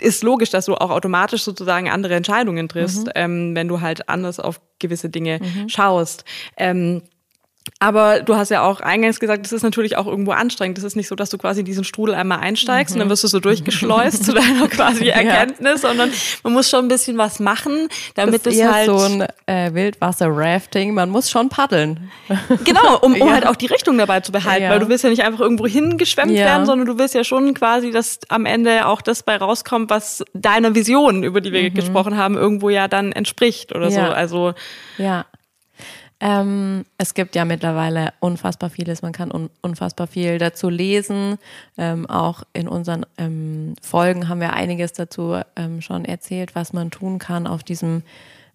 ist 0.00 0.22
logisch, 0.22 0.50
dass 0.50 0.66
du 0.66 0.74
auch 0.74 0.90
automatisch 0.90 1.42
sozusagen 1.42 1.88
andere 1.88 2.14
Entscheidungen 2.14 2.68
triffst, 2.68 3.06
mhm. 3.06 3.12
ähm, 3.14 3.56
wenn 3.56 3.68
du 3.68 3.80
halt 3.80 4.08
anders 4.08 4.40
auf 4.40 4.60
gewisse 4.78 5.10
Dinge 5.10 5.40
mhm. 5.40 5.68
schaust. 5.68 6.24
Ähm, 6.56 7.02
Aber 7.84 8.20
du 8.20 8.34
hast 8.34 8.48
ja 8.48 8.62
auch 8.62 8.80
eingangs 8.80 9.20
gesagt, 9.20 9.44
das 9.44 9.52
ist 9.52 9.62
natürlich 9.62 9.98
auch 9.98 10.06
irgendwo 10.06 10.30
anstrengend. 10.30 10.78
Das 10.78 10.84
ist 10.84 10.96
nicht 10.96 11.06
so, 11.06 11.14
dass 11.14 11.28
du 11.28 11.36
quasi 11.36 11.60
in 11.60 11.66
diesen 11.66 11.84
Strudel 11.84 12.14
einmal 12.14 12.38
einsteigst 12.38 12.94
mhm. 12.94 12.96
und 12.96 13.00
dann 13.00 13.10
wirst 13.10 13.24
du 13.24 13.28
so 13.28 13.40
durchgeschleust 13.40 14.24
zu 14.24 14.32
deiner 14.32 14.68
quasi 14.70 15.08
Erkenntnis, 15.08 15.82
ja. 15.82 15.88
sondern 15.88 16.10
man 16.42 16.54
muss 16.54 16.70
schon 16.70 16.86
ein 16.86 16.88
bisschen 16.88 17.18
was 17.18 17.40
machen, 17.40 17.88
damit 18.14 18.46
das 18.46 18.54
es 18.54 18.64
halt 18.64 18.86
so 18.86 18.96
ein 18.96 19.26
äh, 19.44 19.74
Wildwasser-Rafting. 19.74 20.94
Man 20.94 21.10
muss 21.10 21.30
schon 21.30 21.50
paddeln. 21.50 22.10
Genau, 22.64 22.98
um, 23.00 23.12
um 23.12 23.28
ja. 23.28 23.34
halt 23.34 23.46
auch 23.46 23.56
die 23.56 23.66
Richtung 23.66 23.98
dabei 23.98 24.20
zu 24.20 24.32
behalten, 24.32 24.64
ja. 24.64 24.70
weil 24.70 24.78
du 24.78 24.88
willst 24.88 25.04
ja 25.04 25.10
nicht 25.10 25.22
einfach 25.22 25.40
irgendwo 25.40 25.66
hingeschwemmt 25.66 26.32
werden, 26.32 26.64
sondern 26.64 26.86
du 26.86 26.98
willst 26.98 27.14
ja 27.14 27.24
schon 27.24 27.52
quasi, 27.52 27.90
dass 27.90 28.20
am 28.28 28.46
Ende 28.46 28.86
auch 28.86 29.02
das 29.02 29.22
bei 29.22 29.36
rauskommt, 29.36 29.90
was 29.90 30.24
deiner 30.32 30.74
Vision, 30.74 31.22
über 31.22 31.40
die 31.40 31.52
wir 31.52 31.62
mhm. 31.62 31.74
gesprochen 31.74 32.16
haben, 32.16 32.36
irgendwo 32.36 32.70
ja 32.70 32.88
dann 32.88 33.12
entspricht 33.12 33.74
oder 33.74 33.90
so. 33.90 34.00
Also 34.00 34.54
ja. 34.96 35.26
Ähm, 36.24 36.86
es 36.96 37.12
gibt 37.12 37.36
ja 37.36 37.44
mittlerweile 37.44 38.14
unfassbar 38.18 38.70
vieles. 38.70 39.02
Man 39.02 39.12
kann 39.12 39.30
un 39.30 39.50
unfassbar 39.60 40.06
viel 40.06 40.38
dazu 40.38 40.70
lesen. 40.70 41.36
Ähm, 41.76 42.08
auch 42.08 42.44
in 42.54 42.66
unseren 42.66 43.04
ähm, 43.18 43.74
Folgen 43.82 44.26
haben 44.30 44.40
wir 44.40 44.54
einiges 44.54 44.94
dazu 44.94 45.38
ähm, 45.54 45.82
schon 45.82 46.06
erzählt, 46.06 46.54
was 46.54 46.72
man 46.72 46.90
tun 46.90 47.18
kann 47.18 47.46
auf 47.46 47.62
diesem 47.62 48.04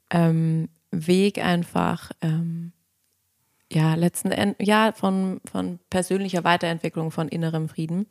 ähm, 0.10 0.70
Weg 0.90 1.38
einfach. 1.46 2.12
Ähm, 2.22 2.72
ja, 3.72 3.94
letzten 3.94 4.32
Endes, 4.32 4.68
ja, 4.68 4.92
von, 4.94 5.40
von 5.46 5.78
persönlicher 5.92 6.44
Weiterentwicklung, 6.44 7.12
von 7.12 7.28
innerem 7.28 7.70
Frieden. 7.70 8.08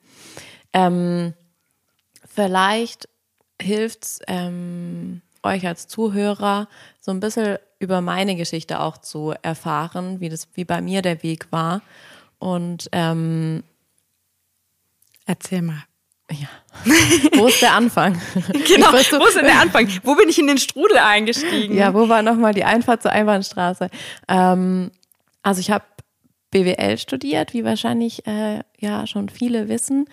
vielleicht 2.24 3.08
hilft 3.60 4.04
es 4.04 4.20
euch 5.42 5.66
als 5.66 5.88
Zuhörer 5.88 6.68
so 7.00 7.10
ein 7.10 7.20
bisschen 7.20 7.58
über 7.78 8.00
meine 8.00 8.36
Geschichte 8.36 8.80
auch 8.80 8.98
zu 8.98 9.34
erfahren, 9.42 10.20
wie 10.20 10.28
das, 10.28 10.48
wie 10.54 10.64
bei 10.64 10.80
mir 10.80 11.02
der 11.02 11.22
Weg 11.22 11.46
war. 11.50 11.82
Und 12.38 12.88
ähm, 12.92 13.62
erzähl 15.26 15.62
mal. 15.62 15.84
Ja. 16.30 16.48
Wo 17.38 17.46
ist 17.46 17.62
der 17.62 17.72
Anfang? 17.72 18.12
genau, 18.68 18.92
wo 18.92 19.26
ist 19.26 19.36
denn 19.36 19.46
der 19.46 19.60
Anfang? 19.60 19.88
Wo 20.04 20.14
bin 20.14 20.28
ich 20.28 20.38
in 20.38 20.46
den 20.46 20.58
Strudel 20.58 20.98
eingestiegen? 20.98 21.74
Ja, 21.74 21.94
wo 21.94 22.10
war 22.10 22.20
nochmal 22.20 22.52
die 22.52 22.64
Einfahrt 22.64 23.00
zur 23.00 23.12
Einbahnstraße? 23.12 23.88
Ähm, 24.28 24.90
also 25.42 25.60
ich 25.60 25.70
habe 25.70 25.84
BWL 26.50 26.98
studiert, 26.98 27.54
wie 27.54 27.64
wahrscheinlich 27.64 28.26
äh, 28.26 28.60
ja 28.78 29.06
schon 29.06 29.30
viele 29.30 29.68
wissen 29.70 30.06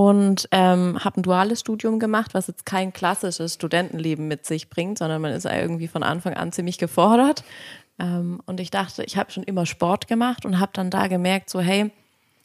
und 0.00 0.48
ähm, 0.50 1.04
habe 1.04 1.20
ein 1.20 1.22
duales 1.22 1.60
Studium 1.60 1.98
gemacht, 1.98 2.32
was 2.32 2.46
jetzt 2.46 2.64
kein 2.64 2.90
klassisches 2.90 3.52
Studentenleben 3.52 4.28
mit 4.28 4.46
sich 4.46 4.70
bringt, 4.70 4.96
sondern 4.96 5.20
man 5.20 5.32
ist 5.32 5.44
irgendwie 5.44 5.88
von 5.88 6.02
Anfang 6.02 6.32
an 6.32 6.52
ziemlich 6.52 6.78
gefordert. 6.78 7.44
Ähm, 7.98 8.40
und 8.46 8.60
ich 8.60 8.70
dachte, 8.70 9.04
ich 9.04 9.18
habe 9.18 9.30
schon 9.30 9.42
immer 9.42 9.66
Sport 9.66 10.08
gemacht 10.08 10.46
und 10.46 10.58
habe 10.58 10.70
dann 10.72 10.88
da 10.88 11.06
gemerkt, 11.06 11.50
so 11.50 11.60
hey, 11.60 11.90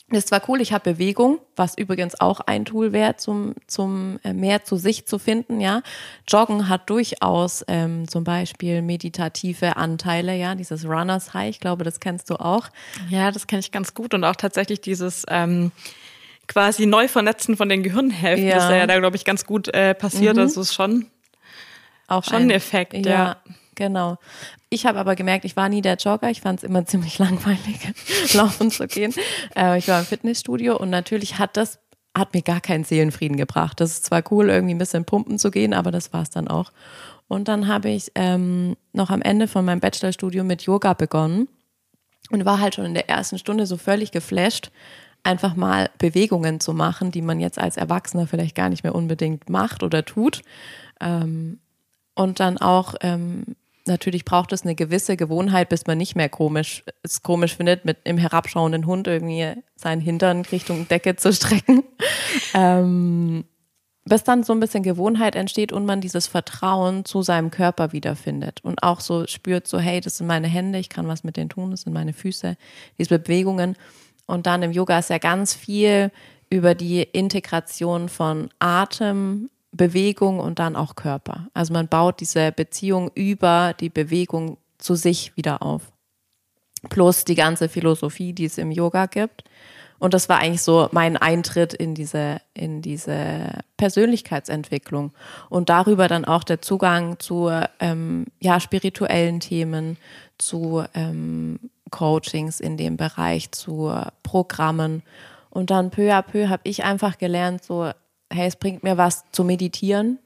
das 0.09 0.19
ist 0.19 0.27
zwar 0.27 0.41
cool, 0.49 0.59
ich 0.59 0.73
habe 0.73 0.91
Bewegung, 0.91 1.39
was 1.55 1.77
übrigens 1.77 2.19
auch 2.19 2.41
ein 2.41 2.65
Tool 2.65 2.91
wäre, 2.91 3.15
zum, 3.15 3.53
zum 3.67 4.19
äh, 4.25 4.33
mehr 4.33 4.65
zu 4.65 4.75
sich 4.75 5.07
zu 5.07 5.17
finden, 5.17 5.61
ja. 5.61 5.81
Joggen 6.27 6.67
hat 6.67 6.89
durchaus 6.89 7.63
ähm, 7.69 8.05
zum 8.09 8.25
Beispiel 8.25 8.81
meditative 8.81 9.77
Anteile, 9.77 10.35
ja, 10.35 10.55
dieses 10.55 10.83
Runners 10.83 11.33
High, 11.33 11.51
ich 11.51 11.61
glaube, 11.61 11.85
das 11.85 12.01
kennst 12.01 12.29
du 12.29 12.35
auch. 12.35 12.67
Ja, 13.09 13.31
das 13.31 13.47
kenne 13.47 13.61
ich 13.61 13.71
ganz 13.71 13.93
gut 13.93 14.13
und 14.13 14.25
auch 14.25 14.35
tatsächlich 14.35 14.81
dieses 14.81 15.23
ähm, 15.29 15.71
quasi 16.47 16.85
Neuvernetzen 16.85 17.57
von 17.57 17.69
den 17.69 17.83
Gehirnhälften. 17.83 18.47
Ja. 18.47 18.55
Das 18.55 18.65
ist 18.65 18.71
ja 18.71 18.87
da, 18.87 18.99
glaube 18.99 19.15
ich, 19.15 19.25
ganz 19.25 19.45
gut 19.45 19.67
äh, 19.73 19.93
passiert. 19.93 20.35
Mhm. 20.35 20.41
Also 20.41 20.61
ist 20.61 20.73
schon, 20.73 21.07
auch 22.07 22.23
schon 22.23 22.43
ein, 22.43 22.49
Effekt. 22.49 22.93
Ja, 22.93 23.01
ja. 23.01 23.37
genau. 23.75 24.17
Ich 24.69 24.85
habe 24.85 24.99
aber 24.99 25.15
gemerkt, 25.15 25.45
ich 25.45 25.55
war 25.55 25.69
nie 25.69 25.81
der 25.81 25.95
Jogger. 25.95 26.29
Ich 26.29 26.41
fand 26.41 26.59
es 26.59 26.63
immer 26.63 26.85
ziemlich 26.87 27.17
langweilig, 27.19 27.93
laufen 28.33 28.71
zu 28.71 28.87
gehen. 28.87 29.13
Äh, 29.55 29.77
ich 29.77 29.87
war 29.87 29.99
im 29.99 30.05
Fitnessstudio 30.05 30.77
und 30.77 30.89
natürlich 30.89 31.37
hat 31.39 31.57
das 31.57 31.79
hat 32.17 32.33
mir 32.33 32.41
gar 32.41 32.61
keinen 32.61 32.85
Seelenfrieden 32.85 33.35
gebracht. 33.35 33.81
Das 33.81 33.91
ist 33.91 34.05
zwar 34.05 34.23
cool, 34.31 34.49
irgendwie 34.49 34.73
ein 34.73 34.77
bisschen 34.77 35.03
pumpen 35.03 35.37
zu 35.37 35.51
gehen, 35.51 35.73
aber 35.73 35.91
das 35.91 36.13
war 36.13 36.21
es 36.21 36.29
dann 36.29 36.47
auch. 36.47 36.71
Und 37.27 37.47
dann 37.47 37.67
habe 37.67 37.89
ich 37.89 38.11
ähm, 38.15 38.77
noch 38.93 39.09
am 39.09 39.21
Ende 39.21 39.47
von 39.47 39.65
meinem 39.65 39.79
Bachelorstudium 39.79 40.47
mit 40.47 40.61
Yoga 40.61 40.93
begonnen 40.93 41.49
und 42.29 42.45
war 42.45 42.59
halt 42.59 42.75
schon 42.75 42.85
in 42.85 42.93
der 42.93 43.09
ersten 43.09 43.37
Stunde 43.37 43.65
so 43.65 43.77
völlig 43.77 44.11
geflasht, 44.11 44.71
einfach 45.25 45.55
mal 45.55 45.89
Bewegungen 45.97 46.59
zu 46.59 46.73
machen, 46.73 47.11
die 47.11 47.21
man 47.21 47.39
jetzt 47.39 47.59
als 47.59 47.77
Erwachsener 47.77 48.27
vielleicht 48.27 48.55
gar 48.55 48.69
nicht 48.69 48.83
mehr 48.83 48.95
unbedingt 48.95 49.49
macht 49.49 49.83
oder 49.83 50.05
tut. 50.05 50.43
Ähm, 51.01 51.59
und 52.13 52.39
dann 52.39 52.57
auch, 52.57 52.95
ähm, 53.01 53.43
natürlich 53.85 54.23
braucht 54.23 54.53
es 54.53 54.63
eine 54.63 54.75
gewisse 54.75 55.17
Gewohnheit, 55.17 55.69
bis 55.69 55.87
man 55.87 55.97
nicht 55.97 56.15
mehr 56.15 56.29
komisch, 56.29 56.83
es 57.03 57.23
komisch 57.23 57.55
findet, 57.55 57.85
mit 57.85 57.97
im 58.03 58.17
herabschauenden 58.17 58.85
Hund 58.85 59.07
irgendwie 59.07 59.53
seinen 59.75 60.01
Hintern 60.01 60.41
Richtung 60.43 60.87
Decke 60.87 61.15
zu 61.15 61.33
strecken. 61.33 61.83
ähm, 62.53 63.45
bis 64.07 64.23
dann 64.23 64.43
so 64.43 64.53
ein 64.53 64.59
bisschen 64.59 64.83
Gewohnheit 64.83 65.35
entsteht 65.35 65.73
und 65.73 65.85
man 65.85 65.99
dieses 65.99 66.27
Vertrauen 66.27 67.05
zu 67.05 67.23
seinem 67.23 67.49
Körper 67.49 67.91
wiederfindet 67.91 68.63
und 68.63 68.83
auch 68.83 68.99
so 68.99 69.25
spürt, 69.25 69.67
so 69.67 69.79
hey, 69.79 69.99
das 69.99 70.17
sind 70.17 70.27
meine 70.27 70.47
Hände, 70.47 70.77
ich 70.77 70.89
kann 70.89 71.07
was 71.07 71.23
mit 71.23 71.37
denen 71.37 71.49
tun, 71.49 71.71
das 71.71 71.81
sind 71.81 71.93
meine 71.93 72.13
Füße, 72.13 72.55
diese 72.99 73.17
Bewegungen 73.17 73.75
und 74.27 74.47
dann 74.47 74.63
im 74.63 74.71
Yoga 74.71 74.99
ist 74.99 75.09
ja 75.09 75.17
ganz 75.17 75.53
viel 75.53 76.11
über 76.49 76.75
die 76.75 77.01
Integration 77.01 78.09
von 78.09 78.49
Atem, 78.59 79.49
Bewegung 79.71 80.39
und 80.39 80.59
dann 80.59 80.75
auch 80.75 80.95
Körper. 80.95 81.47
Also 81.53 81.73
man 81.73 81.87
baut 81.87 82.21
diese 82.21 82.51
Beziehung 82.51 83.11
über 83.13 83.73
die 83.79 83.89
Bewegung 83.89 84.57
zu 84.77 84.95
sich 84.95 85.35
wieder 85.35 85.61
auf. 85.61 85.91
Plus 86.89 87.25
die 87.25 87.35
ganze 87.35 87.67
Philosophie, 87.67 88.33
die 88.33 88.45
es 88.45 88.57
im 88.57 88.71
Yoga 88.71 89.07
gibt. 89.07 89.43
Und 89.97 90.13
das 90.13 90.29
war 90.29 90.39
eigentlich 90.39 90.61
so 90.61 90.89
mein 90.91 91.17
Eintritt 91.17 91.73
in 91.73 91.95
diese, 91.95 92.41
in 92.53 92.81
diese 92.81 93.59
Persönlichkeitsentwicklung. 93.77 95.13
Und 95.49 95.69
darüber 95.69 96.07
dann 96.07 96.25
auch 96.25 96.43
der 96.43 96.61
Zugang 96.61 97.19
zu 97.19 97.49
ähm, 97.79 98.25
ja, 98.39 98.59
spirituellen 98.59 99.39
Themen, 99.39 99.97
zu 100.37 100.83
ähm, 100.93 101.59
Coachings 101.95 102.59
in 102.59 102.75
dem 102.75 102.97
Bereich, 102.97 103.51
zu 103.51 103.89
Programmen. 104.21 105.01
Und 105.49 105.69
dann 105.69 105.91
peu 105.91 106.11
à 106.13 106.21
peu 106.21 106.49
habe 106.49 106.61
ich 106.65 106.83
einfach 106.83 107.17
gelernt, 107.17 107.63
so, 107.63 107.89
hey, 108.29 108.47
es 108.47 108.57
bringt 108.57 108.83
mir 108.83 108.97
was 108.97 109.23
zu 109.31 109.45
meditieren. 109.45 110.19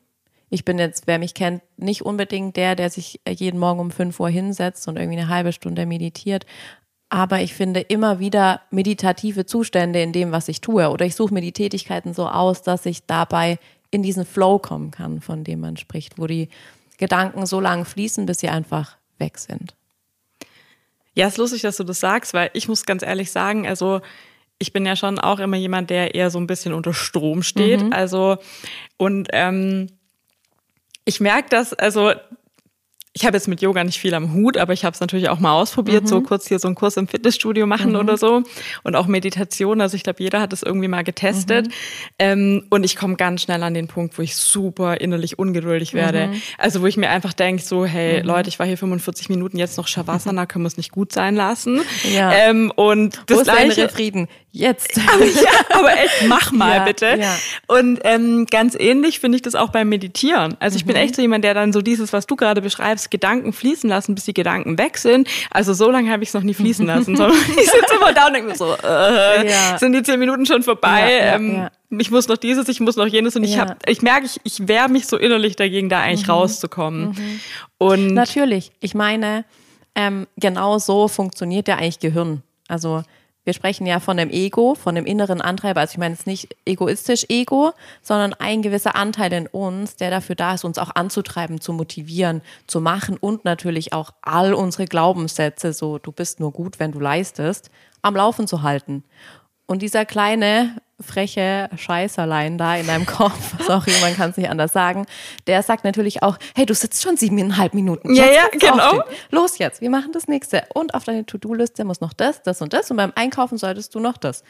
Ich 0.49 0.65
bin 0.65 0.79
jetzt, 0.79 1.05
wer 1.05 1.19
mich 1.19 1.35
kennt, 1.35 1.61
nicht 1.77 2.01
unbedingt 2.01 2.55
der, 2.55 2.75
der 2.75 2.89
sich 2.89 3.21
jeden 3.27 3.59
Morgen 3.59 3.79
um 3.79 3.91
5 3.91 4.19
Uhr 4.19 4.29
hinsetzt 4.29 4.87
und 4.87 4.97
irgendwie 4.97 5.19
eine 5.19 5.29
halbe 5.29 5.53
Stunde 5.53 5.85
meditiert. 5.85 6.47
Aber 7.09 7.39
ich 7.41 7.53
finde 7.53 7.81
immer 7.81 8.17
wieder 8.17 8.61
meditative 8.71 9.45
Zustände 9.45 10.01
in 10.01 10.11
dem, 10.11 10.31
was 10.31 10.47
ich 10.47 10.61
tue. 10.61 10.89
Oder 10.89 11.05
ich 11.05 11.13
suche 11.13 11.35
mir 11.35 11.41
die 11.41 11.51
Tätigkeiten 11.51 12.15
so 12.15 12.27
aus, 12.27 12.63
dass 12.63 12.87
ich 12.87 13.05
dabei 13.05 13.59
in 13.91 14.01
diesen 14.01 14.25
Flow 14.25 14.57
kommen 14.57 14.89
kann, 14.89 15.21
von 15.21 15.43
dem 15.43 15.59
man 15.59 15.77
spricht, 15.77 16.17
wo 16.17 16.25
die 16.25 16.49
Gedanken 16.97 17.45
so 17.45 17.59
lang 17.59 17.85
fließen, 17.85 18.25
bis 18.25 18.39
sie 18.39 18.49
einfach 18.49 18.97
weg 19.19 19.37
sind. 19.37 19.75
Ja, 21.19 21.27
es 21.27 21.33
ist 21.33 21.37
lustig, 21.37 21.61
dass 21.63 21.77
du 21.77 21.83
das 21.83 21.99
sagst, 21.99 22.33
weil 22.33 22.49
ich 22.53 22.67
muss 22.67 22.85
ganz 22.85 23.03
ehrlich 23.03 23.31
sagen, 23.31 23.67
also 23.67 23.99
ich 24.57 24.71
bin 24.73 24.85
ja 24.85 24.95
schon 24.95 25.19
auch 25.19 25.39
immer 25.39 25.57
jemand, 25.57 25.89
der 25.89 26.15
eher 26.15 26.29
so 26.29 26.39
ein 26.39 26.47
bisschen 26.47 26.73
unter 26.73 26.93
Strom 26.93 27.43
steht. 27.43 27.81
Mhm. 27.81 27.93
Also 27.93 28.37
und 28.97 29.27
ähm, 29.33 29.87
ich 31.03 31.19
merke 31.19 31.49
das, 31.49 31.73
also 31.73 32.13
ich 33.19 33.25
habe 33.25 33.35
jetzt 33.35 33.49
mit 33.49 33.61
Yoga 33.61 33.83
nicht 33.83 33.99
viel 33.99 34.13
am 34.13 34.33
Hut, 34.33 34.55
aber 34.55 34.71
ich 34.71 34.85
habe 34.85 34.93
es 34.93 35.01
natürlich 35.01 35.27
auch 35.27 35.39
mal 35.39 35.51
ausprobiert, 35.51 36.03
mhm. 36.03 36.07
so 36.07 36.21
kurz 36.21 36.47
hier 36.47 36.57
so 36.57 36.69
einen 36.69 36.75
Kurs 36.75 36.95
im 36.95 37.05
Fitnessstudio 37.05 37.67
machen 37.67 37.89
mhm. 37.89 37.97
oder 37.97 38.15
so 38.15 38.43
und 38.83 38.95
auch 38.95 39.07
Meditation. 39.07 39.81
Also 39.81 39.97
ich 39.97 40.03
glaube, 40.03 40.23
jeder 40.23 40.39
hat 40.39 40.53
es 40.53 40.63
irgendwie 40.63 40.87
mal 40.87 41.03
getestet. 41.03 41.67
Mhm. 41.67 41.73
Ähm, 42.17 42.67
und 42.69 42.85
ich 42.85 42.95
komme 42.95 43.17
ganz 43.17 43.41
schnell 43.41 43.61
an 43.63 43.73
den 43.73 43.87
Punkt, 43.87 44.17
wo 44.17 44.21
ich 44.21 44.37
super 44.37 45.01
innerlich 45.01 45.37
ungeduldig 45.37 45.93
werde. 45.93 46.27
Mhm. 46.27 46.41
Also 46.57 46.81
wo 46.81 46.85
ich 46.85 46.95
mir 46.95 47.09
einfach 47.09 47.33
denke, 47.33 47.61
so, 47.61 47.85
hey 47.85 48.21
mhm. 48.21 48.27
Leute, 48.27 48.47
ich 48.47 48.57
war 48.57 48.65
hier 48.65 48.77
45 48.77 49.27
Minuten, 49.27 49.57
jetzt 49.57 49.77
noch 49.77 49.87
Shavasana, 49.87 50.45
können 50.45 50.63
wir 50.63 50.69
es 50.69 50.77
nicht 50.77 50.93
gut 50.93 51.11
sein 51.11 51.35
lassen. 51.35 51.81
Ja. 52.13 52.31
Ähm, 52.31 52.71
und 52.73 53.21
das 53.25 53.35
wo 53.35 53.41
ist 53.41 53.51
gleiche, 53.51 53.89
Frieden? 53.89 54.29
Jetzt. 54.51 54.99
Aber, 55.13 55.25
ja, 55.25 55.51
aber 55.69 55.93
echt, 55.93 56.27
mach 56.27 56.51
mal 56.51 56.77
ja, 56.77 56.83
bitte. 56.83 57.17
Ja. 57.19 57.35
Und 57.67 57.99
ähm, 58.03 58.47
ganz 58.49 58.75
ähnlich 58.77 59.19
finde 59.19 59.35
ich 59.35 59.41
das 59.43 59.53
auch 59.53 59.69
beim 59.69 59.89
Meditieren. 59.89 60.57
Also 60.59 60.75
ich 60.75 60.85
bin 60.85 60.95
mhm. 60.95 61.03
echt 61.03 61.15
so 61.15 61.21
jemand, 61.21 61.43
der 61.43 61.53
dann 61.53 61.71
so 61.71 61.81
dieses, 61.81 62.13
was 62.13 62.25
du 62.25 62.35
gerade 62.35 62.61
beschreibst, 62.61 63.11
Gedanken 63.11 63.53
fließen 63.53 63.87
lassen, 63.87 64.15
bis 64.15 64.25
die 64.25 64.33
Gedanken 64.33 64.77
weg 64.79 64.97
sind. 64.97 65.27
Also 65.51 65.73
so 65.73 65.91
lange 65.91 66.11
habe 66.11 66.23
ich 66.23 66.29
es 66.29 66.33
noch 66.33 66.41
nie 66.41 66.55
fließen 66.55 66.85
lassen, 66.87 67.15
sondern 67.15 67.37
ich 67.37 67.69
sitze 67.69 67.95
immer 67.95 68.11
da 68.13 68.27
und 68.27 68.33
denke 68.33 68.49
mir 68.49 68.55
so, 68.55 68.73
äh, 68.83 69.47
ja. 69.47 69.77
sind 69.77 69.93
die 69.93 70.01
zehn 70.01 70.19
Minuten 70.19 70.45
schon 70.47 70.63
vorbei? 70.63 71.19
Ähm, 71.21 71.67
ich 71.91 72.09
muss 72.09 72.27
noch 72.27 72.37
dieses, 72.37 72.67
ich 72.69 72.79
muss 72.79 72.95
noch 72.95 73.07
jenes 73.07 73.35
und 73.35 73.43
ich 73.43 73.59
habe, 73.59 73.75
ich 73.85 74.01
merke, 74.01 74.25
ich, 74.25 74.39
ich 74.43 74.67
wehre 74.67 74.89
mich 74.89 75.05
so 75.07 75.17
innerlich 75.17 75.55
dagegen, 75.57 75.89
da 75.89 76.01
eigentlich 76.01 76.27
mhm. 76.27 76.33
rauszukommen. 76.33 77.09
Mhm. 77.09 77.39
Und 77.77 78.07
natürlich, 78.13 78.71
ich 78.79 78.95
meine, 78.95 79.45
ähm, 79.95 80.27
genau 80.37 80.79
so 80.79 81.07
funktioniert 81.07 81.67
ja 81.67 81.75
eigentlich 81.75 81.99
Gehirn. 81.99 82.41
Also 82.67 83.03
Wir 83.49 83.53
sprechen 83.55 83.87
ja 83.87 83.99
von 83.99 84.15
dem 84.15 84.29
Ego, 84.29 84.75
von 84.75 84.93
dem 84.93 85.07
inneren 85.07 85.41
Antreiber. 85.41 85.81
Also 85.81 85.93
ich 85.93 85.97
meine, 85.97 86.13
ist 86.13 86.27
nicht 86.27 86.55
egoistisch 86.65 87.25
Ego, 87.29 87.71
sondern 88.03 88.35
ein 88.35 88.61
gewisser 88.61 88.95
Anteil 88.95 89.33
in 89.33 89.47
uns, 89.47 89.95
der 89.95 90.11
dafür 90.11 90.35
da 90.35 90.53
ist, 90.53 90.65
uns 90.65 90.77
auch 90.77 90.91
anzutreiben, 90.93 91.59
zu 91.59 91.73
motivieren, 91.73 92.43
zu 92.67 92.79
machen 92.79 93.17
und 93.17 93.45
natürlich 93.45 93.91
auch 93.91 94.11
all 94.21 94.53
unsere 94.53 94.85
Glaubenssätze, 94.85 95.73
so 95.73 95.97
du 95.97 96.11
bist 96.11 96.39
nur 96.39 96.51
gut, 96.51 96.79
wenn 96.79 96.91
du 96.91 96.99
leistest, 96.99 97.71
am 98.03 98.15
Laufen 98.15 98.47
zu 98.47 98.61
halten. 98.61 99.03
Und 99.65 99.81
dieser 99.81 100.05
kleine, 100.05 100.79
freche 101.01 101.69
Scheißerlein 101.75 102.57
da 102.57 102.75
in 102.75 102.87
deinem 102.87 103.05
Kopf, 103.05 103.55
sorry, 103.65 103.91
man 104.01 104.15
kann 104.15 104.31
es 104.31 104.37
nicht 104.37 104.49
anders 104.49 104.73
sagen, 104.73 105.05
der 105.47 105.63
sagt 105.63 105.83
natürlich 105.83 106.23
auch, 106.23 106.37
hey, 106.55 106.65
du 106.65 106.73
sitzt 106.73 107.01
schon 107.01 107.17
siebeneinhalb 107.17 107.73
Minuten. 107.73 108.13
Ja, 108.13 108.25
ja, 108.25 108.47
genau. 108.51 108.99
Aufstehen. 108.99 109.17
Los 109.31 109.57
jetzt, 109.57 109.81
wir 109.81 109.89
machen 109.89 110.11
das 110.11 110.27
nächste. 110.27 110.63
Und 110.73 110.93
auf 110.93 111.03
deine 111.03 111.25
To-Do-Liste 111.25 111.85
muss 111.85 112.01
noch 112.01 112.13
das, 112.13 112.43
das 112.43 112.61
und 112.61 112.73
das. 112.73 112.91
Und 112.91 112.97
beim 112.97 113.13
Einkaufen 113.15 113.57
solltest 113.57 113.95
du 113.95 113.99
noch 113.99 114.17
das. 114.17 114.43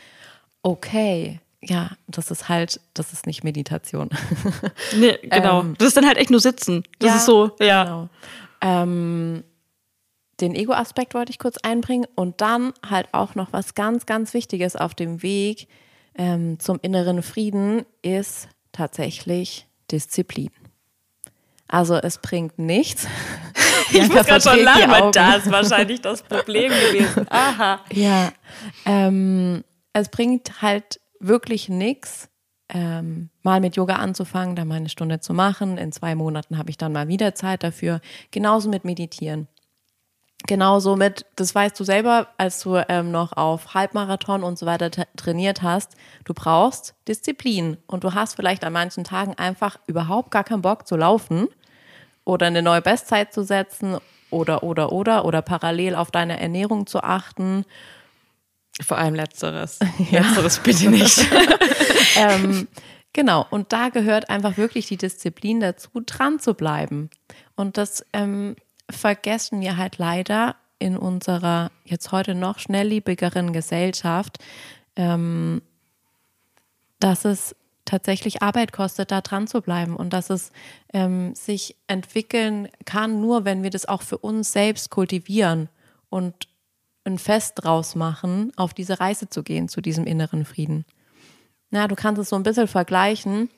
Okay. 0.63 1.39
Ja, 1.61 1.91
das 2.07 2.31
ist 2.31 2.47
halt, 2.47 2.79
das 2.93 3.11
ist 3.11 3.27
nicht 3.27 3.43
Meditation. 3.43 4.09
Nee, 4.95 5.17
genau. 5.23 5.61
Ähm, 5.61 5.75
das 5.77 5.89
ist 5.89 5.97
dann 5.97 6.07
halt 6.07 6.17
echt 6.17 6.31
nur 6.31 6.39
sitzen. 6.39 6.83
Das 6.99 7.09
ja, 7.09 7.15
ist 7.17 7.25
so, 7.25 7.51
ja. 7.59 7.83
Genau. 7.83 8.09
Ähm, 8.61 9.43
den 10.39 10.55
Ego-Aspekt 10.55 11.13
wollte 11.13 11.31
ich 11.31 11.39
kurz 11.39 11.57
einbringen 11.57 12.07
und 12.15 12.39
dann 12.41 12.73
halt 12.87 13.09
auch 13.11 13.35
noch 13.35 13.51
was 13.51 13.75
ganz, 13.75 14.05
ganz 14.05 14.33
Wichtiges 14.33 14.75
auf 14.75 14.95
dem 14.95 15.21
Weg 15.21 15.67
ähm, 16.19 16.59
zum 16.59 16.79
inneren 16.81 17.23
Frieden 17.23 17.85
ist 18.01 18.49
tatsächlich 18.73 19.67
Disziplin. 19.89 20.51
Also 21.69 21.95
es 21.95 22.19
bringt 22.19 22.59
nichts. 22.59 23.07
Ich 23.91 24.07
muss 24.07 24.23
gerade 24.23 24.41
schon 24.41 24.59
lachen, 24.59 24.91
weil 24.91 25.09
da 25.11 25.33
ist 25.33 25.49
wahrscheinlich 25.49 25.99
das 25.99 26.21
Problem 26.21 26.71
gewesen. 26.71 27.25
Aha. 27.31 27.79
Ja, 27.91 28.31
ähm, 28.85 29.63
es 29.93 30.09
bringt 30.09 30.61
halt 30.61 30.99
wirklich 31.19 31.69
nichts, 31.69 32.29
ähm, 32.71 33.31
mal 33.41 33.61
mit 33.61 33.77
Yoga 33.77 33.95
anzufangen, 33.95 34.55
dann 34.55 34.67
mal 34.67 34.75
eine 34.75 34.89
Stunde 34.89 35.21
zu 35.21 35.33
machen. 35.33 35.79
In 35.79 35.91
zwei 35.91 36.13
Monaten 36.13 36.59
habe 36.59 36.69
ich 36.69 36.77
dann 36.77 36.91
mal 36.91 37.07
wieder 37.07 37.33
Zeit 37.33 37.63
dafür. 37.63 37.99
Genauso 38.29 38.69
mit 38.69 38.85
Meditieren. 38.85 39.47
Genauso 40.47 40.95
mit, 40.95 41.25
das 41.35 41.53
weißt 41.53 41.79
du 41.79 41.83
selber, 41.83 42.29
als 42.37 42.61
du 42.61 42.77
ähm, 42.89 43.11
noch 43.11 43.33
auf 43.35 43.73
Halbmarathon 43.73 44.43
und 44.43 44.57
so 44.57 44.65
weiter 44.65 44.87
tra- 44.87 45.05
trainiert 45.15 45.61
hast, 45.61 45.95
du 46.23 46.33
brauchst 46.33 46.95
Disziplin 47.07 47.77
und 47.87 48.03
du 48.03 48.13
hast 48.13 48.35
vielleicht 48.35 48.63
an 48.63 48.73
manchen 48.73 49.03
Tagen 49.03 49.35
einfach 49.35 49.77
überhaupt 49.85 50.31
gar 50.31 50.43
keinen 50.43 50.61
Bock 50.61 50.87
zu 50.87 50.95
laufen 50.95 51.47
oder 52.23 52.47
eine 52.47 52.61
neue 52.61 52.81
Bestzeit 52.81 53.33
zu 53.33 53.43
setzen 53.43 53.97
oder, 54.31 54.63
oder, 54.63 54.91
oder, 54.91 55.25
oder 55.25 55.41
parallel 55.41 55.93
auf 55.95 56.09
deine 56.09 56.39
Ernährung 56.39 56.87
zu 56.87 57.03
achten 57.03 57.65
Vor 58.81 58.97
allem 58.97 59.15
Letzteres. 59.15 59.79
Letzteres 60.11 60.59
bitte 60.59 60.89
nicht. 60.89 61.19
ähm, 62.15 62.67
genau, 63.13 63.45
und 63.49 63.73
da 63.73 63.89
gehört 63.89 64.29
einfach 64.29 64.57
wirklich 64.57 64.87
die 64.87 64.97
Disziplin 64.97 65.59
dazu, 65.59 65.89
dran 66.05 66.39
zu 66.39 66.53
bleiben. 66.53 67.09
Und 67.55 67.77
das 67.77 68.05
ähm, 68.13 68.55
vergessen 68.89 69.61
wir 69.61 69.77
halt 69.77 69.97
leider 69.97 70.55
in 70.79 70.97
unserer 70.97 71.71
jetzt 71.83 72.11
heute 72.11 72.35
noch 72.35 72.59
schnelllebigeren 72.59 73.53
Gesellschaft, 73.53 74.37
ähm, 74.95 75.61
dass 76.99 77.25
es 77.25 77.55
tatsächlich 77.85 78.41
Arbeit 78.41 78.71
kostet, 78.71 79.11
da 79.11 79.21
dran 79.21 79.47
zu 79.47 79.61
bleiben 79.61 79.95
und 79.95 80.13
dass 80.13 80.29
es 80.29 80.51
ähm, 80.93 81.33
sich 81.35 81.75
entwickeln 81.87 82.69
kann, 82.85 83.19
nur 83.19 83.45
wenn 83.45 83.63
wir 83.63 83.71
das 83.71 83.87
auch 83.87 84.03
für 84.03 84.17
uns 84.17 84.51
selbst 84.51 84.89
kultivieren 84.89 85.69
und 86.09 86.47
ein 87.03 87.17
Fest 87.17 87.53
draus 87.55 87.95
machen, 87.95 88.51
auf 88.55 88.73
diese 88.73 88.99
Reise 88.99 89.29
zu 89.29 89.43
gehen, 89.43 89.69
zu 89.69 89.81
diesem 89.81 90.05
inneren 90.05 90.45
Frieden. 90.45 90.85
Na, 91.71 91.87
du 91.87 91.95
kannst 91.95 92.21
es 92.21 92.29
so 92.29 92.35
ein 92.35 92.43
bisschen 92.43 92.67
vergleichen. 92.67 93.49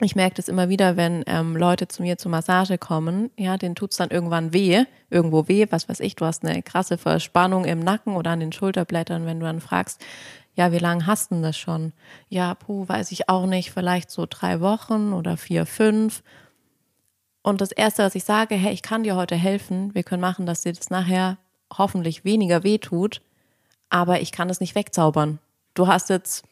Ich 0.00 0.16
merke 0.16 0.34
das 0.34 0.48
immer 0.48 0.68
wieder, 0.68 0.96
wenn 0.96 1.22
ähm, 1.26 1.56
Leute 1.56 1.86
zu 1.86 2.02
mir 2.02 2.18
zur 2.18 2.30
Massage 2.30 2.78
kommen, 2.78 3.30
ja, 3.38 3.56
denen 3.56 3.76
tut's 3.76 3.96
dann 3.96 4.10
irgendwann 4.10 4.52
weh, 4.52 4.84
irgendwo 5.08 5.46
weh, 5.46 5.66
was 5.70 5.88
weiß 5.88 6.00
ich, 6.00 6.16
du 6.16 6.24
hast 6.24 6.44
eine 6.44 6.62
krasse 6.62 6.98
Verspannung 6.98 7.64
im 7.64 7.78
Nacken 7.78 8.16
oder 8.16 8.32
an 8.32 8.40
den 8.40 8.50
Schulterblättern, 8.50 9.24
wenn 9.24 9.38
du 9.38 9.46
dann 9.46 9.60
fragst, 9.60 10.04
ja, 10.56 10.72
wie 10.72 10.78
lange 10.78 11.06
hast 11.06 11.30
du 11.30 11.40
das 11.40 11.56
schon? 11.56 11.92
Ja, 12.28 12.54
puh, 12.54 12.88
weiß 12.88 13.12
ich 13.12 13.28
auch 13.28 13.46
nicht, 13.46 13.70
vielleicht 13.70 14.10
so 14.10 14.26
drei 14.28 14.60
Wochen 14.60 15.12
oder 15.12 15.36
vier, 15.36 15.64
fünf. 15.64 16.22
Und 17.42 17.60
das 17.60 17.72
Erste, 17.72 18.02
was 18.02 18.14
ich 18.14 18.24
sage, 18.24 18.56
hey, 18.56 18.72
ich 18.72 18.82
kann 18.82 19.04
dir 19.04 19.14
heute 19.14 19.36
helfen, 19.36 19.94
wir 19.94 20.02
können 20.02 20.22
machen, 20.22 20.46
dass 20.46 20.62
dir 20.62 20.72
das 20.72 20.90
nachher 20.90 21.38
hoffentlich 21.76 22.24
weniger 22.24 22.64
weh 22.64 22.78
tut, 22.78 23.20
aber 23.90 24.20
ich 24.20 24.32
kann 24.32 24.50
es 24.50 24.60
nicht 24.60 24.74
wegzaubern. 24.74 25.38
Du 25.74 25.86
hast 25.86 26.08
jetzt 26.08 26.44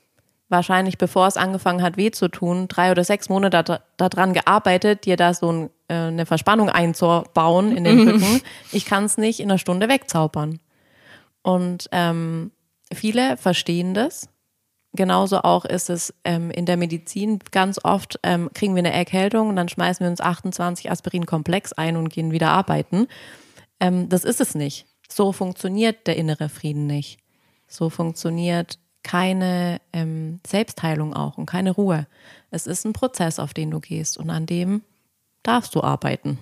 wahrscheinlich, 0.52 0.98
bevor 0.98 1.26
es 1.26 1.36
angefangen 1.36 1.82
hat, 1.82 1.96
weh 1.96 2.12
zu 2.12 2.28
tun, 2.28 2.68
drei 2.68 2.92
oder 2.92 3.02
sechs 3.02 3.28
Monate 3.28 3.64
da- 3.64 3.80
daran 3.96 4.32
gearbeitet, 4.34 5.04
dir 5.06 5.16
da 5.16 5.34
so 5.34 5.50
ein, 5.50 5.70
äh, 5.88 5.94
eine 5.94 6.26
Verspannung 6.26 6.68
einzubauen 6.68 7.76
in 7.76 7.82
den 7.84 8.08
Rücken. 8.08 8.40
Ich 8.70 8.84
kann 8.84 9.04
es 9.04 9.18
nicht 9.18 9.40
in 9.40 9.50
einer 9.50 9.58
Stunde 9.58 9.88
wegzaubern. 9.88 10.60
Und 11.42 11.88
ähm, 11.90 12.52
viele 12.92 13.36
verstehen 13.36 13.94
das. 13.94 14.28
Genauso 14.94 15.38
auch 15.38 15.64
ist 15.64 15.88
es 15.88 16.14
ähm, 16.24 16.50
in 16.50 16.66
der 16.66 16.76
Medizin 16.76 17.38
ganz 17.50 17.80
oft, 17.82 18.20
ähm, 18.22 18.50
kriegen 18.54 18.74
wir 18.74 18.80
eine 18.80 18.92
Erkältung 18.92 19.48
und 19.48 19.56
dann 19.56 19.70
schmeißen 19.70 20.04
wir 20.04 20.10
uns 20.10 20.20
28 20.20 20.90
Aspirin-Komplex 20.90 21.72
ein 21.72 21.96
und 21.96 22.10
gehen 22.10 22.30
wieder 22.30 22.50
arbeiten. 22.50 23.08
Ähm, 23.80 24.10
das 24.10 24.24
ist 24.24 24.40
es 24.42 24.54
nicht. 24.54 24.86
So 25.08 25.32
funktioniert 25.32 26.06
der 26.06 26.16
innere 26.16 26.48
Frieden 26.50 26.86
nicht. 26.86 27.18
So 27.66 27.88
funktioniert 27.88 28.78
keine 29.02 29.80
ähm, 29.92 30.40
Selbstheilung 30.46 31.14
auch 31.14 31.38
und 31.38 31.46
keine 31.46 31.72
Ruhe. 31.72 32.06
Es 32.50 32.66
ist 32.66 32.84
ein 32.84 32.92
Prozess, 32.92 33.38
auf 33.38 33.54
den 33.54 33.70
du 33.70 33.80
gehst 33.80 34.18
und 34.18 34.30
an 34.30 34.46
dem 34.46 34.82
darfst 35.42 35.74
du 35.74 35.82
arbeiten. 35.82 36.38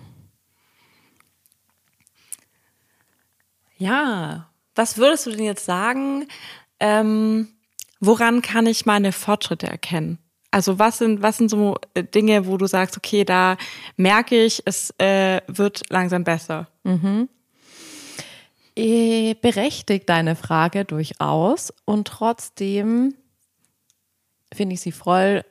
Ja, 3.78 4.50
was 4.74 4.98
würdest 4.98 5.26
du 5.26 5.30
denn 5.30 5.44
jetzt 5.44 5.64
sagen? 5.64 6.26
Ähm, 6.80 7.48
woran 7.98 8.42
kann 8.42 8.66
ich 8.66 8.84
meine 8.84 9.12
Fortschritte 9.12 9.66
erkennen? 9.66 10.18
Also 10.50 10.78
was 10.78 10.98
sind 10.98 11.22
was 11.22 11.38
sind 11.38 11.48
so 11.48 11.76
äh, 11.94 12.02
Dinge, 12.02 12.46
wo 12.46 12.56
du 12.56 12.66
sagst, 12.66 12.96
okay, 12.96 13.24
da 13.24 13.56
merke 13.96 14.44
ich, 14.44 14.62
es 14.66 14.92
äh, 14.98 15.40
wird 15.46 15.82
langsam 15.90 16.24
besser. 16.24 16.68
Eh, 16.84 17.28
Berechtigt 18.74 20.08
deine 20.08 20.36
Frage 20.36 20.84
durchaus 20.84 21.72
und 21.84 22.06
trotzdem 22.08 23.14
finde 24.52 24.74
ich 24.74 24.80
sie 24.80 24.92
voll 24.92 25.44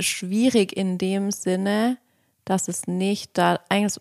schwierig 0.00 0.76
in 0.76 0.98
dem 0.98 1.30
Sinne, 1.30 1.98
dass 2.44 2.68
es 2.68 2.86
nicht 2.86 3.38
da, 3.38 3.60
eigentlich, 3.68 4.00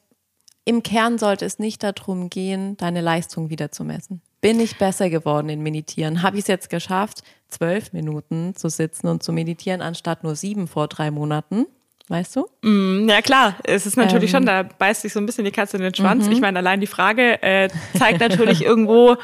im 0.66 0.84
Kern 0.84 1.18
sollte 1.18 1.46
es 1.46 1.60
nicht 1.60 1.84
darum 1.84 2.30
gehen, 2.30 2.78
deine 2.78 3.02
Leistung 3.02 3.50
wieder 3.50 3.72
zu 3.72 3.84
messen. 3.84 4.22
Bin 4.42 4.60
ich 4.60 4.78
besser 4.78 5.10
geworden 5.10 5.50
in 5.50 5.62
Meditieren? 5.62 6.22
Habe 6.22 6.38
ich 6.38 6.44
es 6.44 6.48
jetzt 6.48 6.70
geschafft, 6.70 7.24
zwölf 7.48 7.94
Minuten 7.94 8.56
zu 8.56 8.70
sitzen 8.70 9.08
und 9.08 9.24
zu 9.24 9.32
meditieren, 9.32 9.82
anstatt 9.82 10.24
nur 10.24 10.36
sieben 10.36 10.68
vor 10.68 10.88
drei 10.88 11.12
Monaten? 11.12 11.66
Weißt 12.10 12.36
du? 12.36 12.48
Mm, 12.62 13.08
Ja 13.10 13.22
klar, 13.22 13.56
es 13.64 13.86
ist 13.86 13.96
natürlich 13.98 14.32
Ähm. 14.34 14.38
schon, 14.40 14.46
da 14.46 14.64
beißt 14.64 15.02
sich 15.04 15.14
so 15.14 15.20
ein 15.20 15.26
bisschen 15.26 15.46
die 15.46 15.52
Katze 15.52 15.78
in 15.78 15.84
den 15.84 15.96
Schwanz. 15.96 16.28
Ich 16.28 16.42
meine, 16.42 16.60
allein 16.60 16.82
die 16.82 16.88
Frage 16.88 17.42
äh, 17.42 17.70
zeigt 17.98 18.20
natürlich 18.20 18.62
irgendwo, 18.66 19.16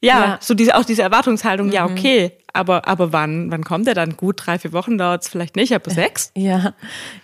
ja, 0.00 0.20
Ja. 0.24 0.38
so 0.40 0.54
diese 0.54 0.76
auch 0.76 0.84
diese 0.84 1.02
Erwartungshaltung, 1.02 1.72
ja, 1.72 1.84
okay, 1.84 2.32
aber, 2.52 2.86
aber 2.86 3.12
wann, 3.12 3.50
wann 3.50 3.64
kommt 3.64 3.88
er 3.88 3.94
dann? 3.94 4.16
Gut, 4.16 4.42
drei, 4.46 4.58
vier 4.58 4.72
Wochen 4.72 4.96
dauert 4.98 5.22
es 5.22 5.28
vielleicht 5.28 5.56
nicht, 5.56 5.74
aber 5.74 5.90
sechs? 5.90 6.30
Ja, 6.36 6.74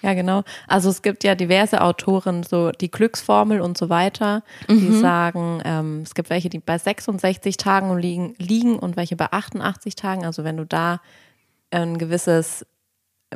ja, 0.02 0.14
genau. 0.14 0.42
Also 0.66 0.90
es 0.90 1.00
gibt 1.00 1.22
ja 1.24 1.34
diverse 1.36 1.80
Autoren, 1.80 2.42
so 2.42 2.70
die 2.72 2.90
Glücksformel 2.90 3.60
und 3.60 3.78
so 3.78 3.88
weiter, 3.88 4.42
die 4.68 4.92
sagen, 4.98 5.62
ähm, 5.64 6.00
es 6.02 6.14
gibt 6.14 6.28
welche, 6.28 6.48
die 6.50 6.58
bei 6.58 6.76
66 6.76 7.56
Tagen 7.56 7.96
liegen, 7.98 8.34
liegen 8.38 8.78
und 8.78 8.96
welche 8.96 9.16
bei 9.16 9.28
88 9.30 9.94
Tagen. 9.94 10.26
Also 10.26 10.42
wenn 10.44 10.56
du 10.58 10.66
da 10.66 11.00
ein 11.70 11.96
gewisses 11.98 12.66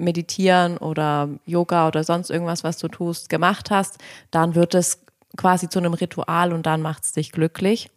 Meditieren 0.00 0.78
oder 0.78 1.28
Yoga 1.44 1.88
oder 1.88 2.04
sonst 2.04 2.30
irgendwas, 2.30 2.64
was 2.64 2.78
du 2.78 2.88
tust, 2.88 3.28
gemacht 3.28 3.70
hast, 3.70 3.98
dann 4.30 4.54
wird 4.54 4.74
es 4.74 5.00
quasi 5.37 5.68
zu 5.68 5.78
einem 5.78 5.94
Ritual 5.94 6.52
und 6.52 6.66
dann 6.66 6.82
macht 6.82 7.04
es 7.04 7.12
dich 7.12 7.32
glücklich. 7.32 7.90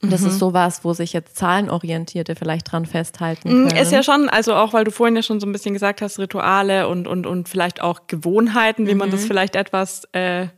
Das 0.00 0.22
ist 0.22 0.38
sowas, 0.38 0.84
wo 0.84 0.92
sich 0.92 1.12
jetzt 1.12 1.36
Zahlenorientierte 1.36 2.36
vielleicht 2.36 2.70
dran 2.70 2.86
festhalten 2.86 3.48
können. 3.48 3.64
Mm, 3.64 3.76
Ist 3.76 3.90
ja 3.90 4.04
schon, 4.04 4.28
also 4.28 4.54
auch, 4.54 4.72
weil 4.72 4.84
du 4.84 4.92
vorhin 4.92 5.16
ja 5.16 5.22
schon 5.22 5.40
so 5.40 5.46
ein 5.46 5.50
bisschen 5.52 5.72
gesagt 5.72 6.02
hast, 6.02 6.20
Rituale 6.20 6.86
und, 6.86 7.08
und, 7.08 7.26
und 7.26 7.48
vielleicht 7.48 7.80
auch 7.80 8.02
Gewohnheiten, 8.06 8.86
wie 8.86 8.94
man 8.94 9.10
das 9.10 9.24
vielleicht 9.24 9.56
etwas 9.56 10.04
äh, 10.12 10.48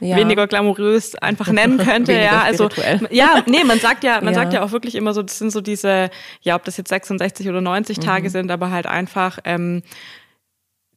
Ja. 0.00 0.16
weniger 0.16 0.46
glamourös 0.46 1.14
einfach 1.16 1.48
nennen 1.48 1.78
könnte. 1.84 2.12
Ja, 2.12 2.42
also 2.42 2.70
spirituell. 2.70 3.08
ja, 3.10 3.42
nee, 3.46 3.64
man 3.64 3.80
sagt 3.80 4.04
ja, 4.04 4.16
man 4.20 4.34
Ja. 4.34 4.40
sagt 4.40 4.52
ja 4.52 4.62
auch 4.62 4.70
wirklich 4.72 4.94
immer 4.94 5.12
so, 5.14 5.22
das 5.22 5.38
sind 5.38 5.50
so 5.50 5.60
diese, 5.60 6.10
ja, 6.42 6.54
ob 6.54 6.64
das 6.64 6.76
jetzt 6.76 6.88
66 6.90 7.48
oder 7.48 7.60
90 7.60 7.98
Tage 7.98 8.30
sind, 8.30 8.50
aber 8.50 8.70
halt 8.70 8.86
einfach 8.86 9.38
ähm, 9.44 9.82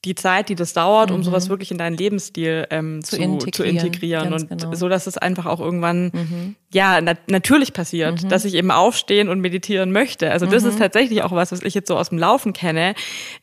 die 0.03 0.15
Zeit, 0.15 0.49
die 0.49 0.55
das 0.55 0.73
dauert, 0.73 1.11
um 1.11 1.17
mhm. 1.17 1.23
sowas 1.23 1.49
wirklich 1.49 1.69
in 1.69 1.77
deinen 1.77 1.95
Lebensstil 1.95 2.65
ähm, 2.71 3.03
zu, 3.03 3.17
zu, 3.17 3.21
integrieren, 3.21 3.77
zu 3.79 3.85
integrieren. 3.85 4.33
und 4.33 4.49
genau. 4.49 4.73
so, 4.73 4.89
dass 4.89 5.05
es 5.05 5.17
einfach 5.17 5.45
auch 5.45 5.59
irgendwann 5.59 6.05
mhm. 6.05 6.55
ja 6.73 6.99
na 7.01 7.13
natürlich 7.27 7.73
passiert, 7.73 8.23
mhm. 8.23 8.29
dass 8.29 8.43
ich 8.43 8.55
eben 8.55 8.71
aufstehen 8.71 9.29
und 9.29 9.41
meditieren 9.41 9.91
möchte. 9.91 10.31
Also 10.31 10.47
das 10.47 10.63
ist 10.63 10.75
mhm. 10.75 10.79
tatsächlich 10.79 11.21
auch 11.21 11.31
was, 11.31 11.51
was 11.51 11.61
ich 11.61 11.75
jetzt 11.75 11.87
so 11.87 11.97
aus 11.97 12.09
dem 12.09 12.17
Laufen 12.17 12.53
kenne. 12.53 12.95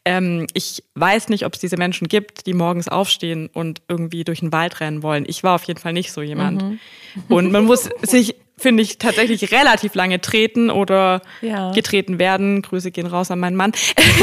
Ähm, 0.05 0.49
ich 0.53 0.83
weiß 0.97 1.29
nicht, 1.29 1.47
ob 1.47 1.55
es 1.55 1.61
diese 1.61 1.77
Menschen 1.77 2.09
gibt, 2.09 2.47
die 2.47 2.55
morgens 2.55 2.89
aufstehen 2.89 3.49
und 3.53 3.83
irgendwie 3.87 4.25
durch 4.25 4.41
den 4.41 4.53
Wald 4.53 4.81
rennen 4.81 5.05
wollen. 5.05 5.25
Ich 5.29 5.45
war 5.45 5.55
auf 5.55 5.65
jeden 5.65 5.79
Fall 5.79 5.93
nicht 5.93 6.11
so 6.11 6.23
jemand. 6.23 6.63
Mhm. 6.63 6.81
Und 7.29 7.53
man 7.53 7.67
muss 7.67 7.89
sich 8.03 8.35
finde 8.59 8.83
ich, 8.83 8.99
tatsächlich 8.99 9.53
relativ 9.53 9.95
lange 9.95 10.21
treten 10.21 10.71
oder 10.71 11.23
ja. 11.41 11.73
getreten 11.73 12.19
werden. 12.19 12.63
Grüße 12.63 12.91
gehen 12.91 13.07
raus 13.07 13.31
an 13.31 13.39
meinen 13.39 13.57
Mann, 13.57 13.73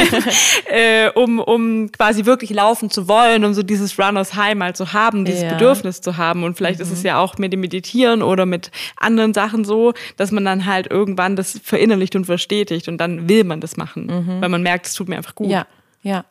äh, 0.66 1.10
um, 1.10 1.40
um 1.40 1.92
quasi 1.92 2.26
wirklich 2.26 2.52
laufen 2.52 2.90
zu 2.90 3.08
wollen, 3.08 3.46
um 3.46 3.54
so 3.54 3.64
dieses 3.64 3.98
Runners 3.98 4.36
High 4.36 4.56
mal 4.56 4.76
zu 4.76 4.94
haben, 4.94 5.26
dieses 5.26 5.44
ja. 5.44 5.54
Bedürfnis 5.54 6.02
zu 6.02 6.18
haben. 6.18 6.44
Und 6.44 6.58
vielleicht 6.58 6.80
mhm. 6.80 6.86
ist 6.86 6.92
es 6.92 7.00
mhm. 7.00 7.06
ja 7.08 7.20
auch 7.20 7.38
mit 7.38 7.54
dem 7.54 7.62
Meditieren 7.62 8.22
oder 8.22 8.46
mit 8.46 8.72
anderen 8.98 9.34
Sachen 9.34 9.66
so, 9.66 9.94
dass 10.18 10.32
man 10.32 10.46
dann 10.46 10.66
halt 10.66 10.88
irgendwann 10.92 11.36
das 11.36 11.60
verinnerlicht 11.64 12.16
und 12.16 12.26
verstetigt 12.26 12.88
und 12.88 12.98
dann 12.98 13.30
will 13.30 13.44
man 13.44 13.62
das 13.62 13.78
machen, 13.78 14.06
mhm. 14.06 14.42
weil 14.42 14.50
man 14.50 14.62
merkt, 14.62 14.86
es 14.88 14.94
tut 14.94 15.10
mir 15.10 15.18
einfach 15.18 15.36
gut. 15.36 15.50
Ja, 15.50 15.66
ja, 16.02 16.26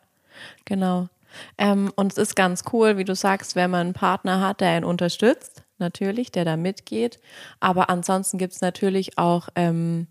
genau. 0.63 1.09
Ähm, 1.57 1.91
und 1.95 2.13
es 2.13 2.17
ist 2.17 2.35
ganz 2.35 2.63
cool, 2.71 2.97
wie 2.97 3.03
du 3.03 3.13
sagst, 3.13 3.55
wenn 3.55 3.69
man 3.69 3.81
einen 3.81 3.93
Partner 3.93 4.39
hat, 4.39 4.61
der 4.61 4.77
ihn 4.77 4.85
unterstützt 4.85 5.64
natürlich, 5.77 6.31
der 6.31 6.45
da 6.45 6.57
mitgeht. 6.57 7.19
Aber 7.59 7.89
ansonsten 7.89 8.37
gibt 8.37 8.53
es 8.53 8.61
natürlich 8.61 9.17
auch 9.17 9.49
ähm, 9.55 10.07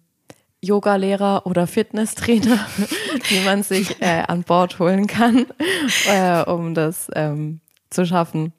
Yoga-Lehrer 0.61 1.47
oder 1.47 1.67
Fitnesstrainer, 1.67 2.67
die 3.31 3.41
man 3.45 3.63
sich 3.63 4.01
äh, 4.01 4.25
an 4.27 4.43
Bord 4.43 4.79
holen 4.79 5.07
kann, 5.07 5.47
äh, 6.09 6.43
um 6.43 6.75
das 6.75 7.09
ähm, 7.15 7.61
zu 7.91 8.07
schaffen. 8.07 8.53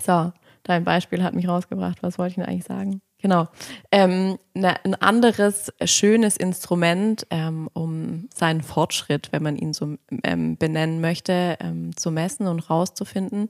So, 0.00 0.32
dein 0.64 0.84
Beispiel 0.84 1.22
hat 1.22 1.34
mich 1.34 1.48
rausgebracht. 1.48 2.02
Was 2.02 2.18
wollte 2.18 2.30
ich 2.30 2.34
denn 2.36 2.44
eigentlich 2.44 2.64
sagen? 2.64 3.00
Genau. 3.20 3.48
Ähm, 3.90 4.38
ne, 4.54 4.76
ein 4.84 4.94
anderes 4.94 5.72
schönes 5.84 6.36
Instrument, 6.36 7.26
ähm, 7.30 7.68
um 7.72 8.28
seinen 8.32 8.62
Fortschritt, 8.62 9.32
wenn 9.32 9.42
man 9.42 9.56
ihn 9.56 9.72
so 9.72 9.96
ähm, 10.22 10.56
benennen 10.56 11.00
möchte, 11.00 11.56
ähm, 11.60 11.96
zu 11.96 12.12
messen 12.12 12.46
und 12.46 12.70
rauszufinden, 12.70 13.48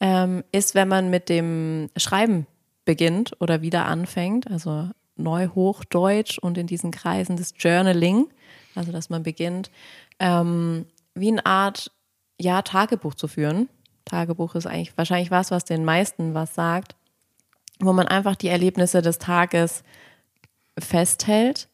ähm, 0.00 0.44
ist, 0.52 0.74
wenn 0.74 0.88
man 0.88 1.10
mit 1.10 1.28
dem 1.28 1.90
Schreiben 1.96 2.46
beginnt 2.84 3.36
oder 3.40 3.62
wieder 3.62 3.86
anfängt, 3.86 4.50
also 4.50 4.88
Neuhochdeutsch 5.16 6.38
und 6.38 6.56
in 6.56 6.66
diesen 6.66 6.90
Kreisen 6.90 7.36
das 7.36 7.54
Journaling, 7.58 8.28
also 8.74 8.92
dass 8.92 9.10
man 9.10 9.22
beginnt, 9.22 9.70
ähm, 10.20 10.86
wie 11.14 11.28
eine 11.28 11.44
Art 11.44 11.90
ja, 12.40 12.62
Tagebuch 12.62 13.14
zu 13.14 13.28
führen. 13.28 13.68
Tagebuch 14.04 14.54
ist 14.54 14.66
eigentlich 14.66 14.96
wahrscheinlich 14.96 15.30
was, 15.30 15.50
was 15.50 15.64
den 15.64 15.84
meisten 15.84 16.34
was 16.34 16.54
sagt, 16.54 16.94
wo 17.80 17.92
man 17.92 18.06
einfach 18.06 18.36
die 18.36 18.48
Erlebnisse 18.48 19.02
des 19.02 19.18
Tages 19.18 19.82
festhält 20.78 21.68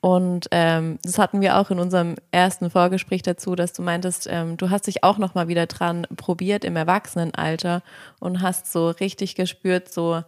und 0.00 0.46
ähm, 0.52 0.98
das 1.02 1.18
hatten 1.18 1.40
wir 1.40 1.58
auch 1.58 1.70
in 1.70 1.80
unserem 1.80 2.14
ersten 2.30 2.70
Vorgespräch 2.70 3.22
dazu, 3.22 3.56
dass 3.56 3.72
du 3.72 3.82
meintest, 3.82 4.28
ähm, 4.30 4.56
du 4.56 4.70
hast 4.70 4.86
dich 4.86 5.02
auch 5.02 5.18
noch 5.18 5.34
mal 5.34 5.48
wieder 5.48 5.66
dran 5.66 6.06
probiert 6.16 6.64
im 6.64 6.76
Erwachsenenalter 6.76 7.82
und 8.20 8.40
hast 8.40 8.70
so 8.70 8.90
richtig 8.90 9.34
gespürt, 9.34 9.92
so, 9.92 10.22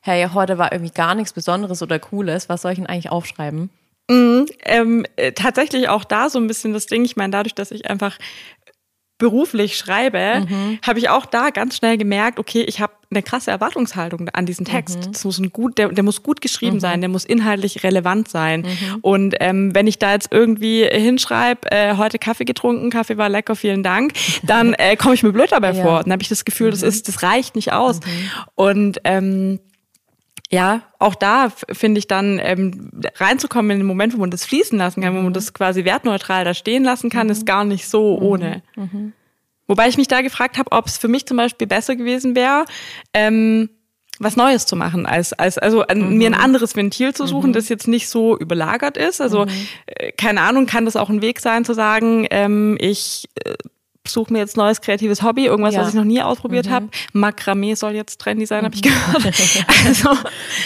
hey, 0.00 0.28
heute 0.32 0.58
war 0.58 0.70
irgendwie 0.70 0.92
gar 0.92 1.16
nichts 1.16 1.32
Besonderes 1.32 1.82
oder 1.82 1.98
Cooles. 1.98 2.48
Was 2.48 2.62
soll 2.62 2.72
ich 2.72 2.78
denn 2.78 2.86
eigentlich 2.86 3.10
aufschreiben? 3.10 3.70
Mhm, 4.08 4.46
ähm, 4.62 5.06
äh, 5.16 5.32
tatsächlich 5.32 5.88
auch 5.88 6.04
da 6.04 6.30
so 6.30 6.38
ein 6.38 6.46
bisschen 6.46 6.72
das 6.72 6.86
Ding. 6.86 7.04
Ich 7.04 7.16
meine, 7.16 7.32
dadurch, 7.32 7.56
dass 7.56 7.72
ich 7.72 7.90
einfach 7.90 8.16
beruflich 9.18 9.78
schreibe, 9.78 10.46
mhm. 10.46 10.78
habe 10.86 10.98
ich 10.98 11.08
auch 11.08 11.24
da 11.26 11.50
ganz 11.50 11.76
schnell 11.76 11.96
gemerkt, 11.96 12.38
okay, 12.38 12.62
ich 12.62 12.80
habe 12.80 12.92
eine 13.10 13.22
krasse 13.22 13.50
Erwartungshaltung 13.50 14.28
an 14.30 14.46
diesen 14.46 14.66
Text. 14.66 15.06
Mhm. 15.06 15.12
Das 15.12 15.24
muss 15.24 15.38
ein 15.38 15.50
gut, 15.50 15.78
der, 15.78 15.88
der 15.88 16.04
muss 16.04 16.22
gut 16.22 16.40
geschrieben 16.40 16.76
mhm. 16.76 16.80
sein, 16.80 17.00
der 17.00 17.08
muss 17.08 17.24
inhaltlich 17.24 17.82
relevant 17.82 18.28
sein. 18.28 18.62
Mhm. 18.62 18.98
Und 19.00 19.34
ähm, 19.40 19.74
wenn 19.74 19.86
ich 19.86 19.98
da 19.98 20.12
jetzt 20.12 20.28
irgendwie 20.32 20.84
hinschreibe, 20.84 21.70
äh, 21.70 21.96
heute 21.96 22.18
Kaffee 22.18 22.44
getrunken, 22.44 22.90
Kaffee 22.90 23.16
war 23.16 23.28
lecker, 23.28 23.56
vielen 23.56 23.82
Dank, 23.82 24.12
dann 24.42 24.74
äh, 24.78 24.96
komme 24.96 25.14
ich 25.14 25.22
mir 25.22 25.32
blöd 25.32 25.52
dabei 25.52 25.72
ja. 25.72 25.82
vor. 25.82 26.02
Dann 26.02 26.12
habe 26.12 26.22
ich 26.22 26.28
das 26.28 26.44
Gefühl, 26.44 26.70
das 26.70 26.82
mhm. 26.82 26.88
ist, 26.88 27.08
das 27.08 27.22
reicht 27.22 27.56
nicht 27.56 27.72
aus. 27.72 28.00
Mhm. 28.00 28.30
Und 28.54 29.00
ähm, 29.04 29.60
ja, 30.50 30.82
auch 30.98 31.16
da 31.16 31.50
finde 31.72 31.98
ich 31.98 32.06
dann 32.06 32.38
ähm, 32.40 32.90
reinzukommen 33.16 33.72
in 33.72 33.78
den 33.78 33.86
Moment, 33.86 34.14
wo 34.14 34.18
man 34.18 34.30
das 34.30 34.44
fließen 34.44 34.78
lassen 34.78 35.02
kann, 35.02 35.12
wo 35.12 35.18
man 35.18 35.28
mhm. 35.28 35.32
das 35.32 35.52
quasi 35.52 35.84
wertneutral 35.84 36.44
da 36.44 36.54
stehen 36.54 36.84
lassen 36.84 37.10
kann, 37.10 37.26
mhm. 37.26 37.32
ist 37.32 37.46
gar 37.46 37.64
nicht 37.64 37.88
so 37.88 38.16
mhm. 38.16 38.22
ohne. 38.22 38.62
Mhm. 38.76 39.12
Wobei 39.66 39.88
ich 39.88 39.96
mich 39.96 40.06
da 40.06 40.20
gefragt 40.20 40.58
habe, 40.58 40.70
ob 40.70 40.86
es 40.86 40.98
für 40.98 41.08
mich 41.08 41.26
zum 41.26 41.36
Beispiel 41.36 41.66
besser 41.66 41.96
gewesen 41.96 42.36
wäre, 42.36 42.64
ähm, 43.12 43.70
was 44.18 44.36
Neues 44.36 44.64
zu 44.66 44.76
machen, 44.76 45.04
als, 45.04 45.32
als 45.32 45.58
also 45.58 45.82
an, 45.82 46.12
mhm. 46.12 46.18
mir 46.18 46.30
ein 46.30 46.34
anderes 46.34 46.76
Ventil 46.76 47.12
zu 47.12 47.26
suchen, 47.26 47.50
mhm. 47.50 47.54
das 47.54 47.68
jetzt 47.68 47.88
nicht 47.88 48.08
so 48.08 48.38
überlagert 48.38 48.96
ist. 48.96 49.20
Also 49.20 49.46
äh, 49.86 50.12
keine 50.12 50.42
Ahnung, 50.42 50.66
kann 50.66 50.84
das 50.84 50.94
auch 50.96 51.10
ein 51.10 51.22
Weg 51.22 51.40
sein 51.40 51.64
zu 51.64 51.74
sagen, 51.74 52.26
ähm, 52.30 52.76
ich 52.80 53.28
äh, 53.44 53.54
suche 54.10 54.32
mir 54.32 54.38
jetzt 54.38 54.56
neues 54.56 54.80
kreatives 54.80 55.22
Hobby, 55.22 55.46
irgendwas, 55.46 55.74
ja. 55.74 55.80
was 55.80 55.90
ich 55.90 55.94
noch 55.94 56.04
nie 56.04 56.22
ausprobiert 56.22 56.66
mhm. 56.66 56.70
habe. 56.70 56.88
Makramee 57.12 57.74
soll 57.74 57.92
jetzt 57.92 58.20
trendy 58.20 58.46
sein, 58.46 58.62
mhm. 58.62 58.66
habe 58.66 58.74
ich 58.74 58.82
gehört. 58.82 59.24
also, 59.86 60.10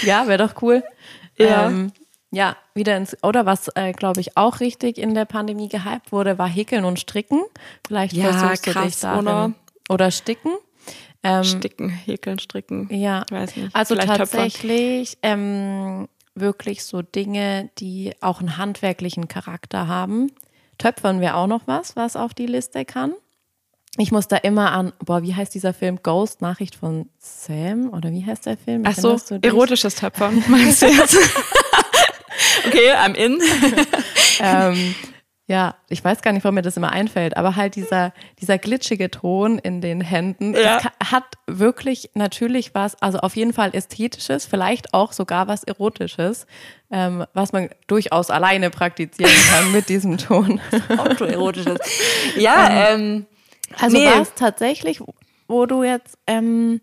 ja, 0.03 0.27
wäre 0.27 0.47
doch 0.47 0.63
cool. 0.63 0.83
Ja. 1.37 1.67
Ähm, 1.67 1.93
ja, 2.33 2.57
wieder 2.75 2.97
ins, 2.97 3.17
oder 3.23 3.45
was, 3.45 3.69
äh, 3.75 3.93
glaube 3.93 4.21
ich, 4.21 4.37
auch 4.37 4.61
richtig 4.61 4.99
in 4.99 5.15
der 5.15 5.25
Pandemie 5.25 5.69
gehypt 5.69 6.13
wurde, 6.13 6.39
war 6.39 6.49
Häkeln 6.49 6.85
und 6.85 7.01
Stricken. 7.01 7.43
Vielleicht 7.87 8.13
ja, 8.13 8.33
versuchst 8.33 8.67
du 8.67 8.71
krass, 8.73 8.85
dich 8.85 9.01
darin. 9.01 9.27
Oder, 9.27 9.53
oder 9.89 10.11
Sticken. 10.11 10.53
Ähm, 11.23 11.45
Sticken, 11.45 11.91
Häkeln, 11.91 12.39
Stricken. 12.39 12.89
Ja, 12.95 13.25
weiß 13.31 13.57
nicht. 13.57 13.75
also 13.75 13.95
Vielleicht 13.95 14.17
tatsächlich 14.17 15.19
ähm, 15.23 16.09
wirklich 16.35 16.85
so 16.85 17.03
Dinge, 17.03 17.71
die 17.79 18.15
auch 18.21 18.41
einen 18.41 18.57
handwerklichen 18.57 19.29
Charakter 19.29 19.87
haben. 19.89 20.31
Töpfern 20.79 21.21
wir 21.21 21.37
auch 21.37 21.47
noch 21.47 21.67
was, 21.67 21.97
was 21.97 22.17
auf 22.17 22.33
die 22.33 22.47
Liste 22.47 22.85
kann. 22.85 23.13
Ich 23.99 24.13
muss 24.13 24.29
da 24.29 24.37
immer 24.37 24.73
an, 24.73 24.93
boah, 25.05 25.23
wie 25.23 25.35
heißt 25.35 25.53
dieser 25.53 25.75
Film? 25.75 25.99
Ghost, 26.03 26.43
Nachricht 26.43 26.77
von 26.77 27.09
Sam? 27.19 27.91
Oder 27.93 28.13
wie 28.13 28.25
heißt 28.25 28.47
der 28.47 28.57
Film? 28.57 28.85
Ach 28.87 28.95
so, 28.95 29.19
erotisches 29.43 29.97
Töpfern, 29.97 30.45
meinst 30.49 30.83
du 30.83 30.87
jetzt? 30.87 31.17
okay, 32.67 32.93
I'm 32.93 33.15
in. 33.15 33.41
ähm, 34.41 34.95
ja, 35.49 35.75
ich 35.89 36.05
weiß 36.05 36.23
gar 36.23 36.33
nicht, 36.33 36.45
warum 36.45 36.55
mir 36.55 36.63
das 36.63 36.77
immer 36.77 36.93
einfällt, 36.93 37.37
aber 37.37 37.57
halt 37.57 37.75
dieser, 37.75 38.13
dieser 38.41 38.59
glitschige 38.59 39.11
Ton 39.11 39.59
in 39.59 39.81
den 39.81 40.01
Händen 40.01 40.55
ja. 40.55 40.81
hat 41.05 41.25
wirklich 41.49 42.11
natürlich 42.15 42.73
was, 42.77 42.95
also 43.03 43.19
auf 43.19 43.35
jeden 43.35 43.53
Fall 43.53 43.75
Ästhetisches, 43.75 44.47
vielleicht 44.47 44.95
auch 44.95 45.13
sogar 45.13 45.49
was 45.49 45.65
Erotisches, 45.65 46.47
ähm, 46.93 47.25
was 47.35 47.53
man 47.53 47.71
durchaus 47.89 48.31
alleine 48.31 48.71
praktizieren 48.71 49.33
kann 49.51 49.73
mit 49.73 49.89
diesem 49.89 50.19
Ton. 50.19 50.61
Autoerotisches. 50.97 51.81
Ja, 52.37 52.93
ähm, 52.93 53.01
ähm 53.01 53.27
also 53.79 53.97
nee. 53.97 54.07
war 54.07 54.23
es 54.23 54.35
tatsächlich, 54.35 55.01
wo 55.49 55.67
du 55.67 55.83
jetzt 55.83 56.19
ähm, 56.27 56.81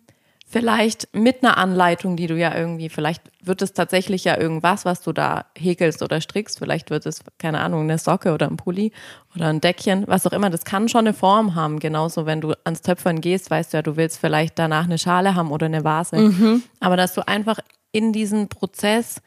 vielleicht 0.50 1.14
mit 1.14 1.44
einer 1.44 1.58
Anleitung, 1.58 2.16
die 2.16 2.28
du 2.28 2.38
ja 2.38 2.56
irgendwie, 2.56 2.88
vielleicht 2.88 3.22
wird 3.44 3.62
es 3.62 3.74
tatsächlich 3.74 4.24
ja 4.24 4.38
irgendwas, 4.38 4.86
was 4.86 5.02
du 5.02 5.12
da 5.12 5.46
häkelst 5.58 6.02
oder 6.02 6.22
strickst, 6.22 6.60
vielleicht 6.60 6.90
wird 6.90 7.06
es, 7.06 7.22
keine 7.38 7.60
Ahnung, 7.60 7.82
eine 7.82 7.98
Socke 7.98 8.34
oder 8.34 8.48
ein 8.48 8.56
Pulli 8.56 8.94
oder 9.36 9.48
ein 9.48 9.60
Deckchen, 9.60 10.06
was 10.08 10.26
auch 10.26 10.32
immer, 10.32 10.50
das 10.50 10.64
kann 10.64 10.88
schon 10.88 11.02
eine 11.02 11.14
Form 11.14 11.56
haben. 11.56 11.80
Genauso, 11.80 12.26
wenn 12.26 12.40
du 12.40 12.54
ans 12.64 12.82
Töpfern 12.82 13.20
gehst, 13.20 13.52
weißt 13.52 13.74
du 13.74 13.78
ja, 13.78 13.82
du 13.82 13.98
willst 13.98 14.20
vielleicht 14.20 14.58
danach 14.58 14.86
eine 14.86 14.98
Schale 14.98 15.36
haben 15.36 15.52
oder 15.52 15.66
eine 15.66 15.84
Vase. 15.84 16.18
Mhm. 16.18 16.64
Aber 16.80 16.96
dass 16.96 17.14
du 17.14 17.28
einfach 17.28 17.60
in 17.92 18.14
diesen 18.14 18.48
Prozess 18.48 19.22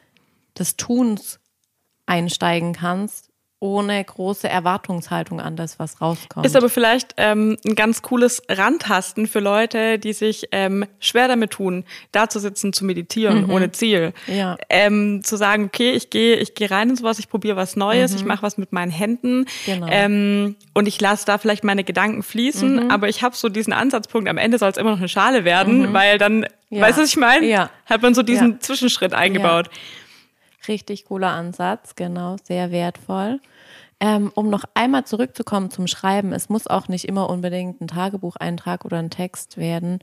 des 0.58 0.76
Tuns 0.76 1.38
einsteigen 2.06 2.72
kannst 2.72 3.29
ohne 3.60 4.02
große 4.02 4.48
Erwartungshaltung 4.48 5.38
an 5.38 5.54
das, 5.54 5.78
was 5.78 6.00
rauskommt. 6.00 6.46
Ist 6.46 6.56
aber 6.56 6.70
vielleicht 6.70 7.14
ähm, 7.18 7.58
ein 7.66 7.74
ganz 7.74 8.00
cooles 8.00 8.42
Randtasten 8.48 9.26
für 9.26 9.40
Leute, 9.40 9.98
die 9.98 10.14
sich 10.14 10.48
ähm, 10.50 10.86
schwer 10.98 11.28
damit 11.28 11.50
tun, 11.50 11.84
da 12.10 12.30
zu 12.30 12.38
sitzen, 12.38 12.72
zu 12.72 12.86
meditieren, 12.86 13.44
mhm. 13.44 13.50
ohne 13.50 13.70
Ziel. 13.70 14.14
Ja. 14.26 14.56
Ähm, 14.70 15.20
zu 15.22 15.36
sagen, 15.36 15.64
okay, 15.66 15.92
ich 15.92 16.08
gehe 16.08 16.36
ich 16.36 16.54
gehe 16.54 16.70
rein 16.70 16.88
in 16.88 16.96
sowas, 16.96 17.18
ich 17.18 17.28
probiere 17.28 17.56
was 17.56 17.76
Neues, 17.76 18.12
mhm. 18.12 18.16
ich 18.16 18.24
mache 18.24 18.42
was 18.42 18.56
mit 18.56 18.72
meinen 18.72 18.90
Händen 18.90 19.44
genau. 19.66 19.86
ähm, 19.90 20.56
und 20.72 20.88
ich 20.88 20.98
lasse 20.98 21.26
da 21.26 21.36
vielleicht 21.36 21.62
meine 21.62 21.84
Gedanken 21.84 22.22
fließen, 22.22 22.84
mhm. 22.84 22.90
aber 22.90 23.10
ich 23.10 23.22
habe 23.22 23.36
so 23.36 23.50
diesen 23.50 23.74
Ansatzpunkt, 23.74 24.26
am 24.30 24.38
Ende 24.38 24.56
soll 24.56 24.70
es 24.70 24.78
immer 24.78 24.92
noch 24.92 24.98
eine 24.98 25.08
Schale 25.08 25.44
werden, 25.44 25.90
mhm. 25.90 25.92
weil 25.92 26.16
dann, 26.16 26.46
ja. 26.70 26.80
weißt 26.80 26.96
du, 26.96 27.02
was 27.02 27.10
ich 27.10 27.18
meine? 27.18 27.46
Ja. 27.46 27.68
Hat 27.84 28.00
man 28.00 28.14
so 28.14 28.22
diesen 28.22 28.52
ja. 28.52 28.60
Zwischenschritt 28.60 29.12
eingebaut. 29.12 29.68
Richtig 30.66 31.04
cooler 31.04 31.30
Ansatz, 31.30 31.94
genau, 31.94 32.36
sehr 32.42 32.70
wertvoll. 32.70 33.40
Ähm, 34.02 34.32
um 34.34 34.48
noch 34.48 34.64
einmal 34.72 35.04
zurückzukommen 35.04 35.70
zum 35.70 35.86
Schreiben, 35.86 36.32
es 36.32 36.48
muss 36.48 36.66
auch 36.66 36.88
nicht 36.88 37.04
immer 37.04 37.28
unbedingt 37.28 37.82
ein 37.82 37.88
Tagebucheintrag 37.88 38.86
oder 38.86 38.98
ein 38.98 39.10
Text 39.10 39.58
werden. 39.58 39.98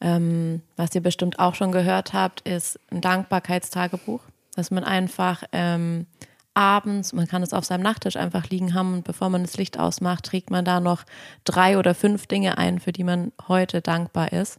Ähm, 0.00 0.62
was 0.76 0.92
ihr 0.96 1.00
bestimmt 1.00 1.38
auch 1.38 1.54
schon 1.54 1.70
gehört 1.70 2.12
habt, 2.12 2.40
ist 2.40 2.80
ein 2.90 3.00
Dankbarkeitstagebuch, 3.00 4.20
dass 4.56 4.72
man 4.72 4.82
einfach 4.82 5.44
ähm, 5.52 6.06
abends, 6.54 7.12
man 7.12 7.28
kann 7.28 7.44
es 7.44 7.52
auf 7.52 7.64
seinem 7.64 7.82
Nachttisch 7.82 8.16
einfach 8.16 8.48
liegen 8.48 8.74
haben 8.74 8.94
und 8.94 9.04
bevor 9.04 9.28
man 9.28 9.42
das 9.42 9.56
Licht 9.56 9.78
ausmacht, 9.78 10.24
trägt 10.24 10.50
man 10.50 10.64
da 10.64 10.80
noch 10.80 11.04
drei 11.44 11.78
oder 11.78 11.94
fünf 11.94 12.26
Dinge 12.26 12.58
ein, 12.58 12.80
für 12.80 12.92
die 12.92 13.04
man 13.04 13.30
heute 13.46 13.80
dankbar 13.80 14.32
ist. 14.32 14.58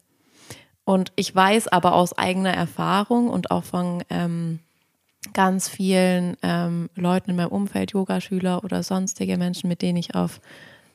Und 0.86 1.11
ich 1.18 1.36
weiß 1.36 1.68
aber 1.68 1.93
aus 1.93 2.18
eigener 2.18 2.53
Erfahrung 2.53 3.30
und 3.30 3.51
auch 3.51 3.66
von 3.66 4.03
ähm, 4.09 4.59
ganz 5.34 5.69
vielen 5.69 6.38
ähm, 6.41 6.89
Leuten 6.95 7.32
in 7.32 7.36
meinem 7.36 7.49
Umfeld, 7.49 7.91
Yogaschüler 7.91 8.63
oder 8.63 8.84
sonstige 8.84 9.38
Menschen, 9.38 9.67
mit 9.67 9.82
denen 9.82 9.97
ich 9.97 10.15
auf, 10.15 10.39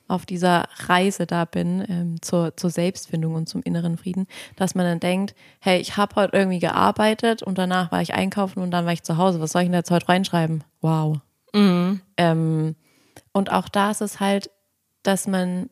auf 0.08 0.26
dieser 0.26 0.68
Reise 0.86 1.26
da 1.26 1.44
bin, 1.44 1.84
ähm, 1.88 2.22
zur, 2.22 2.56
zur 2.56 2.70
Selbstfindung 2.70 3.34
und 3.34 3.48
zum 3.48 3.62
inneren 3.62 3.96
Frieden, 3.96 4.26
dass 4.56 4.74
man 4.74 4.86
dann 4.86 5.00
denkt, 5.00 5.34
hey, 5.60 5.80
ich 5.80 5.96
habe 5.96 6.16
heute 6.16 6.36
irgendwie 6.36 6.58
gearbeitet 6.58 7.42
und 7.42 7.58
danach 7.58 7.92
war 7.92 8.02
ich 8.02 8.14
einkaufen 8.14 8.60
und 8.60 8.70
dann 8.70 8.84
war 8.84 8.92
ich 8.92 9.02
zu 9.02 9.16
Hause. 9.16 9.40
Was 9.40 9.52
soll 9.52 9.62
ich 9.62 9.68
denn 9.68 9.74
jetzt 9.74 9.90
heute 9.90 10.08
reinschreiben? 10.08 10.64
Wow. 10.80 11.18
Mhm. 11.54 12.00
Ähm, 12.16 12.76
und 13.32 13.52
auch 13.52 13.68
da 13.68 13.90
ist 13.90 14.00
es 14.00 14.20
halt, 14.20 14.50
dass 15.02 15.26
man 15.26 15.68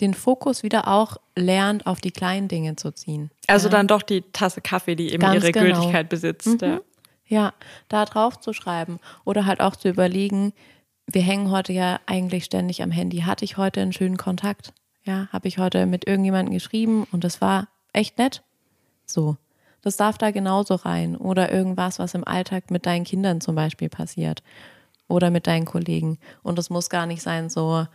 den 0.00 0.14
Fokus 0.14 0.62
wieder 0.62 0.88
auch 0.88 1.16
lernt, 1.34 1.86
auf 1.86 2.00
die 2.00 2.10
kleinen 2.10 2.48
Dinge 2.48 2.76
zu 2.76 2.92
ziehen. 2.92 3.30
Also 3.46 3.68
ja. 3.68 3.72
dann 3.72 3.86
doch 3.86 4.02
die 4.02 4.22
Tasse 4.32 4.60
Kaffee, 4.60 4.94
die 4.94 5.12
eben 5.12 5.20
Ganz 5.20 5.42
ihre 5.42 5.52
genau. 5.52 5.66
Gültigkeit 5.66 6.08
besitzt. 6.08 6.46
Mhm. 6.46 6.68
Ja. 6.68 6.80
Ja, 7.26 7.54
da 7.88 8.04
drauf 8.04 8.38
zu 8.40 8.52
schreiben 8.52 9.00
oder 9.24 9.46
halt 9.46 9.60
auch 9.60 9.76
zu 9.76 9.88
überlegen, 9.88 10.52
wir 11.06 11.22
hängen 11.22 11.50
heute 11.50 11.72
ja 11.72 12.00
eigentlich 12.06 12.44
ständig 12.44 12.82
am 12.82 12.90
Handy. 12.90 13.20
Hatte 13.20 13.44
ich 13.44 13.56
heute 13.56 13.80
einen 13.80 13.92
schönen 13.92 14.16
Kontakt? 14.16 14.72
Ja, 15.04 15.28
habe 15.32 15.48
ich 15.48 15.58
heute 15.58 15.86
mit 15.86 16.06
irgendjemandem 16.06 16.54
geschrieben 16.54 17.06
und 17.12 17.22
das 17.22 17.40
war 17.40 17.68
echt 17.92 18.18
nett? 18.18 18.42
So. 19.06 19.36
Das 19.82 19.96
darf 19.96 20.18
da 20.18 20.32
genauso 20.32 20.74
rein. 20.74 21.16
Oder 21.16 21.52
irgendwas, 21.52 22.00
was 22.00 22.14
im 22.14 22.26
Alltag 22.26 22.72
mit 22.72 22.86
deinen 22.86 23.04
Kindern 23.04 23.40
zum 23.40 23.54
Beispiel 23.54 23.88
passiert. 23.88 24.42
Oder 25.06 25.30
mit 25.30 25.46
deinen 25.46 25.64
Kollegen. 25.64 26.18
Und 26.42 26.58
es 26.58 26.70
muss 26.70 26.90
gar 26.90 27.06
nicht 27.06 27.22
sein, 27.22 27.48
so, 27.50 27.86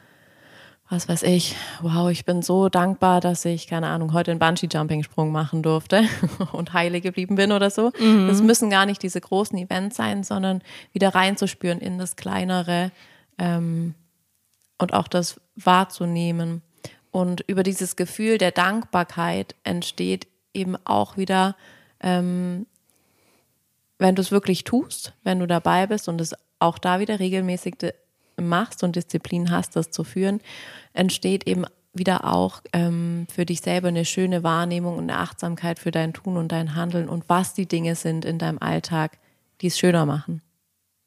was 0.91 1.07
weiß 1.07 1.23
ich, 1.23 1.55
wow, 1.81 2.11
ich 2.11 2.25
bin 2.25 2.41
so 2.41 2.67
dankbar, 2.67 3.21
dass 3.21 3.45
ich, 3.45 3.67
keine 3.67 3.87
Ahnung, 3.87 4.11
heute 4.11 4.31
einen 4.31 4.41
Bungee-Jumping-Sprung 4.41 5.31
machen 5.31 5.63
durfte 5.63 6.03
und 6.51 6.73
heile 6.73 6.99
geblieben 6.99 7.35
bin 7.35 7.53
oder 7.53 7.69
so. 7.69 7.93
Mhm. 7.97 8.27
Das 8.27 8.41
müssen 8.41 8.69
gar 8.69 8.85
nicht 8.85 9.01
diese 9.01 9.21
großen 9.21 9.57
Events 9.57 9.95
sein, 9.95 10.25
sondern 10.25 10.61
wieder 10.91 11.15
reinzuspüren 11.15 11.79
in 11.79 11.97
das 11.97 12.17
Kleinere 12.17 12.91
ähm, 13.37 13.95
und 14.77 14.93
auch 14.93 15.07
das 15.07 15.39
wahrzunehmen. 15.55 16.61
Und 17.09 17.39
über 17.47 17.63
dieses 17.63 17.95
Gefühl 17.95 18.37
der 18.37 18.51
Dankbarkeit 18.51 19.55
entsteht 19.63 20.27
eben 20.53 20.75
auch 20.83 21.15
wieder, 21.15 21.55
ähm, 22.01 22.65
wenn 23.97 24.15
du 24.15 24.21
es 24.21 24.31
wirklich 24.31 24.65
tust, 24.65 25.13
wenn 25.23 25.39
du 25.39 25.47
dabei 25.47 25.87
bist 25.87 26.09
und 26.09 26.19
es 26.19 26.35
auch 26.59 26.77
da 26.77 26.99
wieder 26.99 27.19
regelmäßig 27.19 27.75
machst 28.41 28.83
und 28.83 28.95
Disziplin 28.95 29.51
hast, 29.51 29.75
das 29.75 29.91
zu 29.91 30.03
führen, 30.03 30.41
entsteht 30.93 31.47
eben 31.47 31.65
wieder 31.93 32.25
auch 32.31 32.61
ähm, 32.73 33.27
für 33.33 33.45
dich 33.45 33.61
selber 33.61 33.89
eine 33.89 34.05
schöne 34.05 34.43
Wahrnehmung 34.43 34.97
und 34.97 35.09
eine 35.09 35.19
Achtsamkeit 35.19 35.79
für 35.79 35.91
dein 35.91 36.13
Tun 36.13 36.37
und 36.37 36.51
dein 36.51 36.75
Handeln 36.75 37.09
und 37.09 37.25
was 37.27 37.53
die 37.53 37.67
Dinge 37.67 37.95
sind 37.95 38.23
in 38.23 38.37
deinem 38.37 38.59
Alltag, 38.59 39.17
die 39.61 39.67
es 39.67 39.77
schöner 39.77 40.05
machen 40.05 40.41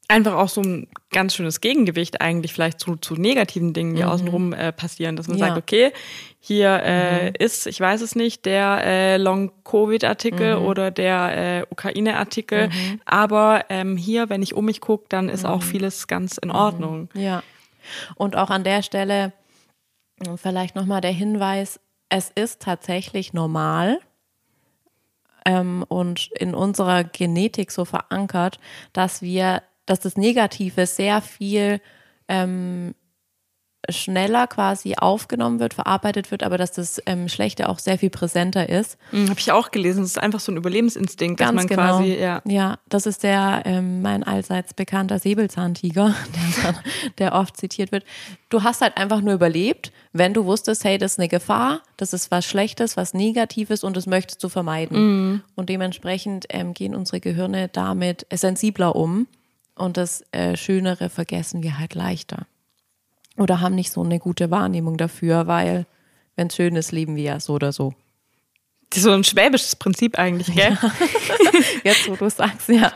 einfach 0.07 0.33
auch 0.33 0.49
so 0.49 0.61
ein 0.61 0.87
ganz 1.11 1.35
schönes 1.35 1.61
Gegengewicht 1.61 2.21
eigentlich 2.21 2.53
vielleicht 2.53 2.79
zu, 2.79 2.95
zu 2.95 3.15
negativen 3.15 3.73
Dingen, 3.73 3.95
die 3.95 4.03
mhm. 4.03 4.09
außenrum 4.09 4.53
äh, 4.53 4.71
passieren, 4.71 5.15
dass 5.15 5.27
man 5.27 5.37
ja. 5.37 5.47
sagt, 5.47 5.57
okay, 5.57 5.91
hier 6.39 6.81
äh, 6.83 7.29
mhm. 7.29 7.35
ist, 7.39 7.67
ich 7.67 7.79
weiß 7.79 8.01
es 8.01 8.15
nicht, 8.15 8.45
der 8.45 8.81
äh, 8.83 9.17
Long-Covid-Artikel 9.17 10.59
mhm. 10.59 10.65
oder 10.65 10.91
der 10.91 11.37
äh, 11.37 11.65
Ukraine-Artikel, 11.69 12.67
mhm. 12.67 13.01
aber 13.05 13.65
ähm, 13.69 13.97
hier, 13.97 14.29
wenn 14.29 14.43
ich 14.43 14.53
um 14.53 14.65
mich 14.65 14.81
gucke, 14.81 15.05
dann 15.09 15.29
ist 15.29 15.45
auch 15.45 15.61
mhm. 15.61 15.65
vieles 15.65 16.07
ganz 16.07 16.37
in 16.37 16.51
Ordnung. 16.51 17.09
Mhm. 17.13 17.21
Ja. 17.21 17.43
Und 18.15 18.35
auch 18.35 18.49
an 18.49 18.63
der 18.63 18.83
Stelle 18.83 19.33
vielleicht 20.37 20.75
nochmal 20.75 21.01
der 21.01 21.11
Hinweis, 21.11 21.79
es 22.09 22.31
ist 22.33 22.61
tatsächlich 22.61 23.33
normal, 23.33 23.99
ähm, 25.45 25.85
und 25.87 26.31
in 26.33 26.53
unserer 26.53 27.03
Genetik 27.03 27.71
so 27.71 27.85
verankert, 27.85 28.59
dass 28.93 29.21
wir 29.21 29.61
dass 29.85 29.99
das 29.99 30.17
Negative 30.17 30.85
sehr 30.87 31.21
viel 31.21 31.79
ähm, 32.27 32.95
schneller 33.89 34.47
quasi 34.47 34.95
aufgenommen 34.95 35.59
wird, 35.59 35.73
verarbeitet 35.73 36.31
wird, 36.31 36.43
aber 36.43 36.57
dass 36.57 36.71
das 36.71 37.01
ähm, 37.05 37.27
Schlechte 37.29 37.69
auch 37.69 37.79
sehr 37.79 37.97
viel 37.97 38.09
präsenter 38.09 38.69
ist. 38.69 38.97
Mhm, 39.11 39.29
Habe 39.29 39.39
ich 39.39 39.51
auch 39.51 39.71
gelesen. 39.71 40.01
Das 40.01 40.11
ist 40.11 40.19
einfach 40.19 40.39
so 40.39 40.51
ein 40.51 40.57
Überlebensinstinkt, 40.57 41.39
Ganz 41.39 41.49
dass 41.49 41.55
man 41.55 41.67
genau. 41.67 41.97
quasi, 41.97 42.15
ja. 42.15 42.41
Ja, 42.45 42.79
das 42.89 43.05
ist 43.05 43.23
der 43.23 43.63
ähm, 43.65 44.01
mein 44.01 44.23
allseits 44.23 44.73
bekannter 44.73 45.19
Säbelzahntiger, 45.19 46.15
der, 46.63 46.75
der 47.17 47.33
oft 47.33 47.57
zitiert 47.57 47.91
wird. 47.91 48.03
Du 48.49 48.63
hast 48.63 48.81
halt 48.81 48.97
einfach 48.97 49.21
nur 49.21 49.33
überlebt, 49.33 49.91
wenn 50.13 50.33
du 50.33 50.45
wusstest, 50.45 50.83
hey, 50.83 50.97
das 50.97 51.13
ist 51.13 51.19
eine 51.19 51.27
Gefahr, 51.27 51.81
das 51.97 52.13
ist 52.13 52.31
was 52.31 52.45
Schlechtes, 52.45 52.97
was 52.97 53.13
Negatives 53.13 53.83
und 53.83 53.97
das 53.97 54.07
möchtest 54.07 54.43
du 54.43 54.49
vermeiden. 54.49 54.97
Mhm. 54.97 55.41
Und 55.55 55.69
dementsprechend 55.69 56.45
ähm, 56.49 56.73
gehen 56.73 56.95
unsere 56.95 57.19
Gehirne 57.19 57.69
damit 57.69 58.25
sensibler 58.33 58.95
um 58.95 59.27
und 59.75 59.97
das 59.97 60.23
äh, 60.31 60.55
Schönere 60.55 61.09
vergessen 61.09 61.63
wir 61.63 61.77
halt 61.77 61.95
leichter. 61.95 62.47
Oder 63.37 63.59
haben 63.59 63.75
nicht 63.75 63.91
so 63.91 64.01
eine 64.01 64.19
gute 64.19 64.49
Wahrnehmung 64.49 64.97
dafür, 64.97 65.47
weil 65.47 65.85
wenn 66.35 66.47
es 66.47 66.55
schön 66.55 66.75
ist, 66.75 66.91
leben 66.91 67.15
wir 67.15 67.23
ja 67.23 67.39
so 67.39 67.53
oder 67.53 67.71
so. 67.71 67.93
Das 68.89 68.99
ist 68.99 69.03
so 69.03 69.11
ein 69.11 69.23
schwäbisches 69.23 69.75
Prinzip 69.75 70.17
eigentlich, 70.17 70.53
gell? 70.53 70.77
Ja. 70.81 70.91
Jetzt, 71.83 72.07
wo 72.07 72.15
du 72.15 72.29
sagst, 72.29 72.69
ja. 72.69 72.93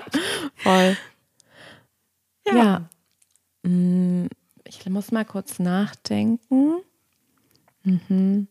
Voll. 0.56 0.96
Ja. 2.48 2.56
ja. 2.56 2.90
Mm, 3.64 4.28
ich 4.64 4.86
muss 4.86 5.12
mal 5.12 5.26
kurz 5.26 5.60
nachdenken. 5.60 6.82
Mhm. 7.84 8.48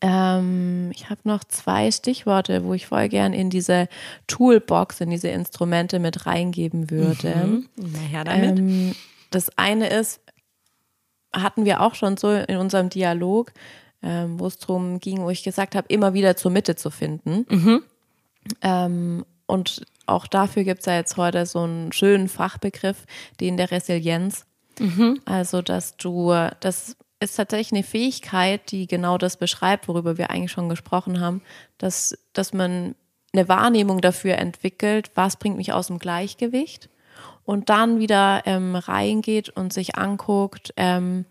Ähm, 0.00 0.90
ich 0.94 1.10
habe 1.10 1.20
noch 1.24 1.44
zwei 1.44 1.90
Stichworte, 1.90 2.64
wo 2.64 2.74
ich 2.74 2.86
voll 2.86 3.08
gern 3.08 3.32
in 3.32 3.50
diese 3.50 3.88
Toolbox, 4.26 5.00
in 5.00 5.10
diese 5.10 5.28
Instrumente 5.28 5.98
mit 5.98 6.26
reingeben 6.26 6.90
würde. 6.90 7.34
Mhm. 7.34 7.68
Na 7.76 7.98
her 7.98 8.24
damit. 8.24 8.58
Ähm, 8.58 8.94
das 9.30 9.56
eine 9.56 9.88
ist, 9.88 10.20
hatten 11.32 11.64
wir 11.64 11.80
auch 11.80 11.94
schon 11.94 12.16
so 12.16 12.32
in 12.32 12.56
unserem 12.56 12.90
Dialog, 12.90 13.52
ähm, 14.02 14.40
wo 14.40 14.46
es 14.46 14.58
darum 14.58 14.98
ging, 14.98 15.22
wo 15.22 15.30
ich 15.30 15.42
gesagt 15.42 15.74
habe, 15.74 15.86
immer 15.88 16.14
wieder 16.14 16.36
zur 16.36 16.50
Mitte 16.50 16.76
zu 16.76 16.90
finden. 16.90 17.46
Mhm. 17.48 17.82
Ähm, 18.62 19.24
und 19.46 19.84
auch 20.06 20.26
dafür 20.26 20.64
gibt 20.64 20.80
es 20.80 20.86
ja 20.86 20.96
jetzt 20.96 21.16
heute 21.16 21.46
so 21.46 21.60
einen 21.60 21.92
schönen 21.92 22.28
Fachbegriff, 22.28 23.04
den 23.40 23.56
der 23.56 23.70
Resilienz. 23.70 24.46
Mhm. 24.78 25.20
Also, 25.24 25.62
dass 25.62 25.96
du, 25.96 26.32
das 26.60 26.96
ist 27.20 27.36
tatsächlich 27.36 27.72
eine 27.72 27.82
Fähigkeit, 27.82 28.72
die 28.72 28.86
genau 28.86 29.18
das 29.18 29.36
beschreibt, 29.36 29.88
worüber 29.88 30.16
wir 30.16 30.30
eigentlich 30.30 30.52
schon 30.52 30.70
gesprochen 30.70 31.20
haben, 31.20 31.42
dass, 31.78 32.18
dass 32.32 32.54
man 32.54 32.94
eine 33.32 33.48
Wahrnehmung 33.48 34.00
dafür 34.00 34.38
entwickelt, 34.38 35.10
was 35.14 35.36
bringt 35.36 35.56
mich 35.56 35.72
aus 35.72 35.88
dem 35.88 35.98
Gleichgewicht 35.98 36.88
und 37.44 37.68
dann 37.68 38.00
wieder 38.00 38.42
ähm, 38.46 38.74
reingeht 38.74 39.50
und 39.50 39.72
sich 39.72 39.96
anguckt, 39.96 40.72
ähm, 40.76 41.26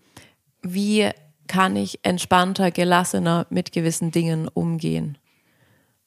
wie 0.61 1.09
kann 1.47 1.75
ich 1.75 1.99
entspannter, 2.03 2.69
gelassener 2.69 3.47
mit 3.49 3.71
gewissen 3.71 4.11
Dingen 4.11 4.47
umgehen. 4.47 5.17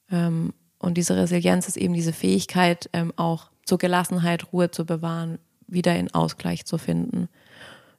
Ähm, 0.09 0.53
und 0.79 0.97
diese 0.97 1.17
Resilienz 1.17 1.67
ist 1.67 1.77
eben 1.77 1.93
diese 1.93 2.13
Fähigkeit, 2.13 2.89
ähm, 2.93 3.11
auch 3.17 3.51
zur 3.65 3.77
Gelassenheit, 3.77 4.53
Ruhe 4.53 4.71
zu 4.71 4.85
bewahren, 4.85 5.39
wieder 5.67 5.95
in 5.95 6.13
Ausgleich 6.13 6.65
zu 6.65 6.77
finden 6.77 7.27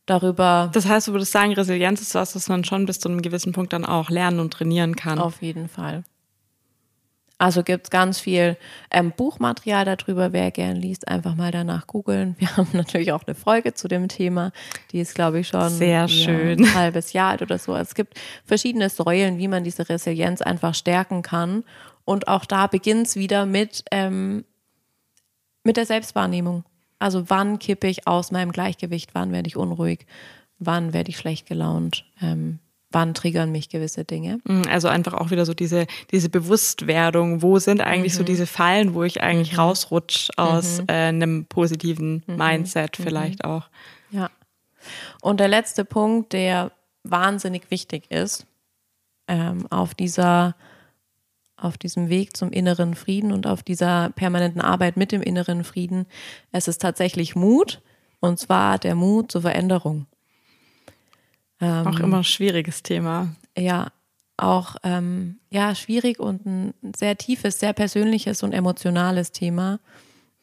darüber. 0.06 0.70
Das 0.72 0.86
heißt, 0.86 1.08
du 1.08 1.12
würdest 1.12 1.32
sagen, 1.32 1.52
Resilienz 1.52 2.00
ist 2.00 2.14
was, 2.14 2.34
was 2.34 2.48
man 2.48 2.64
schon 2.64 2.86
bis 2.86 3.00
zu 3.00 3.08
einem 3.08 3.22
gewissen 3.22 3.52
Punkt 3.52 3.72
dann 3.72 3.84
auch 3.84 4.10
lernen 4.10 4.40
und 4.40 4.52
trainieren 4.52 4.96
kann. 4.96 5.18
Auf 5.18 5.42
jeden 5.42 5.68
Fall. 5.68 6.04
Also 7.36 7.64
gibt 7.64 7.86
es 7.86 7.90
ganz 7.90 8.20
viel 8.20 8.56
ähm, 8.90 9.12
Buchmaterial 9.16 9.84
darüber, 9.84 10.32
wer 10.32 10.50
gern 10.52 10.76
liest, 10.76 11.08
einfach 11.08 11.34
mal 11.34 11.50
danach 11.50 11.86
googeln. 11.86 12.36
Wir 12.38 12.48
haben 12.56 12.68
natürlich 12.72 13.12
auch 13.12 13.24
eine 13.26 13.34
Folge 13.34 13.74
zu 13.74 13.88
dem 13.88 14.08
Thema, 14.08 14.52
die 14.92 15.00
ist, 15.00 15.14
glaube 15.14 15.40
ich, 15.40 15.48
schon 15.48 15.68
sehr 15.68 16.08
schön 16.08 16.60
ein 16.60 16.74
halbes 16.74 17.12
Jahr 17.12 17.32
alt 17.32 17.42
oder 17.42 17.58
so. 17.58 17.74
Es 17.74 17.94
gibt 17.94 18.18
verschiedene 18.44 18.88
Säulen, 18.88 19.38
wie 19.38 19.48
man 19.48 19.64
diese 19.64 19.88
Resilienz 19.88 20.42
einfach 20.42 20.74
stärken 20.74 21.22
kann. 21.22 21.64
Und 22.04 22.28
auch 22.28 22.44
da 22.44 22.66
beginnt 22.66 23.08
es 23.08 23.16
wieder 23.16 23.46
mit, 23.46 23.84
ähm, 23.90 24.44
mit 25.64 25.76
der 25.76 25.86
Selbstwahrnehmung. 25.86 26.64
Also 27.04 27.28
wann 27.28 27.58
kippe 27.58 27.86
ich 27.86 28.06
aus 28.06 28.32
meinem 28.32 28.50
Gleichgewicht, 28.50 29.10
wann 29.12 29.30
werde 29.30 29.46
ich 29.46 29.58
unruhig, 29.58 30.06
wann 30.58 30.94
werde 30.94 31.10
ich 31.10 31.18
schlecht 31.18 31.46
gelaunt, 31.46 32.06
ähm, 32.22 32.60
wann 32.90 33.12
triggern 33.12 33.52
mich 33.52 33.68
gewisse 33.68 34.06
Dinge. 34.06 34.38
Mhm, 34.44 34.62
also 34.70 34.88
einfach 34.88 35.12
auch 35.12 35.30
wieder 35.30 35.44
so 35.44 35.52
diese, 35.52 35.86
diese 36.12 36.30
Bewusstwerdung, 36.30 37.42
wo 37.42 37.58
sind 37.58 37.82
eigentlich 37.82 38.14
mhm. 38.14 38.16
so 38.16 38.24
diese 38.24 38.46
Fallen, 38.46 38.94
wo 38.94 39.02
ich 39.02 39.22
eigentlich 39.22 39.52
mhm. 39.52 39.58
rausrutsche 39.58 40.32
aus 40.38 40.80
mhm. 40.80 40.86
äh, 40.88 40.92
einem 40.92 41.44
positiven 41.44 42.22
mhm. 42.26 42.36
Mindset 42.36 42.98
mhm. 42.98 43.02
vielleicht 43.02 43.44
auch. 43.44 43.68
Ja. 44.10 44.30
Und 45.20 45.40
der 45.40 45.48
letzte 45.48 45.84
Punkt, 45.84 46.32
der 46.32 46.72
wahnsinnig 47.02 47.70
wichtig 47.70 48.10
ist, 48.10 48.46
ähm, 49.28 49.66
auf 49.68 49.94
dieser 49.94 50.56
auf 51.56 51.78
diesem 51.78 52.08
Weg 52.08 52.36
zum 52.36 52.50
inneren 52.50 52.94
Frieden 52.94 53.32
und 53.32 53.46
auf 53.46 53.62
dieser 53.62 54.10
permanenten 54.10 54.60
Arbeit 54.60 54.96
mit 54.96 55.12
dem 55.12 55.22
inneren 55.22 55.64
Frieden. 55.64 56.06
Es 56.52 56.68
ist 56.68 56.80
tatsächlich 56.80 57.36
Mut 57.36 57.80
und 58.20 58.38
zwar 58.38 58.78
der 58.78 58.94
Mut 58.94 59.30
zur 59.30 59.42
Veränderung. 59.42 60.06
Ähm, 61.60 61.86
auch 61.86 62.00
immer 62.00 62.18
ein 62.18 62.24
schwieriges 62.24 62.82
Thema. 62.82 63.34
Ja, 63.56 63.88
auch 64.36 64.76
ähm, 64.82 65.38
ja 65.50 65.74
schwierig 65.74 66.18
und 66.18 66.44
ein 66.44 66.74
sehr 66.96 67.16
tiefes, 67.16 67.60
sehr 67.60 67.72
persönliches 67.72 68.42
und 68.42 68.52
emotionales 68.52 69.30
Thema. 69.30 69.78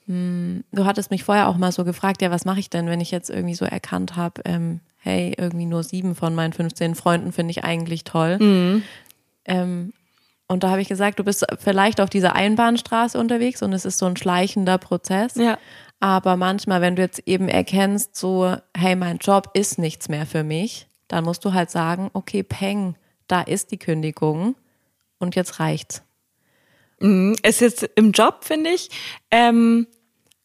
Hm, 0.05 0.63
du 0.71 0.85
hattest 0.85 1.11
mich 1.11 1.23
vorher 1.23 1.47
auch 1.47 1.57
mal 1.57 1.71
so 1.71 1.83
gefragt, 1.83 2.21
ja, 2.21 2.31
was 2.31 2.45
mache 2.45 2.59
ich 2.59 2.69
denn, 2.69 2.87
wenn 2.87 3.01
ich 3.01 3.11
jetzt 3.11 3.29
irgendwie 3.29 3.55
so 3.55 3.65
erkannt 3.65 4.15
habe, 4.15 4.41
ähm, 4.45 4.79
hey, 4.97 5.33
irgendwie 5.37 5.65
nur 5.65 5.83
sieben 5.83 6.15
von 6.15 6.35
meinen 6.35 6.53
15 6.53 6.95
Freunden 6.95 7.31
finde 7.31 7.51
ich 7.51 7.63
eigentlich 7.63 8.03
toll. 8.03 8.37
Mhm. 8.39 8.83
Ähm, 9.45 9.93
und 10.51 10.63
da 10.63 10.69
habe 10.69 10.81
ich 10.81 10.89
gesagt, 10.89 11.17
du 11.17 11.23
bist 11.23 11.45
vielleicht 11.59 12.01
auf 12.01 12.09
dieser 12.09 12.35
Einbahnstraße 12.35 13.17
unterwegs 13.17 13.61
und 13.61 13.71
es 13.71 13.85
ist 13.85 13.97
so 13.97 14.05
ein 14.05 14.17
schleichender 14.17 14.77
Prozess. 14.77 15.35
Ja. 15.35 15.57
Aber 16.01 16.35
manchmal, 16.35 16.81
wenn 16.81 16.97
du 16.97 17.01
jetzt 17.01 17.19
eben 17.25 17.47
erkennst, 17.47 18.17
so, 18.17 18.57
hey, 18.75 18.97
mein 18.97 19.19
Job 19.19 19.51
ist 19.53 19.79
nichts 19.79 20.09
mehr 20.09 20.25
für 20.25 20.43
mich, 20.43 20.87
dann 21.07 21.23
musst 21.23 21.45
du 21.45 21.53
halt 21.53 21.71
sagen, 21.71 22.09
okay, 22.11 22.43
peng, 22.43 22.95
da 23.27 23.39
ist 23.39 23.71
die 23.71 23.77
Kündigung 23.77 24.55
und 25.19 25.37
jetzt 25.37 25.61
reicht's. 25.61 26.03
Mhm. 26.99 27.37
Es 27.43 27.61
ist 27.61 27.83
im 27.95 28.11
Job, 28.11 28.43
finde 28.43 28.71
ich, 28.71 28.89
ähm, 29.31 29.87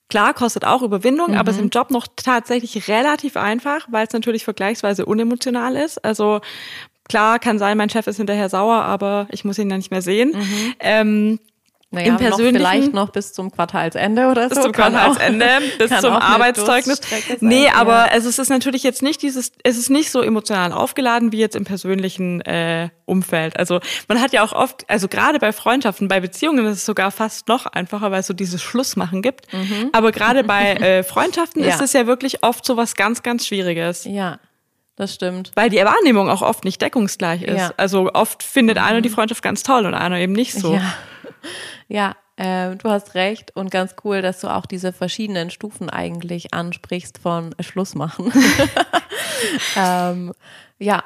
klar, 0.09 0.35
kostet 0.35 0.65
auch 0.65 0.83
Überwindung, 0.83 1.33
mhm. 1.33 1.37
aber 1.37 1.51
es 1.51 1.57
ist 1.57 1.63
im 1.63 1.71
Job 1.71 1.91
noch 1.91 2.07
tatsächlich 2.15 2.87
relativ 2.87 3.37
einfach, 3.37 3.89
weil 3.91 4.07
es 4.07 4.13
natürlich 4.13 4.45
vergleichsweise 4.45 5.05
unemotional 5.05 5.75
ist. 5.75 6.05
Also 6.05 6.43
klar 7.09 7.39
kann 7.39 7.59
sein, 7.59 7.77
mein 7.77 7.91
Chef 7.91 8.07
ist 8.07 8.17
hinterher 8.17 8.49
sauer, 8.49 8.83
aber 8.83 9.27
ich 9.31 9.45
muss 9.45 9.59
ihn 9.59 9.69
dann 9.69 9.79
nicht 9.79 9.91
mehr 9.91 10.03
sehen. 10.03 10.33
Mhm. 10.35 10.75
Ähm, 10.81 11.39
naja, 11.93 12.09
Im 12.09 12.17
persönlichen, 12.17 12.53
noch 12.63 12.71
vielleicht 12.71 12.95
noch 12.95 13.11
bis 13.11 13.33
zum 13.33 13.53
Quartalsende 13.53 14.27
oder 14.27 14.49
so. 14.49 14.49
Bis 14.57 14.63
zum 14.65 14.73
Quartalsende, 14.73 15.47
auch, 15.47 15.79
bis 15.79 16.01
zum 16.01 16.13
Arbeitszeugnis. 16.13 17.01
Nee, 17.41 17.69
aber 17.69 18.07
ja. 18.07 18.13
also 18.13 18.29
es 18.29 18.41
ist 18.41 18.49
natürlich 18.49 18.83
jetzt 18.83 19.03
nicht 19.03 19.23
dieses, 19.23 19.53
es 19.63 19.79
ist 19.79 19.89
nicht 19.89 20.11
so 20.11 20.21
emotional 20.21 20.73
aufgeladen 20.73 21.31
wie 21.31 21.39
jetzt 21.39 21.55
im 21.55 21.65
persönlichen 21.65 22.41
äh, 22.41 22.89
Umfeld. 23.05 23.57
Also 23.57 23.79
man 24.09 24.21
hat 24.21 24.33
ja 24.33 24.43
auch 24.43 24.53
oft, 24.53 24.85
also 24.91 25.07
gerade 25.07 25.39
bei 25.39 25.53
Freundschaften, 25.53 26.09
bei 26.09 26.19
Beziehungen 26.19 26.67
ist 26.67 26.79
es 26.79 26.87
sogar 26.87 27.13
fast 27.13 27.47
noch 27.47 27.67
einfacher, 27.67 28.11
weil 28.11 28.21
es 28.21 28.27
so 28.27 28.35
dieses 28.35 28.61
Schlussmachen 28.61 29.23
gibt. 29.23 29.53
Mhm. 29.53 29.91
Aber 29.93 30.11
gerade 30.11 30.43
bei 30.43 30.73
äh, 30.75 31.03
Freundschaften 31.05 31.63
ja. 31.63 31.69
ist 31.69 31.81
es 31.81 31.93
ja 31.93 32.09
wirklich 32.09 32.43
oft 32.43 32.67
so 32.67 32.77
was 32.77 32.97
ganz, 32.97 33.23
ganz 33.23 33.47
Schwieriges. 33.47 34.05
Ja. 34.05 34.41
Das 34.97 35.15
stimmt. 35.15 35.53
Weil 35.55 35.69
die 35.69 35.77
Wahrnehmung 35.77 36.31
auch 36.31 36.43
oft 36.43 36.65
nicht 36.65 36.81
deckungsgleich 36.81 37.43
ist. 37.43 37.59
Ja. 37.59 37.75
Also 37.77 38.11
oft 38.15 38.43
findet 38.43 38.79
mhm. 38.79 38.85
einer 38.85 39.01
die 39.03 39.11
Freundschaft 39.11 39.43
ganz 39.43 39.63
toll 39.63 39.87
und 39.87 39.95
einer 39.95 40.19
eben 40.19 40.33
nicht 40.33 40.55
so. 40.55 40.75
Ja. 40.75 40.95
Ja, 41.89 42.17
äh, 42.37 42.77
du 42.77 42.91
hast 42.91 43.15
recht 43.15 43.55
und 43.55 43.71
ganz 43.71 43.95
cool, 44.05 44.21
dass 44.23 44.41
du 44.41 44.49
auch 44.49 44.67
diese 44.67 44.93
verschiedenen 44.93 45.51
Stufen 45.51 45.89
eigentlich 45.89 46.53
ansprichst 46.53 47.19
von 47.19 47.55
Schluss 47.61 47.95
machen. 47.95 48.33
ähm, 49.77 50.33
ja, 50.79 51.05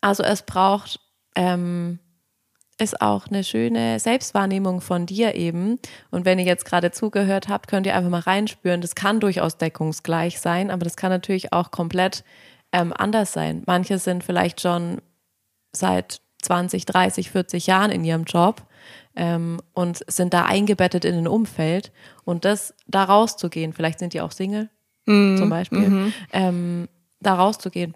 also 0.00 0.22
es 0.22 0.42
braucht 0.42 0.98
ähm, 1.36 1.98
ist 2.78 3.00
auch 3.00 3.28
eine 3.28 3.44
schöne 3.44 4.00
Selbstwahrnehmung 4.00 4.80
von 4.80 5.06
dir 5.06 5.34
eben. 5.34 5.78
Und 6.10 6.24
wenn 6.24 6.38
ihr 6.38 6.44
jetzt 6.44 6.64
gerade 6.64 6.90
zugehört 6.90 7.48
habt, 7.48 7.68
könnt 7.68 7.86
ihr 7.86 7.94
einfach 7.94 8.10
mal 8.10 8.20
reinspüren. 8.20 8.80
Das 8.80 8.94
kann 8.94 9.20
durchaus 9.20 9.56
deckungsgleich 9.56 10.40
sein, 10.40 10.70
aber 10.70 10.84
das 10.84 10.96
kann 10.96 11.10
natürlich 11.10 11.52
auch 11.52 11.70
komplett 11.70 12.24
ähm, 12.72 12.92
anders 12.96 13.32
sein. 13.32 13.62
Manche 13.66 13.98
sind 13.98 14.24
vielleicht 14.24 14.60
schon 14.60 15.00
seit 15.72 16.20
20, 16.42 16.86
30, 16.86 17.30
40 17.30 17.66
Jahren 17.66 17.90
in 17.90 18.04
ihrem 18.04 18.24
Job 18.24 18.66
ähm, 19.14 19.60
und 19.74 20.00
sind 20.08 20.34
da 20.34 20.44
eingebettet 20.44 21.04
in 21.04 21.14
ein 21.14 21.28
Umfeld 21.28 21.92
und 22.24 22.44
das 22.44 22.74
da 22.86 23.04
rauszugehen, 23.04 23.72
vielleicht 23.72 23.98
sind 23.98 24.12
die 24.12 24.20
auch 24.20 24.32
Single 24.32 24.68
mhm. 25.06 25.36
zum 25.38 25.50
Beispiel, 25.50 25.88
mhm. 25.88 26.12
ähm, 26.32 26.88
da 27.20 27.34
rauszugehen, 27.34 27.94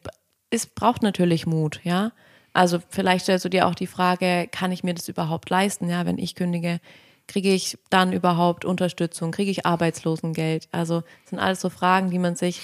es 0.50 0.66
braucht 0.66 1.02
natürlich 1.02 1.46
Mut, 1.46 1.80
ja. 1.82 2.12
Also 2.52 2.78
vielleicht 2.88 3.24
stellst 3.24 3.44
du 3.44 3.50
dir 3.50 3.66
auch 3.66 3.74
die 3.74 3.86
Frage, 3.86 4.48
kann 4.50 4.72
ich 4.72 4.82
mir 4.82 4.94
das 4.94 5.08
überhaupt 5.08 5.50
leisten, 5.50 5.90
ja, 5.90 6.06
wenn 6.06 6.16
ich 6.16 6.34
kündige, 6.34 6.80
kriege 7.26 7.52
ich 7.52 7.76
dann 7.90 8.12
überhaupt 8.12 8.64
Unterstützung, 8.64 9.32
kriege 9.32 9.50
ich 9.50 9.66
Arbeitslosengeld? 9.66 10.68
Also 10.72 11.00
das 11.00 11.30
sind 11.30 11.38
alles 11.38 11.60
so 11.60 11.68
Fragen, 11.68 12.10
die 12.10 12.18
man 12.18 12.36
sich 12.36 12.60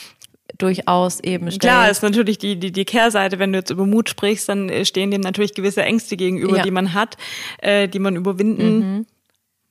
durchaus 0.59 1.20
eben 1.20 1.50
stellt. 1.50 1.62
Klar, 1.62 1.90
ist 1.90 2.03
natürlich 2.03 2.38
die, 2.38 2.59
die, 2.59 2.72
die 2.72 2.84
Kehrseite, 2.84 3.38
wenn 3.38 3.53
du 3.53 3.59
jetzt 3.59 3.70
über 3.70 3.86
Mut 3.86 4.09
sprichst, 4.09 4.48
dann 4.48 4.68
äh, 4.68 4.84
stehen 4.84 5.11
dem 5.11 5.20
natürlich 5.20 5.55
gewisse 5.55 5.82
Ängste 5.82 6.16
gegenüber, 6.16 6.59
ja. 6.59 6.62
die 6.62 6.70
man 6.70 6.92
hat, 6.92 7.16
äh, 7.59 7.88
die 7.88 7.98
man 7.98 8.16
überwinden 8.16 8.78
mhm. 8.78 9.07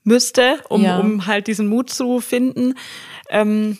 müsste, 0.03 0.59
um, 0.69 0.84
ja. 0.84 0.99
um 0.99 1.25
halt 1.27 1.47
diesen 1.47 1.67
Mut 1.67 1.89
zu 1.89 2.19
finden. 2.19 2.73
Ähm, 3.29 3.77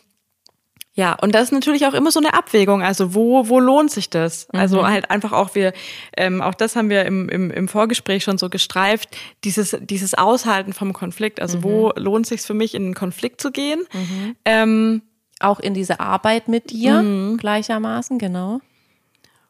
ja, 0.94 1.14
und 1.14 1.34
das 1.34 1.44
ist 1.44 1.52
natürlich 1.52 1.86
auch 1.86 1.94
immer 1.94 2.12
so 2.12 2.20
eine 2.20 2.34
Abwägung. 2.34 2.84
Also 2.84 3.16
wo, 3.16 3.48
wo 3.48 3.60
lohnt 3.60 3.92
sich 3.92 4.10
das? 4.10 4.50
Also 4.50 4.78
mhm. 4.78 4.82
Also 4.82 4.94
halt 4.94 5.10
einfach 5.10 5.32
auch 5.32 5.56
wir, 5.56 5.72
ähm, 6.18 6.42
auch 6.42 6.54
das 6.54 6.76
haben 6.76 6.90
wir 6.90 7.06
im, 7.06 7.30
im, 7.30 7.50
im 7.50 7.68
Vorgespräch 7.70 8.24
schon 8.24 8.38
so 8.38 8.50
gestreift, 8.50 9.10
dieses, 9.46 9.78
dieses 9.80 10.14
Aushalten 10.14 10.74
vom 10.74 10.92
Konflikt. 10.92 11.42
Also 11.42 11.60
mhm. 11.60 11.64
wo 11.64 11.92
lohnt 11.96 12.28
sich 12.28 12.42
für 12.42 12.54
mich, 12.54 12.76
in 12.76 12.84
einen 12.84 12.94
Konflikt 12.94 13.40
zu 13.40 13.52
gehen? 13.52 13.86
Mhm. 13.94 14.36
Ähm, 14.44 15.02
auch 15.44 15.60
in 15.60 15.74
diese 15.74 16.00
Arbeit 16.00 16.48
mit 16.48 16.72
dir 16.72 17.02
mhm. 17.02 17.38
gleichermaßen, 17.38 18.18
genau. 18.20 18.62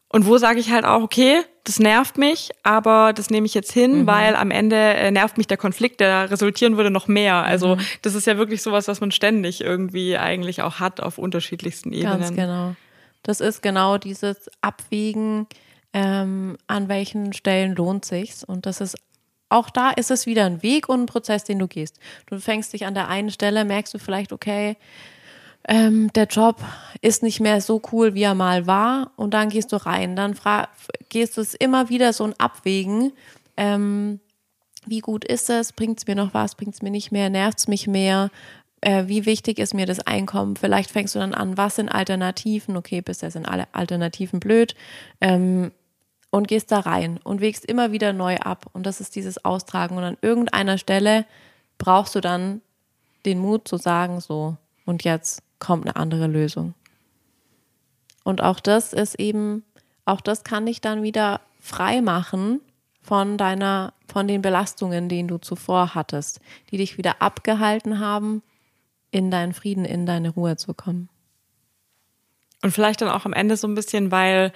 Und 0.08 0.26
wo 0.26 0.36
sage 0.36 0.60
ich 0.60 0.70
halt 0.70 0.84
auch, 0.84 1.02
okay, 1.02 1.40
das 1.64 1.78
nervt 1.78 2.18
mich, 2.18 2.50
aber 2.62 3.12
das 3.14 3.30
nehme 3.30 3.46
ich 3.46 3.54
jetzt 3.54 3.72
hin, 3.72 4.00
mhm. 4.00 4.06
weil 4.06 4.36
am 4.36 4.50
Ende 4.50 4.76
äh, 4.76 5.10
nervt 5.10 5.38
mich 5.38 5.46
der 5.46 5.56
Konflikt, 5.56 6.00
der 6.00 6.30
resultieren 6.30 6.76
würde 6.76 6.90
noch 6.90 7.08
mehr. 7.08 7.36
Also 7.36 7.76
mhm. 7.76 7.80
das 8.02 8.14
ist 8.14 8.26
ja 8.26 8.36
wirklich 8.36 8.62
sowas, 8.62 8.88
was 8.88 9.00
man 9.00 9.10
ständig 9.10 9.62
irgendwie 9.62 10.18
eigentlich 10.18 10.60
auch 10.60 10.80
hat 10.80 11.00
auf 11.00 11.16
unterschiedlichsten 11.16 11.92
Ebenen. 11.92 12.20
Ganz 12.20 12.34
genau. 12.36 12.74
Das 13.22 13.40
ist 13.40 13.62
genau 13.62 13.96
dieses 13.96 14.50
Abwägen, 14.60 15.46
ähm, 15.94 16.58
an 16.66 16.88
welchen 16.88 17.32
Stellen 17.32 17.74
lohnt 17.74 18.04
sich's. 18.04 18.44
Und 18.44 18.66
das 18.66 18.80
ist 18.80 18.96
auch 19.48 19.70
da 19.70 19.90
ist 19.90 20.10
es 20.10 20.26
wieder 20.26 20.46
ein 20.46 20.62
Weg 20.62 20.88
und 20.88 21.02
ein 21.02 21.06
Prozess, 21.06 21.44
den 21.44 21.58
du 21.58 21.68
gehst. 21.68 21.98
Du 22.26 22.38
fängst 22.38 22.72
dich 22.72 22.86
an 22.86 22.94
der 22.94 23.08
einen 23.08 23.30
Stelle, 23.30 23.64
merkst 23.64 23.92
du 23.92 23.98
vielleicht, 23.98 24.32
okay, 24.32 24.76
ähm, 25.68 26.12
der 26.12 26.26
Job 26.26 26.60
ist 27.00 27.22
nicht 27.22 27.40
mehr 27.40 27.60
so 27.60 27.80
cool, 27.92 28.14
wie 28.14 28.22
er 28.22 28.34
mal 28.34 28.66
war. 28.66 29.12
Und 29.16 29.34
dann 29.34 29.48
gehst 29.48 29.72
du 29.72 29.76
rein. 29.76 30.16
Dann 30.16 30.34
gehst 31.08 31.36
du 31.36 31.40
es 31.40 31.54
immer 31.54 31.88
wieder 31.88 32.12
so 32.12 32.24
ein 32.24 32.38
Abwägen. 32.38 33.12
Ähm, 33.56 34.20
wie 34.86 35.00
gut 35.00 35.24
ist 35.24 35.50
es? 35.50 35.72
Bringt 35.72 35.98
es 35.98 36.06
mir 36.06 36.16
noch 36.16 36.34
was? 36.34 36.54
Bringt 36.54 36.74
es 36.74 36.82
mir 36.82 36.90
nicht 36.90 37.12
mehr? 37.12 37.30
Nervt 37.30 37.58
es 37.60 37.68
mich 37.68 37.86
mehr? 37.86 38.30
Äh, 38.80 39.06
wie 39.06 39.26
wichtig 39.26 39.58
ist 39.58 39.74
mir 39.74 39.86
das 39.86 40.00
Einkommen? 40.00 40.56
Vielleicht 40.56 40.90
fängst 40.90 41.14
du 41.14 41.20
dann 41.20 41.34
an, 41.34 41.56
was 41.56 41.76
sind 41.76 41.88
Alternativen? 41.88 42.76
Okay, 42.76 43.00
bisher 43.00 43.30
sind 43.30 43.46
alle 43.46 43.66
Alternativen 43.72 44.40
blöd. 44.40 44.74
Ähm, 45.20 45.70
und 46.30 46.48
gehst 46.48 46.72
da 46.72 46.80
rein 46.80 47.20
und 47.22 47.42
wägst 47.42 47.66
immer 47.66 47.92
wieder 47.92 48.14
neu 48.14 48.38
ab. 48.38 48.64
Und 48.72 48.86
das 48.86 49.02
ist 49.02 49.14
dieses 49.16 49.44
Austragen. 49.44 49.98
Und 49.98 50.04
an 50.04 50.16
irgendeiner 50.22 50.78
Stelle 50.78 51.26
brauchst 51.76 52.14
du 52.14 52.20
dann 52.20 52.62
den 53.26 53.38
Mut 53.38 53.68
zu 53.68 53.76
sagen, 53.76 54.20
so, 54.20 54.56
und 54.86 55.04
jetzt 55.04 55.42
kommt 55.62 55.86
eine 55.86 55.94
andere 55.94 56.26
Lösung. 56.26 56.74
Und 58.24 58.42
auch 58.42 58.58
das 58.58 58.92
ist 58.92 59.14
eben, 59.14 59.64
auch 60.04 60.20
das 60.20 60.42
kann 60.42 60.66
dich 60.66 60.80
dann 60.80 61.04
wieder 61.04 61.40
frei 61.60 62.02
machen 62.02 62.60
von 63.00 63.38
deiner, 63.38 63.94
von 64.12 64.26
den 64.26 64.42
Belastungen, 64.42 65.08
die 65.08 65.24
du 65.24 65.38
zuvor 65.38 65.94
hattest, 65.94 66.40
die 66.70 66.78
dich 66.78 66.98
wieder 66.98 67.22
abgehalten 67.22 68.00
haben, 68.00 68.42
in 69.12 69.30
deinen 69.30 69.52
Frieden, 69.52 69.84
in 69.84 70.04
deine 70.04 70.30
Ruhe 70.30 70.56
zu 70.56 70.74
kommen. 70.74 71.08
Und 72.62 72.72
vielleicht 72.72 73.00
dann 73.00 73.08
auch 73.08 73.24
am 73.24 73.32
Ende 73.32 73.56
so 73.56 73.68
ein 73.68 73.76
bisschen, 73.76 74.10
weil 74.10 74.52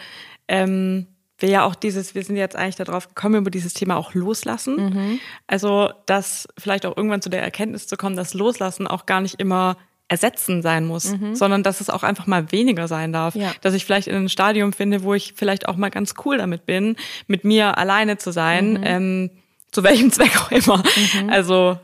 ähm, 0.48 1.06
wir 1.38 1.48
ja 1.48 1.64
auch 1.64 1.76
dieses, 1.76 2.16
wir 2.16 2.24
sind 2.24 2.36
jetzt 2.36 2.56
eigentlich 2.56 2.76
darauf 2.76 3.08
gekommen, 3.08 3.36
über 3.36 3.50
dieses 3.50 3.74
Thema 3.74 3.96
auch 3.96 4.14
loslassen. 4.14 4.76
Mhm. 4.76 5.20
Also, 5.46 5.90
dass 6.06 6.48
vielleicht 6.58 6.84
auch 6.84 6.96
irgendwann 6.96 7.22
zu 7.22 7.28
der 7.28 7.42
Erkenntnis 7.42 7.86
zu 7.86 7.96
kommen, 7.96 8.16
dass 8.16 8.34
Loslassen 8.34 8.88
auch 8.88 9.06
gar 9.06 9.20
nicht 9.20 9.38
immer 9.40 9.76
ersetzen 10.08 10.62
sein 10.62 10.86
muss, 10.86 11.12
mhm. 11.12 11.34
sondern 11.34 11.62
dass 11.62 11.80
es 11.80 11.90
auch 11.90 12.02
einfach 12.02 12.26
mal 12.26 12.52
weniger 12.52 12.86
sein 12.86 13.12
darf. 13.12 13.34
Ja. 13.34 13.52
Dass 13.60 13.74
ich 13.74 13.84
vielleicht 13.84 14.06
in 14.06 14.14
einem 14.14 14.28
Stadium 14.28 14.72
finde, 14.72 15.02
wo 15.02 15.14
ich 15.14 15.34
vielleicht 15.34 15.68
auch 15.68 15.76
mal 15.76 15.90
ganz 15.90 16.14
cool 16.24 16.38
damit 16.38 16.64
bin, 16.64 16.96
mit 17.26 17.44
mir 17.44 17.76
alleine 17.78 18.16
zu 18.16 18.30
sein, 18.30 18.74
mhm. 18.74 18.82
ähm, 18.84 19.30
zu 19.72 19.82
welchem 19.82 20.10
Zweck 20.12 20.40
auch 20.40 20.50
immer. 20.50 20.82
Mhm. 21.22 21.30
Also 21.30 21.78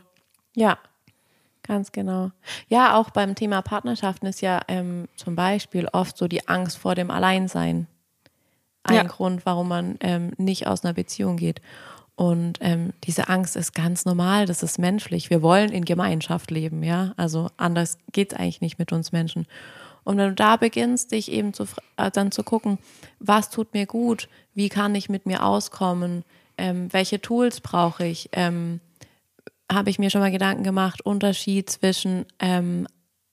ja, 0.55 0.77
ganz 1.63 1.91
genau. 1.91 2.31
Ja, 2.67 2.95
auch 2.95 3.09
beim 3.09 3.35
Thema 3.35 3.61
Partnerschaften 3.61 4.27
ist 4.27 4.41
ja 4.41 4.61
ähm, 4.67 5.07
zum 5.15 5.35
Beispiel 5.35 5.87
oft 5.91 6.17
so 6.17 6.27
die 6.27 6.47
Angst 6.47 6.77
vor 6.77 6.95
dem 6.95 7.11
Alleinsein 7.11 7.87
ein 8.83 8.95
ja. 8.95 9.03
Grund, 9.03 9.45
warum 9.45 9.69
man 9.69 9.97
ähm, 10.01 10.31
nicht 10.37 10.67
aus 10.67 10.83
einer 10.83 10.93
Beziehung 10.93 11.37
geht. 11.37 11.61
Und 12.15 12.59
ähm, 12.61 12.93
diese 13.03 13.27
Angst 13.27 13.55
ist 13.55 13.73
ganz 13.73 14.05
normal, 14.05 14.45
das 14.45 14.61
ist 14.61 14.77
menschlich. 14.77 15.29
Wir 15.31 15.41
wollen 15.41 15.71
in 15.71 15.83
Gemeinschaft 15.83 16.51
leben, 16.51 16.83
ja. 16.83 17.13
Also 17.17 17.49
anders 17.57 17.97
geht's 18.11 18.35
eigentlich 18.35 18.61
nicht 18.61 18.77
mit 18.77 18.91
uns 18.91 19.11
Menschen. 19.11 19.47
Und 20.03 20.17
wenn 20.17 20.29
du 20.29 20.35
da 20.35 20.57
beginnst, 20.57 21.11
dich 21.11 21.31
eben 21.31 21.53
zu, 21.53 21.63
äh, 21.97 22.11
dann 22.11 22.31
zu 22.31 22.43
gucken, 22.43 22.77
was 23.19 23.49
tut 23.49 23.73
mir 23.73 23.87
gut, 23.87 24.27
wie 24.53 24.69
kann 24.69 24.93
ich 24.93 25.09
mit 25.09 25.25
mir 25.25 25.43
auskommen, 25.43 26.23
ähm, 26.57 26.91
welche 26.91 27.19
Tools 27.19 27.61
brauche 27.61 28.05
ich, 28.05 28.29
ähm, 28.33 28.79
habe 29.71 29.89
ich 29.89 29.97
mir 29.97 30.09
schon 30.09 30.21
mal 30.21 30.31
Gedanken 30.31 30.63
gemacht, 30.63 31.01
Unterschied 31.03 31.69
zwischen 31.69 32.25
ähm, 32.39 32.87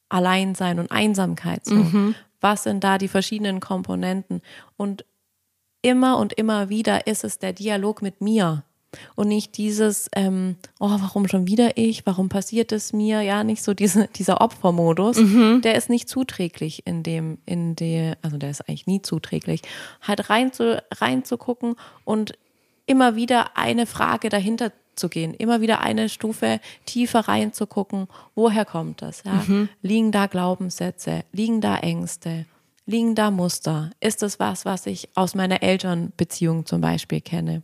Alleinsein 0.09 0.79
und 0.79 0.91
Einsamkeit. 0.91 1.67
So. 1.67 1.75
Mhm. 1.75 2.15
Was 2.41 2.63
sind 2.63 2.83
da 2.83 2.97
die 2.97 3.09
verschiedenen 3.09 3.61
Komponenten? 3.61 4.41
Und 4.79 5.05
immer 5.83 6.17
und 6.17 6.33
immer 6.33 6.71
wieder 6.71 7.07
ist 7.07 7.25
es 7.25 7.39
der 7.39 7.53
Dialog 7.53 8.01
mit 8.01 8.23
mir 8.23 8.65
und 9.15 9.29
nicht 9.29 9.57
dieses, 9.57 10.09
ähm, 10.15 10.57
oh, 10.79 10.91
warum 10.91 11.29
schon 11.29 11.47
wieder 11.47 11.77
ich, 11.77 12.07
warum 12.07 12.29
passiert 12.29 12.73
es 12.73 12.93
mir, 12.93 13.23
ja, 13.23 13.45
nicht 13.45 13.63
so 13.63 13.75
diese, 13.75 14.09
dieser 14.17 14.41
Opfermodus, 14.41 15.19
mhm. 15.19 15.61
der 15.63 15.75
ist 15.75 15.91
nicht 15.91 16.09
zuträglich 16.09 16.87
in 16.87 17.03
dem, 17.03 17.39
in 17.47 17.77
der, 17.77 18.19
also 18.23 18.37
der 18.37 18.51
ist 18.51 18.69
eigentlich 18.69 18.87
nie 18.87 19.03
zuträglich, 19.03 19.63
halt 20.03 20.31
rein 20.31 20.53
zu, 20.53 20.83
reinzugucken 20.93 21.77
und 22.05 22.33
immer 22.87 23.15
wieder 23.15 23.57
eine 23.57 23.87
Frage 23.87 24.29
dahinter 24.29 24.73
zu 24.97 25.09
gehen, 25.09 25.35
immer 25.35 25.61
wieder 25.61 25.81
eine 25.81 26.09
Stufe 26.09 26.61
tiefer 26.85 27.21
reinzugucken, 27.21 28.09
woher 28.35 28.65
kommt 28.65 29.03
das? 29.03 29.23
Ja? 29.25 29.45
Mhm. 29.47 29.69
Liegen 29.83 30.13
da 30.13 30.27
Glaubenssätze, 30.27 31.25
liegen 31.33 31.61
da 31.61 31.79
Ängste, 31.79 32.47
liegen 32.87 33.15
da 33.15 33.31
Muster? 33.31 33.91
Ist 34.01 34.23
das 34.23 34.41
was, 34.41 34.65
was 34.65 34.87
ich 34.87 35.09
aus 35.15 35.35
meiner 35.35 35.63
Elternbeziehung 35.63 36.67
zum 36.67 36.81
Beispiel 36.81 37.21
kenne? 37.21 37.63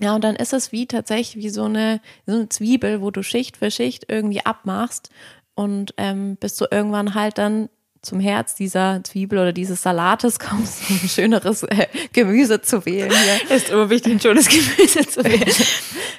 Ja, 0.00 0.14
und 0.14 0.24
dann 0.24 0.36
ist 0.36 0.52
es 0.52 0.72
wie 0.72 0.86
tatsächlich 0.86 1.42
wie 1.42 1.50
so 1.50 1.64
eine, 1.64 2.00
so 2.26 2.34
eine 2.34 2.48
Zwiebel, 2.48 3.00
wo 3.00 3.10
du 3.10 3.22
Schicht 3.22 3.56
für 3.58 3.70
Schicht 3.70 4.06
irgendwie 4.08 4.44
abmachst 4.44 5.10
und 5.54 5.94
ähm, 5.98 6.36
bis 6.36 6.56
du 6.56 6.66
irgendwann 6.70 7.14
halt 7.14 7.38
dann 7.38 7.68
zum 8.02 8.20
Herz 8.20 8.54
dieser 8.54 9.02
Zwiebel 9.02 9.38
oder 9.38 9.52
dieses 9.52 9.82
Salates 9.82 10.38
kommst, 10.38 10.90
ein 10.90 11.08
schöneres 11.08 11.62
äh, 11.64 11.86
Gemüse 12.12 12.60
zu 12.60 12.84
wählen 12.84 13.10
hier. 13.10 13.50
Ist 13.56 13.70
immer 13.70 13.88
wichtig, 13.88 14.14
ein 14.14 14.20
schönes 14.20 14.48
Gemüse 14.48 15.06
zu 15.06 15.24
wählen. 15.24 15.54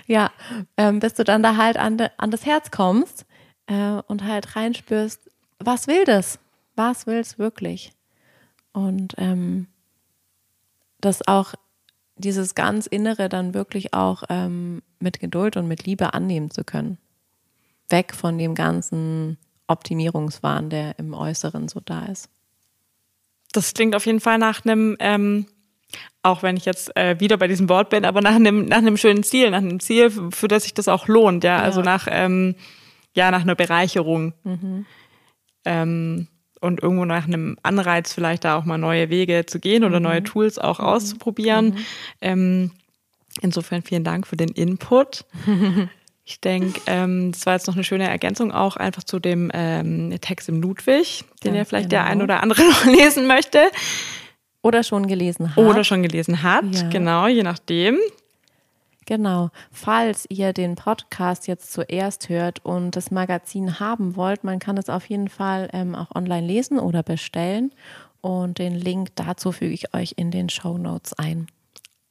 ja, 0.08 0.32
ähm, 0.78 1.00
bis 1.00 1.14
du 1.14 1.24
dann 1.24 1.44
da 1.44 1.58
halt 1.58 1.78
an, 1.78 1.98
de, 1.98 2.10
an 2.18 2.32
das 2.32 2.46
Herz 2.46 2.72
kommst 2.72 3.26
äh, 3.68 4.02
und 4.08 4.24
halt 4.24 4.56
reinspürst, 4.56 5.30
was 5.60 5.88
will 5.88 6.06
das? 6.06 6.40
Was 6.76 7.08
will 7.08 7.20
es 7.20 7.38
wirklich? 7.40 7.92
Und 8.74 9.14
ähm, 9.18 9.68
das 11.00 11.26
auch 11.28 11.54
dieses 12.18 12.56
ganz 12.56 12.88
Innere 12.88 13.30
dann 13.30 13.54
wirklich 13.54 13.94
auch 13.94 14.24
ähm, 14.30 14.82
mit 15.00 15.20
Geduld 15.20 15.58
und 15.58 15.68
mit 15.68 15.86
Liebe 15.86 16.14
annehmen 16.14 16.50
zu 16.50 16.64
können. 16.64 16.98
Weg 17.90 18.16
von 18.16 18.38
dem 18.38 18.56
ganzen 18.56 19.38
Optimierungswahn, 19.68 20.70
der 20.70 20.98
im 21.00 21.14
Äußeren 21.14 21.68
so 21.68 21.80
da 21.80 22.06
ist. 22.06 22.30
Das 23.52 23.74
klingt 23.74 23.96
auf 23.96 24.06
jeden 24.06 24.20
Fall 24.20 24.38
nach 24.38 24.66
einem, 24.66 24.96
ähm, 25.00 25.46
auch 26.24 26.44
wenn 26.44 26.58
ich 26.58 26.66
jetzt 26.66 26.96
äh, 26.98 27.20
wieder 27.20 27.38
bei 27.38 27.48
diesem 27.48 27.70
Wort 27.70 27.90
bin, 27.90 28.06
aber 28.06 28.22
nach 28.22 28.36
einem, 28.36 28.66
nach 28.66 28.78
einem 28.78 28.98
schönen 28.98 29.24
Ziel, 29.24 29.52
nach 29.52 29.60
einem 29.60 29.80
Ziel, 29.80 30.12
für 30.32 30.48
das 30.48 30.64
sich 30.64 30.74
das 30.74 30.88
auch 30.88 31.08
lohnt, 31.08 31.44
ja, 31.44 31.60
also 31.60 31.82
ja. 31.82 31.92
also 31.92 32.08
nach, 32.08 32.08
ähm, 32.10 32.56
ja, 33.14 33.32
nach 33.32 33.42
einer 33.42 33.56
Bereicherung. 33.56 34.34
Mhm. 34.44 34.86
Ähm, 35.64 36.28
und 36.62 36.82
irgendwo 36.82 37.06
nach 37.06 37.26
einem 37.26 37.58
Anreiz 37.64 38.14
vielleicht 38.14 38.46
da 38.46 38.58
auch 38.58 38.66
mal 38.66 38.78
neue 38.78 39.10
Wege 39.10 39.46
zu 39.46 39.60
gehen 39.60 39.84
oder 39.84 40.00
mhm. 40.00 40.06
neue 40.06 40.24
Tools 40.24 40.58
auch 40.58 40.80
mhm. 40.80 40.86
auszuprobieren. 40.86 41.66
Mhm. 41.66 41.86
Ähm, 42.22 42.72
insofern 43.42 43.82
vielen 43.82 44.04
Dank 44.04 44.28
für 44.28 44.38
den 44.38 44.50
Input. 44.50 45.26
Ich 46.28 46.42
denke, 46.42 46.82
ähm, 46.88 47.32
das 47.32 47.46
war 47.46 47.54
jetzt 47.54 47.68
noch 47.68 47.76
eine 47.76 47.84
schöne 47.84 48.10
Ergänzung 48.10 48.52
auch 48.52 48.78
einfach 48.78 49.04
zu 49.04 49.20
dem 49.20 49.52
ähm, 49.54 50.12
Text 50.22 50.50
im 50.50 50.60
Ludwig, 50.60 51.24
den 51.44 51.54
ja, 51.54 51.60
ja 51.60 51.66
vielleicht 51.66 51.92
genau. 51.92 52.02
der 52.02 52.12
ein 52.12 52.22
oder 52.24 52.42
andere 52.42 52.64
noch 52.68 52.86
lesen 52.86 53.28
möchte. 53.28 53.60
Oder 54.64 54.82
schon 54.82 55.06
gelesen 55.06 55.56
hat. 55.56 55.64
Oder 55.64 55.84
schon 55.84 56.02
gelesen 56.02 56.42
hat, 56.42 56.66
ja. 56.74 56.90
genau, 56.90 57.28
je 57.28 57.44
nachdem. 57.44 58.00
Genau. 59.06 59.52
Falls 59.72 60.26
ihr 60.30 60.52
den 60.52 60.76
Podcast 60.76 61.48
jetzt 61.48 61.72
zuerst 61.72 62.30
hört 62.30 62.66
und 62.66 62.96
das 62.96 63.12
Magazin 63.12 63.80
haben 63.80 64.16
wollt, 64.16 64.44
man 64.44 64.60
kann 64.60 64.78
es 64.78 64.90
auf 64.90 65.08
jeden 65.08 65.30
Fall 65.30 65.70
ähm, 65.74 65.96
auch 65.96 66.16
online 66.16 66.46
lesen 66.46 66.80
oder 66.80 67.04
bestellen. 67.04 67.72
Und 68.22 68.58
den 68.58 68.74
Link 68.74 69.10
dazu 69.16 69.52
füge 69.52 69.74
ich 69.74 69.94
euch 69.94 70.16
in 70.18 70.32
den 70.32 70.50
Show 70.50 70.78
Notes 70.80 71.14
ein. 71.14 71.48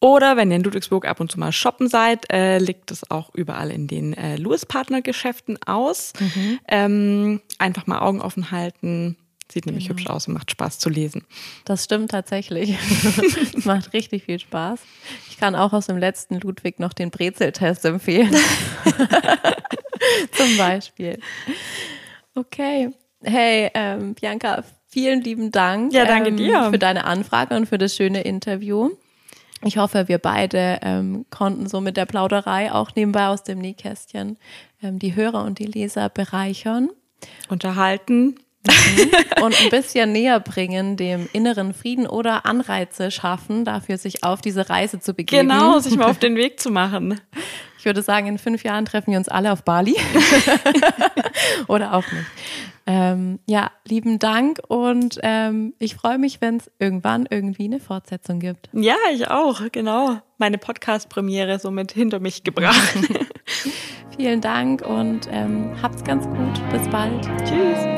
Oder 0.05 0.37
wenn 0.37 0.51
ihr 0.51 0.59
in 0.59 0.63
Ludwigsburg 0.63 1.07
ab 1.09 1.19
und 1.19 1.33
zu 1.33 1.41
mal 1.41 1.51
shoppen 1.51 1.89
seid, 1.89 2.31
äh, 2.31 2.59
liegt 2.59 2.91
es 2.91 3.11
auch 3.11 3.35
überall 3.35 3.71
in 3.71 3.89
den 3.89 4.13
äh, 4.13 4.37
Louis-Partner-Geschäften 4.37 5.59
aus. 5.65 6.13
Mhm. 6.21 6.61
Ähm, 6.69 7.41
einfach 7.59 7.87
mal 7.87 8.01
Augen 8.01 8.21
offen 8.21 8.51
halten. 8.51 9.17
Sieht 9.53 9.67
nämlich 9.67 9.89
genau. 9.89 9.99
hübsch 9.99 10.11
aus 10.11 10.27
und 10.27 10.35
macht 10.35 10.51
Spaß 10.51 10.79
zu 10.79 10.89
lesen. 10.89 11.27
Das 11.65 11.85
stimmt 11.85 12.11
tatsächlich. 12.11 12.77
Es 13.57 13.65
macht 13.65 13.93
richtig 13.93 14.25
viel 14.25 14.39
Spaß. 14.39 14.81
Ich 15.31 15.39
kann 15.39 15.55
auch 15.55 15.73
aus 15.73 15.87
dem 15.87 15.97
letzten 15.97 16.41
Ludwig 16.41 16.81
noch 16.81 16.93
den 16.93 17.11
Brezeltest 17.11 17.85
empfehlen. 17.85 18.35
Zum 20.33 20.57
Beispiel. 20.57 21.19
Okay. 22.35 22.91
Hey, 23.23 23.71
ähm, 23.75 24.15
Bianca, 24.15 24.65
vielen 24.89 25.23
lieben 25.23 25.51
Dank. 25.51 25.93
Ja, 25.93 26.05
danke 26.05 26.31
ähm, 26.31 26.37
dir. 26.37 26.71
Für 26.71 26.79
deine 26.79 27.05
Anfrage 27.05 27.57
und 27.57 27.67
für 27.67 27.79
das 27.79 27.95
schöne 27.95 28.23
Interview. 28.23 28.91
Ich 29.63 29.79
hoffe, 29.79 30.09
wir 30.09 30.19
beide 30.19 30.81
ähm, 30.83 31.25
konnten 31.31 31.67
so 31.69 31.81
mit 31.81 31.97
der 31.97 32.05
Plauderei 32.05 32.71
auch 32.71 32.95
nebenbei 32.95 33.29
aus 33.29 33.45
dem 33.45 33.61
Nähkästchen 33.61 34.37
ähm, 34.83 34.99
die 34.99 35.15
Hörer 35.15 35.45
und 35.45 35.59
die 35.59 35.67
Leser 35.67 36.11
bereichern. 36.11 36.91
Unterhalten, 37.49 38.37
Mhm. 38.67 39.43
und 39.43 39.61
ein 39.61 39.71
bisschen 39.71 40.13
näher 40.13 40.41
bringen, 40.41 40.97
dem 40.97 41.29
inneren 41.33 41.75
Frieden 41.75 42.07
oder 42.07 42.47
Anreize 42.47 43.11
schaffen, 43.11 43.65
dafür 43.65 43.99
sich 43.99 44.25
auf 44.25 44.41
diese 44.41 44.69
Reise 44.71 45.01
zu 45.01 45.15
begeben. 45.15 45.49
Genau, 45.49 45.79
sich 45.79 45.97
mal 45.97 46.07
auf 46.07 46.19
den 46.19 46.37
Weg 46.37 46.61
zu 46.61 46.71
machen. 46.71 47.21
Ich 47.77 47.87
würde 47.87 48.01
sagen, 48.01 48.29
in 48.29 48.39
fünf 48.39 48.65
Jahren 48.65 48.87
treffen 48.87 49.11
wir 49.11 49.19
uns 49.19 49.29
alle 49.29 49.53
auf 49.53 49.63
Bali. 49.63 49.95
oder 51.69 51.93
auch 51.93 52.11
nicht. 52.11 52.25
Ähm, 52.87 53.41
ja, 53.47 53.71
lieben 53.87 54.19
Dank 54.19 54.61
und 54.69 55.19
ähm, 55.23 55.75
ich 55.79 55.95
freue 55.95 56.17
mich, 56.17 56.41
wenn 56.41 56.57
es 56.57 56.71
irgendwann 56.79 57.27
irgendwie 57.29 57.65
eine 57.65 57.81
Fortsetzung 57.81 58.41
gibt. 58.41 58.71
Ja, 58.73 58.97
ich 59.13 59.29
auch, 59.29 59.61
genau. 59.71 60.19
Meine 60.39 60.57
Podcast-Premiere 60.57 61.59
somit 61.59 61.93
hinter 61.93 62.21
mich 62.21 62.43
gebracht. 62.43 62.95
Vielen 64.17 64.41
Dank 64.41 64.83
und 64.83 65.29
ähm, 65.31 65.71
habt's 65.83 66.05
ganz 66.05 66.25
gut. 66.27 66.71
Bis 66.73 66.89
bald. 66.89 67.25
Tschüss. 67.47 67.94